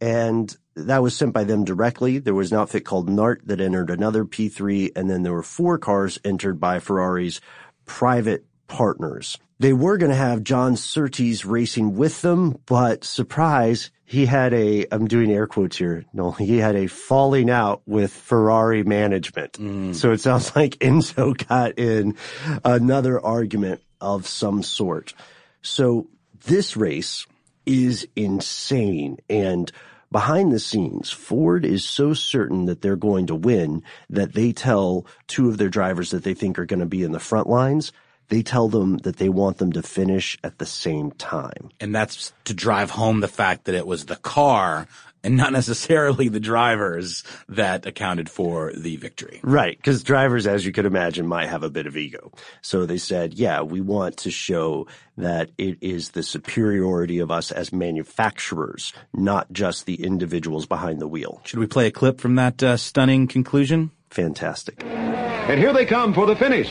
And 0.00 0.54
that 0.74 1.02
was 1.02 1.16
sent 1.16 1.32
by 1.32 1.44
them 1.44 1.64
directly. 1.64 2.18
There 2.18 2.34
was 2.34 2.50
an 2.50 2.58
outfit 2.58 2.84
called 2.84 3.08
Nart 3.08 3.40
that 3.44 3.60
entered 3.60 3.90
another 3.90 4.24
P3, 4.24 4.90
and 4.96 5.08
then 5.08 5.22
there 5.22 5.32
were 5.32 5.42
four 5.42 5.78
cars 5.78 6.18
entered 6.24 6.58
by 6.58 6.80
Ferrari's 6.80 7.40
private 7.84 8.44
partners. 8.66 9.38
They 9.58 9.72
were 9.72 9.96
going 9.96 10.10
to 10.10 10.16
have 10.16 10.42
John 10.42 10.76
Surtees 10.76 11.44
racing 11.44 11.94
with 11.94 12.20
them, 12.22 12.58
but 12.66 13.04
surprise, 13.04 13.92
he 14.04 14.26
had 14.26 14.52
a, 14.54 14.86
I'm 14.90 15.06
doing 15.06 15.30
air 15.30 15.46
quotes 15.46 15.76
here. 15.76 16.04
No, 16.12 16.32
he 16.32 16.58
had 16.58 16.74
a 16.74 16.88
falling 16.88 17.48
out 17.48 17.82
with 17.86 18.12
Ferrari 18.12 18.82
management. 18.82 19.52
Mm. 19.52 19.94
So 19.94 20.10
it 20.10 20.20
sounds 20.20 20.50
like 20.56 20.72
Enzo 20.78 21.46
got 21.48 21.78
in 21.78 22.16
another 22.64 23.24
argument 23.24 23.82
of 24.00 24.26
some 24.26 24.64
sort. 24.64 25.14
So 25.62 26.08
this 26.44 26.76
race 26.76 27.26
is 27.64 28.08
insane 28.16 29.18
and 29.30 29.70
Behind 30.12 30.52
the 30.52 30.60
scenes, 30.60 31.10
Ford 31.10 31.64
is 31.64 31.84
so 31.84 32.12
certain 32.12 32.66
that 32.66 32.82
they're 32.82 32.96
going 32.96 33.26
to 33.28 33.34
win 33.34 33.82
that 34.10 34.34
they 34.34 34.52
tell 34.52 35.06
two 35.26 35.48
of 35.48 35.56
their 35.56 35.70
drivers 35.70 36.10
that 36.10 36.22
they 36.22 36.34
think 36.34 36.58
are 36.58 36.66
going 36.66 36.80
to 36.80 36.86
be 36.86 37.02
in 37.02 37.12
the 37.12 37.18
front 37.18 37.48
lines, 37.48 37.92
they 38.28 38.42
tell 38.42 38.68
them 38.68 38.98
that 38.98 39.16
they 39.16 39.30
want 39.30 39.56
them 39.56 39.72
to 39.72 39.82
finish 39.82 40.38
at 40.44 40.58
the 40.58 40.66
same 40.66 41.12
time. 41.12 41.70
And 41.80 41.94
that's 41.94 42.34
to 42.44 42.52
drive 42.52 42.90
home 42.90 43.20
the 43.20 43.28
fact 43.28 43.64
that 43.64 43.74
it 43.74 43.86
was 43.86 44.04
the 44.04 44.16
car 44.16 44.86
and 45.24 45.36
not 45.36 45.52
necessarily 45.52 46.28
the 46.28 46.40
drivers 46.40 47.24
that 47.48 47.86
accounted 47.86 48.28
for 48.28 48.72
the 48.72 48.96
victory. 48.96 49.40
Right, 49.42 49.76
because 49.76 50.02
drivers, 50.02 50.46
as 50.46 50.66
you 50.66 50.72
could 50.72 50.86
imagine, 50.86 51.26
might 51.26 51.48
have 51.48 51.62
a 51.62 51.70
bit 51.70 51.86
of 51.86 51.96
ego. 51.96 52.32
So 52.60 52.86
they 52.86 52.98
said, 52.98 53.34
yeah, 53.34 53.62
we 53.62 53.80
want 53.80 54.18
to 54.18 54.30
show 54.30 54.86
that 55.16 55.50
it 55.58 55.78
is 55.80 56.10
the 56.10 56.22
superiority 56.22 57.18
of 57.18 57.30
us 57.30 57.52
as 57.52 57.72
manufacturers, 57.72 58.92
not 59.12 59.52
just 59.52 59.86
the 59.86 60.02
individuals 60.02 60.66
behind 60.66 61.00
the 61.00 61.08
wheel. 61.08 61.40
Should 61.44 61.60
we 61.60 61.66
play 61.66 61.86
a 61.86 61.90
clip 61.90 62.20
from 62.20 62.34
that 62.36 62.62
uh, 62.62 62.76
stunning 62.76 63.26
conclusion? 63.28 63.90
Fantastic. 64.10 64.82
And 64.84 65.58
here 65.58 65.72
they 65.72 65.86
come 65.86 66.14
for 66.14 66.26
the 66.26 66.36
finish. 66.36 66.70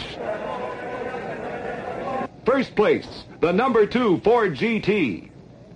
First 2.46 2.76
place, 2.76 3.08
the 3.40 3.52
number 3.52 3.86
two 3.86 4.20
Ford 4.24 4.56
GT. 4.56 5.30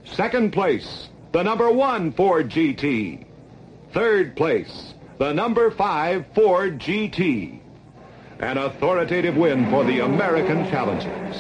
Second 0.04 0.54
place, 0.54 1.10
the 1.36 1.44
number 1.44 1.70
one 1.70 2.14
Ford 2.14 2.50
GT. 2.50 3.26
Third 3.92 4.38
place, 4.38 4.94
the 5.18 5.34
number 5.34 5.70
five 5.70 6.24
Ford 6.34 6.80
GT. 6.80 7.60
An 8.40 8.58
authoritative 8.58 9.36
win 9.36 9.70
for 9.70 9.84
the 9.84 10.00
American 10.00 10.64
challengers. 10.70 11.36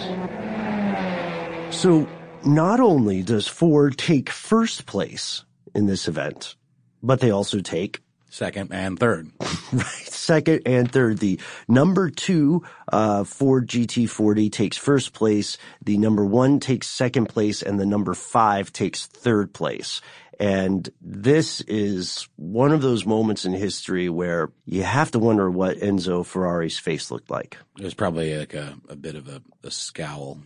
So 1.73 2.09
not 2.45 2.81
only 2.81 3.23
does 3.23 3.47
Ford 3.47 3.97
take 3.97 4.29
first 4.29 4.85
place 4.85 5.45
in 5.73 5.85
this 5.85 6.09
event, 6.09 6.57
but 7.01 7.21
they 7.21 7.31
also 7.31 7.61
take 7.61 8.01
second 8.35 8.71
and 8.73 8.99
third. 8.99 9.31
right. 9.73 9.85
Second 9.85 10.63
and 10.65 10.91
third. 10.91 11.19
The 11.19 11.39
number 11.67 12.09
two, 12.09 12.63
uh, 12.91 13.23
Ford 13.23 13.67
GT40 13.67 14.51
takes 14.51 14.77
first 14.77 15.13
place. 15.13 15.57
The 15.83 15.97
number 15.97 16.25
one 16.25 16.59
takes 16.59 16.87
second 16.87 17.27
place 17.27 17.61
and 17.61 17.79
the 17.79 17.85
number 17.85 18.13
five 18.13 18.73
takes 18.73 19.05
third 19.05 19.53
place. 19.53 20.01
And 20.37 20.89
this 20.99 21.61
is 21.61 22.27
one 22.35 22.73
of 22.73 22.81
those 22.81 23.05
moments 23.05 23.45
in 23.45 23.53
history 23.53 24.09
where 24.09 24.51
you 24.65 24.83
have 24.83 25.11
to 25.11 25.19
wonder 25.19 25.49
what 25.49 25.77
Enzo 25.77 26.25
Ferrari's 26.25 26.77
face 26.77 27.09
looked 27.09 27.31
like. 27.31 27.57
It 27.79 27.85
was 27.85 27.93
probably 27.93 28.37
like 28.37 28.53
a, 28.53 28.77
a 28.89 28.97
bit 28.97 29.15
of 29.15 29.29
a, 29.29 29.41
a 29.63 29.71
scowl. 29.71 30.39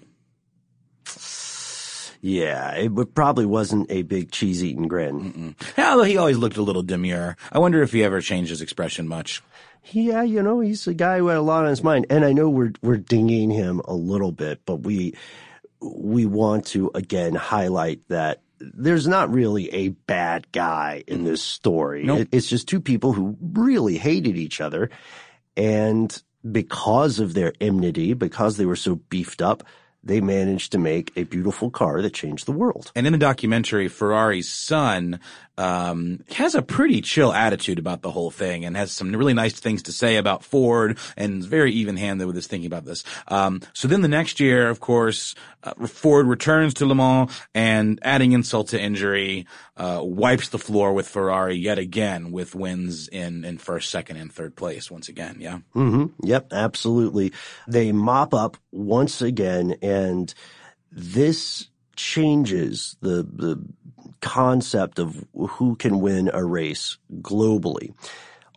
Yeah, 2.22 2.72
it 2.72 3.16
probably 3.16 3.46
wasn't 3.46 3.90
a 3.90 4.02
big 4.02 4.32
cheese 4.32 4.64
eating 4.64 4.88
grin. 4.88 5.56
Yeah, 5.78 6.04
he 6.04 6.18
always 6.18 6.38
looked 6.38 6.58
a 6.58 6.62
little 6.62 6.84
demure. 6.84 7.38
I 7.52 7.60
wonder 7.60 7.82
if 7.82 7.94
he 7.94 8.04
ever 8.04 8.20
changed 8.20 8.50
his 8.50 8.62
expression 8.62 9.08
much. 9.08 9.42
Yeah, 9.92 10.24
you 10.24 10.44
know, 10.44 10.60
he's 10.60 10.86
a 10.88 10.94
guy 10.94 11.20
who 11.20 11.28
had 11.28 11.38
a 11.38 11.42
lot 11.42 11.64
on 11.64 11.70
his 11.70 11.84
mind, 11.84 12.08
and 12.10 12.26
I 12.26 12.34
know 12.34 12.50
we're 12.50 12.74
we're 12.82 12.98
dinging 12.98 13.50
him 13.50 13.82
a 13.86 13.94
little 13.94 14.32
bit, 14.32 14.62
but 14.66 14.78
we 14.78 15.16
we 15.80 16.26
want 16.26 16.68
to 16.68 16.92
again 16.94 17.36
highlight 17.36 18.02
that 18.10 18.42
there's 18.60 19.08
not 19.08 19.34
really 19.34 19.74
a 19.74 19.90
bad 19.90 20.52
guy 20.52 21.04
in 21.08 21.24
this 21.24 21.42
story. 21.42 22.04
Nope. 22.04 22.20
It, 22.20 22.30
it's 22.34 22.48
just 22.48 22.68
two 22.68 22.82
people 22.82 23.14
who 23.14 23.38
really 23.42 23.98
hated 23.98 24.36
each 24.36 24.60
other, 24.60 24.90
and 25.56 26.22
because 26.50 27.20
of 27.20 27.34
their 27.34 27.54
enmity, 27.60 28.14
because 28.14 28.58
they 28.58 28.66
were 28.66 28.76
so 28.76 28.96
beefed 28.96 29.42
up, 29.42 29.64
they 30.04 30.22
managed 30.22 30.72
to 30.72 30.78
make 30.78 31.12
a 31.16 31.24
beautiful 31.24 31.70
car 31.70 32.02
that 32.02 32.14
changed 32.14 32.46
the 32.46 32.52
world. 32.52 32.92
And 32.96 33.06
in 33.06 33.14
the 33.14 33.20
documentary, 33.20 33.88
Ferrari's 33.88 34.50
son 34.52 35.20
um, 35.60 36.22
has 36.32 36.56
a 36.56 36.62
pretty 36.62 37.02
chill 37.02 37.34
attitude 37.34 37.80
about 37.80 38.02
the 38.02 38.12
whole 38.12 38.32
thing 38.32 38.64
and 38.64 38.78
has 38.78 38.94
some 38.94 39.14
really 39.14 39.34
nice 39.34 39.60
things 39.60 39.84
to 39.84 39.92
say 39.92 40.16
about 40.16 40.42
Ford 40.42 40.98
and 41.18 41.40
is 41.40 41.48
very 41.48 41.74
even-handed 41.74 42.26
with 42.26 42.38
his 42.38 42.48
thinking 42.48 42.66
about 42.66 42.86
this. 42.86 43.04
Um, 43.28 43.62
so 43.74 43.90
then 43.90 44.02
the 44.02 44.08
next 44.08 44.40
year, 44.40 44.70
of 44.70 44.80
course, 44.80 45.36
uh, 45.64 45.74
Ford 45.86 46.28
returns 46.28 46.74
to 46.76 46.86
Le 46.86 46.96
Mans 46.96 47.30
and 47.54 48.00
adding 48.04 48.32
insult 48.32 48.70
to 48.70 48.82
injury, 48.82 49.48
uh, 49.76 50.00
wipes 50.02 50.48
the 50.48 50.58
floor 50.58 50.94
with 50.94 51.10
Ferrari 51.10 51.58
yet 51.58 51.78
again 51.78 52.32
with 52.32 52.56
wins 52.56 53.10
in, 53.10 53.44
in 53.44 53.58
first, 53.58 53.90
second, 53.90 54.16
and 54.16 54.32
third 54.32 54.56
place 54.56 54.90
once 54.90 55.10
again. 55.10 55.40
Yeah. 55.42 55.60
Mm-hmm. 55.76 56.26
Yep, 56.26 56.54
absolutely. 56.54 57.34
They 57.68 57.92
mop 57.92 58.34
up 58.34 58.56
once 58.72 59.22
again 59.22 59.76
and 59.82 60.34
this 60.90 61.68
changes 62.00 62.96
the, 63.02 63.24
the 63.24 63.62
concept 64.22 65.00
of 65.00 65.26
who 65.34 65.76
can 65.76 66.00
win 66.00 66.30
a 66.34 66.44
race 66.44 66.98
globally. 67.22 67.94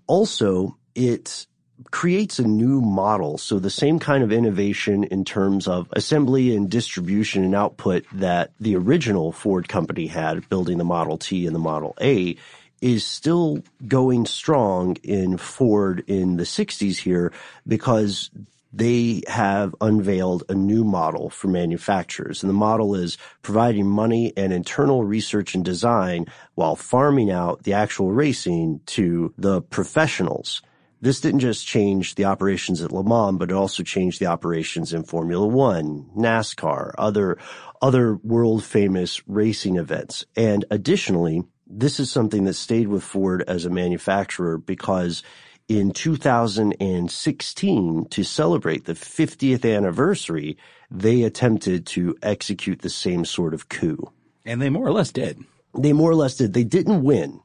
Also, 0.07 0.77
it 0.95 1.47
creates 1.91 2.39
a 2.39 2.47
new 2.47 2.81
model. 2.81 3.39
So 3.39 3.59
the 3.59 3.71
same 3.71 3.99
kind 3.99 4.23
of 4.23 4.33
innovation 4.33 5.05
in 5.05 5.25
terms 5.25 5.67
of 5.67 5.89
assembly 5.93 6.55
and 6.55 6.71
distribution 6.71 7.45
and 7.45 7.55
output 7.55 8.05
that 8.13 8.53
the 8.61 8.77
original 8.77 9.33
Ford 9.33 9.69
company 9.69 10.07
had 10.07 10.49
building 10.49 10.79
the 10.79 10.85
Model 10.85 11.19
T 11.19 11.47
and 11.47 11.55
the 11.55 11.61
Model 11.61 11.97
A 12.01 12.37
is 12.81 13.07
still 13.07 13.63
going 13.87 14.27
strong 14.27 14.97
in 15.05 15.37
Ford 15.37 16.03
in 16.09 16.37
the 16.37 16.43
60s 16.43 16.97
here 16.97 17.33
because 17.67 18.31
they 18.73 19.23
have 19.27 19.75
unveiled 19.81 20.45
a 20.49 20.55
new 20.55 20.85
model 20.85 21.29
for 21.29 21.49
manufacturers. 21.49 22.43
And 22.43 22.51
the 22.51 22.55
model 22.55 22.95
is 22.95 23.19
providing 23.43 23.87
money 23.89 24.33
and 24.37 24.53
internal 24.53 25.05
research 25.05 25.55
and 25.55 25.65
design 25.65 26.27
while 26.55 26.77
farming 26.77 27.31
out 27.31 27.65
the 27.65 27.75
actual 27.75 28.11
racing 28.11 28.81
to 28.87 29.35
the 29.37 29.61
professionals. 29.61 30.63
This 31.03 31.21
didn't 31.21 31.41
just 31.41 31.67
change 31.67 32.15
the 32.15 32.27
operations 32.27 32.81
at 32.81 32.93
Le 32.93 33.03
Mans, 33.03 33.37
but 33.37 33.51
it 33.51 33.57
also 33.57 33.83
changed 33.83 34.21
the 34.21 34.27
operations 34.27 34.93
in 34.95 35.03
Formula 35.03 35.47
One, 35.47 36.09
NASCAR, 36.17 36.93
other, 36.97 37.39
other 37.83 38.15
world 38.23 38.65
famous 38.65 39.21
racing 39.27 39.77
events. 39.77 40.25
And 40.37 40.65
additionally, 40.71 41.43
this 41.67 41.99
is 41.99 42.11
something 42.11 42.45
that 42.45 42.55
stayed 42.55 42.87
with 42.87 43.03
Ford 43.03 43.43
as 43.49 43.65
a 43.65 43.71
manufacturer 43.71 44.59
because 44.59 45.25
in 45.69 45.93
2016 45.93 48.07
to 48.11 48.25
celebrate 48.25 48.85
the 48.85 48.95
50th 48.95 49.77
anniversary, 49.77 50.57
they 50.91 51.23
attempted 51.23 51.87
to 51.87 52.17
execute 52.23 52.83
the 52.83 52.91
same 52.91 53.25
sort 53.25 53.55
of 53.55 53.69
coup. 53.69 54.13
And 54.45 54.61
they 54.61 54.71
more 54.71 54.87
or 54.87 54.93
less 54.93 55.13
did. 55.13 55.45
They 55.77 55.93
more 55.93 56.11
or 56.11 56.15
less 56.15 56.37
did. 56.37 56.53
They 56.53 56.65
didn't 56.65 57.03
win. 57.03 57.41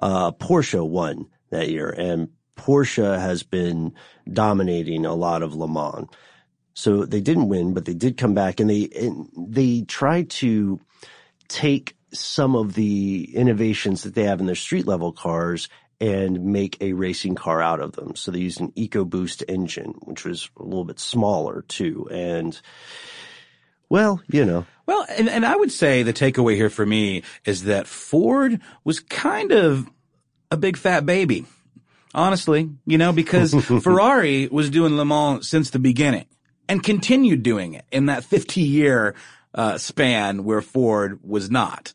Uh, 0.00 0.32
Porsche 0.32 0.86
won 0.86 1.26
that 1.50 1.70
year 1.70 1.88
and 1.88 2.28
Porsche 2.56 3.18
has 3.18 3.42
been 3.42 3.94
dominating 4.30 5.06
a 5.06 5.14
lot 5.14 5.42
of 5.42 5.54
Le 5.54 5.68
Mans. 5.68 6.08
So 6.74 7.06
they 7.06 7.20
didn't 7.20 7.48
win, 7.48 7.74
but 7.74 7.86
they 7.86 7.94
did 7.94 8.18
come 8.18 8.34
back 8.34 8.60
and 8.60 8.68
they, 8.68 8.88
and 8.94 9.30
they 9.36 9.82
tried 9.82 10.28
to 10.30 10.80
take 11.48 11.96
some 12.12 12.54
of 12.54 12.74
the 12.74 13.34
innovations 13.34 14.02
that 14.02 14.14
they 14.14 14.24
have 14.24 14.40
in 14.40 14.46
their 14.46 14.54
street 14.54 14.86
level 14.86 15.12
cars 15.12 15.68
and 16.00 16.44
make 16.44 16.76
a 16.80 16.92
racing 16.92 17.34
car 17.34 17.62
out 17.62 17.80
of 17.80 17.92
them. 17.92 18.16
So 18.16 18.30
they 18.30 18.40
used 18.40 18.60
an 18.60 18.72
EcoBoost 18.72 19.44
engine, 19.48 19.94
which 20.02 20.24
was 20.24 20.50
a 20.58 20.62
little 20.62 20.84
bit 20.84 21.00
smaller 21.00 21.62
too. 21.68 22.08
And 22.10 22.58
well, 23.88 24.20
you 24.28 24.44
know. 24.44 24.66
Well, 24.86 25.06
and, 25.16 25.28
and 25.28 25.46
I 25.46 25.56
would 25.56 25.72
say 25.72 26.02
the 26.02 26.12
takeaway 26.12 26.54
here 26.54 26.70
for 26.70 26.84
me 26.84 27.22
is 27.44 27.64
that 27.64 27.86
Ford 27.86 28.60
was 28.84 29.00
kind 29.00 29.52
of 29.52 29.88
a 30.50 30.56
big 30.56 30.76
fat 30.76 31.06
baby. 31.06 31.46
Honestly, 32.14 32.70
you 32.86 32.98
know, 32.98 33.12
because 33.12 33.52
Ferrari 33.82 34.48
was 34.48 34.70
doing 34.70 34.96
Le 34.96 35.04
Mans 35.04 35.48
since 35.48 35.70
the 35.70 35.78
beginning 35.78 36.26
and 36.68 36.82
continued 36.82 37.42
doing 37.42 37.74
it 37.74 37.84
in 37.92 38.06
that 38.06 38.24
50 38.24 38.60
year 38.60 39.14
uh, 39.54 39.78
span 39.78 40.44
where 40.44 40.62
Ford 40.62 41.20
was 41.22 41.50
not. 41.50 41.92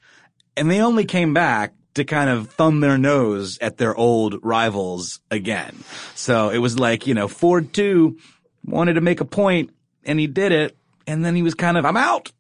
And 0.56 0.70
they 0.70 0.82
only 0.82 1.06
came 1.06 1.34
back 1.34 1.74
to 1.96 2.04
kind 2.06 2.30
of 2.30 2.50
thumb 2.52 2.80
their 2.80 2.98
nose 2.98 3.58
at 3.60 3.78
their 3.78 3.96
old 3.96 4.36
rivals 4.44 5.20
again. 5.30 5.76
So 6.16 6.50
it 6.50 6.60
was 6.60 6.80
like, 6.80 7.08
you 7.08 7.14
know, 7.14 7.28
Ford 7.28 7.74
two 7.74 8.18
wanted 8.66 8.94
to 8.94 9.02
make 9.02 9.20
a 9.22 9.26
point 9.26 9.72
and 10.04 10.20
he 10.20 10.28
did 10.28 10.52
it. 10.52 10.78
And 11.08 11.26
then 11.26 11.36
he 11.36 11.42
was 11.42 11.54
kind 11.56 11.78
of, 11.78 11.86
I'm 11.86 11.98
out. 11.98 12.32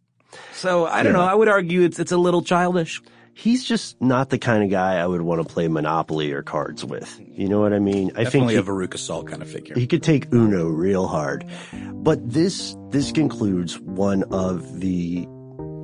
So 0.54 0.86
I 0.86 1.04
don't 1.04 1.14
Yeah. 1.14 1.20
know. 1.20 1.26
I 1.26 1.34
would 1.34 1.48
argue 1.50 1.82
it's, 1.82 2.00
it's 2.00 2.12
a 2.12 2.18
little 2.18 2.42
childish. 2.42 3.02
He's 3.34 3.64
just 3.64 4.00
not 4.02 4.30
the 4.30 4.38
kind 4.38 4.64
of 4.64 4.70
guy 4.70 4.98
I 4.98 5.08
would 5.08 5.22
want 5.22 5.46
to 5.46 5.52
play 5.52 5.68
Monopoly 5.68 6.32
or 6.32 6.44
cards 6.44 6.86
with. 6.86 7.20
You 7.26 7.48
know 7.50 7.60
what 7.60 7.74
I 7.74 7.80
mean? 7.80 8.12
I 8.16 8.24
Definitely 8.26 8.56
think 8.56 8.68
a 8.68 8.72
Veruca 8.72 8.98
Salt 8.98 9.28
kind 9.28 9.42
of 9.42 9.50
figure. 9.50 9.74
he 9.76 9.88
could 9.88 10.04
take 10.04 10.32
Uno 10.34 10.68
real 10.68 11.08
hard. 11.08 11.46
But 11.94 12.30
this 12.30 12.76
this 12.90 13.12
concludes 13.12 13.80
one 13.80 14.24
of 14.32 14.80
the 14.82 15.28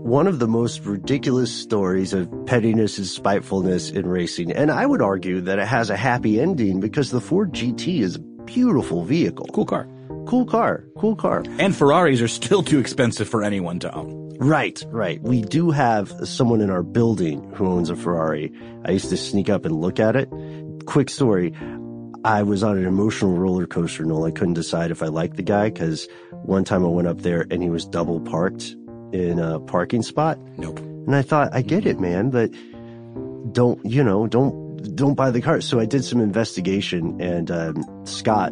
one 0.03 0.27
of 0.27 0.39
the 0.39 0.47
most 0.47 0.85
ridiculous 0.85 1.53
stories 1.53 2.13
of 2.13 2.29
pettiness 2.45 2.97
and 2.97 3.07
spitefulness 3.07 3.89
in 3.89 4.07
racing. 4.07 4.51
And 4.51 4.71
I 4.71 4.85
would 4.85 5.01
argue 5.01 5.41
that 5.41 5.59
it 5.59 5.67
has 5.67 5.89
a 5.89 5.97
happy 5.97 6.39
ending 6.39 6.79
because 6.79 7.11
the 7.11 7.19
Ford 7.19 7.51
GT 7.51 7.99
is 7.99 8.15
a 8.15 8.19
beautiful 8.19 9.03
vehicle. 9.03 9.47
Cool 9.53 9.65
car. 9.65 9.87
Cool 10.25 10.45
car. 10.45 10.85
Cool 10.97 11.15
car. 11.15 11.43
And 11.59 11.75
Ferraris 11.75 12.21
are 12.21 12.27
still 12.27 12.63
too 12.63 12.79
expensive 12.79 13.27
for 13.27 13.43
anyone 13.43 13.79
to 13.79 13.93
own. 13.93 14.29
Right, 14.39 14.81
right. 14.89 15.21
We 15.21 15.41
do 15.41 15.71
have 15.71 16.11
someone 16.23 16.61
in 16.61 16.69
our 16.69 16.83
building 16.83 17.51
who 17.53 17.67
owns 17.67 17.89
a 17.89 17.95
Ferrari. 17.95 18.53
I 18.85 18.91
used 18.91 19.09
to 19.09 19.17
sneak 19.17 19.49
up 19.49 19.65
and 19.65 19.75
look 19.75 19.99
at 19.99 20.15
it. 20.15 20.29
Quick 20.85 21.09
story. 21.09 21.53
I 22.23 22.43
was 22.43 22.63
on 22.63 22.77
an 22.77 22.85
emotional 22.85 23.33
roller 23.33 23.65
coaster, 23.67 24.05
Noel. 24.05 24.25
I 24.25 24.31
couldn't 24.31 24.53
decide 24.53 24.91
if 24.91 25.01
I 25.01 25.07
liked 25.07 25.37
the 25.37 25.43
guy 25.43 25.69
because 25.69 26.07
one 26.43 26.63
time 26.63 26.83
I 26.85 26.89
went 26.89 27.07
up 27.07 27.21
there 27.21 27.45
and 27.49 27.63
he 27.63 27.69
was 27.69 27.85
double 27.85 28.19
parked 28.19 28.75
in 29.11 29.39
a 29.39 29.59
parking 29.59 30.01
spot. 30.01 30.37
Nope. 30.57 30.79
And 30.79 31.15
I 31.15 31.21
thought, 31.21 31.53
I 31.53 31.61
get 31.61 31.85
it, 31.85 31.99
man, 31.99 32.29
but 32.29 32.51
don't, 33.53 33.83
you 33.85 34.03
know, 34.03 34.27
don't, 34.27 34.95
don't 34.95 35.15
buy 35.15 35.31
the 35.31 35.41
car. 35.41 35.61
So 35.61 35.79
I 35.79 35.85
did 35.85 36.03
some 36.03 36.19
investigation 36.19 37.21
and, 37.21 37.49
um, 37.49 38.05
Scott, 38.05 38.51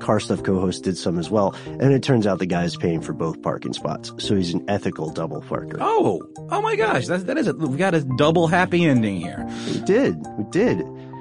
car 0.00 0.18
stuff 0.18 0.42
co-host 0.42 0.82
did 0.84 0.96
some 0.96 1.18
as 1.18 1.30
well. 1.30 1.54
And 1.66 1.92
it 1.92 2.02
turns 2.02 2.26
out 2.26 2.38
the 2.40 2.46
guy's 2.46 2.76
paying 2.76 3.00
for 3.00 3.12
both 3.12 3.40
parking 3.42 3.72
spots. 3.72 4.12
So 4.18 4.34
he's 4.34 4.52
an 4.52 4.64
ethical 4.68 5.10
double 5.10 5.42
parker. 5.42 5.78
Oh, 5.80 6.22
oh 6.50 6.60
my 6.60 6.76
gosh. 6.76 7.06
That, 7.06 7.26
that 7.26 7.38
is 7.38 7.46
a, 7.46 7.54
we 7.54 7.76
got 7.76 7.94
a 7.94 8.02
double 8.02 8.48
happy 8.48 8.84
ending 8.84 9.20
here. 9.20 9.46
We 9.66 9.80
did. 9.80 10.16
We 10.36 10.44
did. 10.50 10.78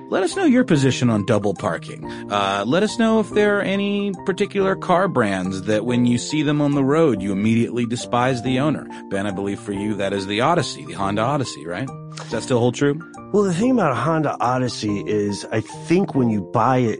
Let 0.09 0.21
us 0.21 0.35
know 0.35 0.45
your 0.45 0.63
position 0.63 1.09
on 1.09 1.25
double 1.25 1.55
parking. 1.55 2.05
Uh, 2.31 2.63
let 2.67 2.83
us 2.83 2.99
know 2.99 3.19
if 3.19 3.31
there 3.31 3.57
are 3.57 3.61
any 3.61 4.13
particular 4.25 4.75
car 4.75 5.07
brands 5.07 5.63
that 5.63 5.83
when 5.83 6.05
you 6.05 6.19
see 6.19 6.43
them 6.43 6.61
on 6.61 6.75
the 6.75 6.83
road, 6.83 7.23
you 7.23 7.31
immediately 7.31 7.87
despise 7.87 8.43
the 8.43 8.59
owner. 8.59 8.87
Ben, 9.09 9.25
I 9.25 9.31
believe 9.31 9.59
for 9.59 9.73
you, 9.73 9.95
that 9.95 10.13
is 10.13 10.27
the 10.27 10.41
Odyssey, 10.41 10.85
the 10.85 10.93
Honda 10.93 11.23
Odyssey, 11.23 11.65
right? 11.65 11.87
Does 12.17 12.29
that 12.29 12.43
still 12.43 12.59
hold 12.59 12.75
true? 12.75 12.99
Well, 13.33 13.43
the 13.43 13.53
thing 13.53 13.71
about 13.71 13.93
a 13.93 13.95
Honda 13.95 14.37
Odyssey 14.39 15.03
is 15.07 15.43
I 15.51 15.61
think 15.61 16.13
when 16.13 16.29
you 16.29 16.41
buy 16.41 16.77
it, 16.77 16.99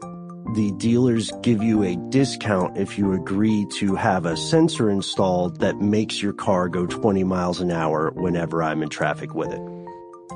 the 0.56 0.72
dealers 0.78 1.32
give 1.44 1.62
you 1.62 1.84
a 1.84 1.96
discount 2.10 2.76
if 2.76 2.98
you 2.98 3.14
agree 3.14 3.68
to 3.74 3.96
have 3.96 4.26
a 4.26 4.36
sensor 4.36 4.90
installed 4.90 5.60
that 5.60 5.80
makes 5.80 6.24
your 6.24 6.34
car 6.34 6.70
go 6.70 6.88
20 6.88 7.24
miles 7.24 7.62
an 7.62 7.72
hour 7.72 8.12
whenever 8.16 8.64
I'm 8.64 8.82
in 8.82 8.90
traffic 8.90 9.36
with 9.36 9.52
it. 9.52 9.75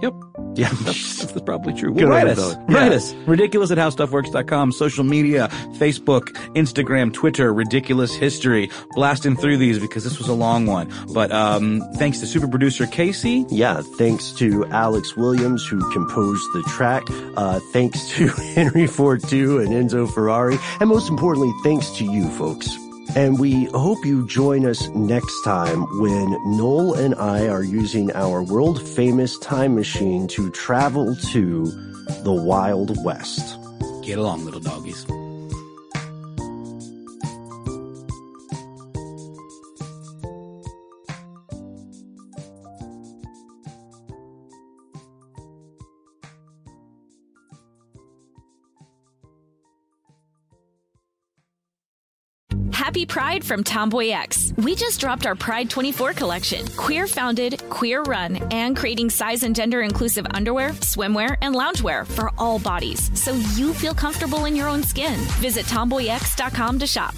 Yep. 0.01 0.13
Yeah, 0.55 0.69
that's, 0.81 1.25
that's 1.25 1.41
probably 1.41 1.73
true. 1.73 1.93
Good 1.93 2.07
write 2.07 2.27
us. 2.27 2.37
to. 2.53 2.59
Write 2.69 2.91
Yeah. 2.91 2.97
us. 2.97 3.13
Ridiculous 3.27 3.71
at 3.71 3.77
howstuffworks.com, 3.77 4.71
social 4.71 5.03
media, 5.03 5.47
Facebook, 5.77 6.27
Instagram, 6.55 7.13
Twitter, 7.13 7.53
ridiculous 7.53 8.13
history. 8.15 8.69
Blasting 8.91 9.35
through 9.35 9.57
these 9.57 9.79
because 9.79 10.03
this 10.03 10.17
was 10.17 10.27
a 10.27 10.33
long 10.33 10.65
one. 10.65 10.91
But 11.13 11.31
um, 11.31 11.81
thanks 11.95 12.19
to 12.21 12.27
super 12.27 12.47
producer 12.47 12.87
Casey. 12.87 13.45
Yeah, 13.49 13.81
thanks 13.97 14.31
to 14.33 14.65
Alex 14.67 15.15
Williams 15.15 15.65
who 15.67 15.79
composed 15.91 16.43
the 16.53 16.63
track. 16.69 17.03
Uh, 17.37 17.59
thanks 17.71 18.07
to 18.09 18.27
Henry 18.55 18.87
Ford 18.87 19.21
II 19.31 19.57
and 19.63 19.69
Enzo 19.69 20.11
Ferrari. 20.11 20.57
And 20.79 20.89
most 20.89 21.09
importantly, 21.09 21.51
thanks 21.63 21.89
to 21.97 22.05
you 22.05 22.27
folks. 22.31 22.69
And 23.15 23.39
we 23.39 23.65
hope 23.65 24.05
you 24.05 24.27
join 24.27 24.65
us 24.65 24.87
next 24.89 25.41
time 25.43 25.81
when 25.99 26.31
Noel 26.57 26.93
and 26.93 27.15
I 27.15 27.47
are 27.47 27.63
using 27.63 28.11
our 28.13 28.43
world 28.43 28.81
famous 28.81 29.37
time 29.39 29.75
machine 29.75 30.27
to 30.29 30.51
travel 30.51 31.15
to 31.15 31.65
the 32.23 32.33
Wild 32.33 33.03
West. 33.03 33.57
Get 34.03 34.19
along, 34.19 34.45
little 34.45 34.59
doggies. 34.59 35.05
Pride 53.09 53.43
from 53.43 53.63
Tomboy 53.63 54.09
X. 54.09 54.53
We 54.57 54.75
just 54.75 54.99
dropped 54.99 55.25
our 55.25 55.33
Pride 55.33 55.67
24 55.67 56.13
collection. 56.13 56.67
Queer 56.77 57.07
founded, 57.07 57.59
queer 57.67 58.03
run, 58.03 58.35
and 58.53 58.77
creating 58.77 59.09
size 59.09 59.41
and 59.41 59.55
gender 59.55 59.81
inclusive 59.81 60.27
underwear, 60.31 60.69
swimwear, 60.69 61.35
and 61.41 61.55
loungewear 61.55 62.05
for 62.05 62.31
all 62.37 62.59
bodies 62.59 63.09
so 63.19 63.33
you 63.55 63.73
feel 63.73 63.95
comfortable 63.95 64.45
in 64.45 64.55
your 64.55 64.67
own 64.67 64.83
skin. 64.83 65.15
Visit 65.41 65.65
tomboyx.com 65.65 66.77
to 66.79 66.85
shop. 66.85 67.15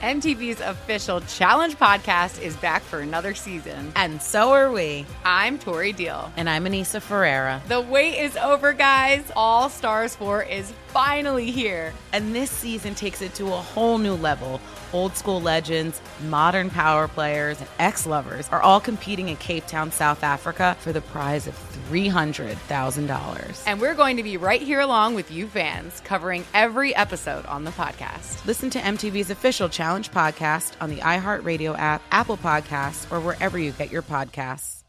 MTV's 0.00 0.62
official 0.62 1.20
challenge 1.20 1.76
podcast 1.76 2.40
is 2.40 2.56
back 2.56 2.80
for 2.80 3.00
another 3.00 3.34
season. 3.34 3.92
And 3.96 4.22
so 4.22 4.52
are 4.52 4.72
we. 4.72 5.04
I'm 5.26 5.58
Tori 5.58 5.92
Deal. 5.92 6.32
And 6.38 6.48
I'm 6.48 6.64
Aneesa 6.64 7.02
Ferreira. 7.02 7.60
The 7.68 7.82
wait 7.82 8.18
is 8.18 8.34
over, 8.38 8.72
guys. 8.72 9.30
All 9.36 9.68
Stars 9.68 10.16
4 10.16 10.44
is 10.44 10.72
finally 10.86 11.50
here. 11.50 11.92
And 12.14 12.34
this 12.34 12.50
season 12.50 12.94
takes 12.94 13.20
it 13.20 13.34
to 13.34 13.48
a 13.48 13.50
whole 13.50 13.98
new 13.98 14.14
level. 14.14 14.58
Old 14.92 15.16
school 15.16 15.40
legends, 15.40 16.00
modern 16.24 16.70
power 16.70 17.08
players, 17.08 17.60
and 17.60 17.68
ex 17.78 18.06
lovers 18.06 18.48
are 18.50 18.60
all 18.60 18.80
competing 18.80 19.28
in 19.28 19.36
Cape 19.36 19.66
Town, 19.66 19.92
South 19.92 20.22
Africa 20.24 20.76
for 20.80 20.92
the 20.92 21.00
prize 21.00 21.46
of 21.46 21.54
$300,000. 21.88 23.62
And 23.66 23.80
we're 23.80 23.94
going 23.94 24.16
to 24.16 24.22
be 24.22 24.36
right 24.36 24.60
here 24.62 24.80
along 24.80 25.14
with 25.14 25.30
you 25.30 25.46
fans, 25.46 26.00
covering 26.00 26.44
every 26.54 26.94
episode 26.94 27.46
on 27.46 27.64
the 27.64 27.70
podcast. 27.72 28.44
Listen 28.46 28.70
to 28.70 28.78
MTV's 28.78 29.30
official 29.30 29.68
Challenge 29.68 30.10
podcast 30.10 30.72
on 30.80 30.90
the 30.90 30.98
iHeartRadio 30.98 31.78
app, 31.78 32.02
Apple 32.10 32.36
Podcasts, 32.36 33.10
or 33.12 33.20
wherever 33.20 33.58
you 33.58 33.72
get 33.72 33.90
your 33.90 34.02
podcasts. 34.02 34.82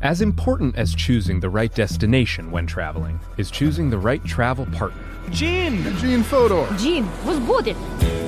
As 0.00 0.20
important 0.20 0.76
as 0.76 0.94
choosing 0.94 1.40
the 1.40 1.50
right 1.50 1.74
destination 1.74 2.52
when 2.52 2.66
traveling 2.66 3.18
is 3.36 3.50
choosing 3.50 3.90
the 3.90 3.98
right 3.98 4.24
travel 4.24 4.66
partner. 4.66 5.02
Gene! 5.30 5.82
Gene 5.96 6.22
Fodor! 6.22 6.68
Gene 6.78 7.08
was 7.24 7.38
good! 7.40 8.27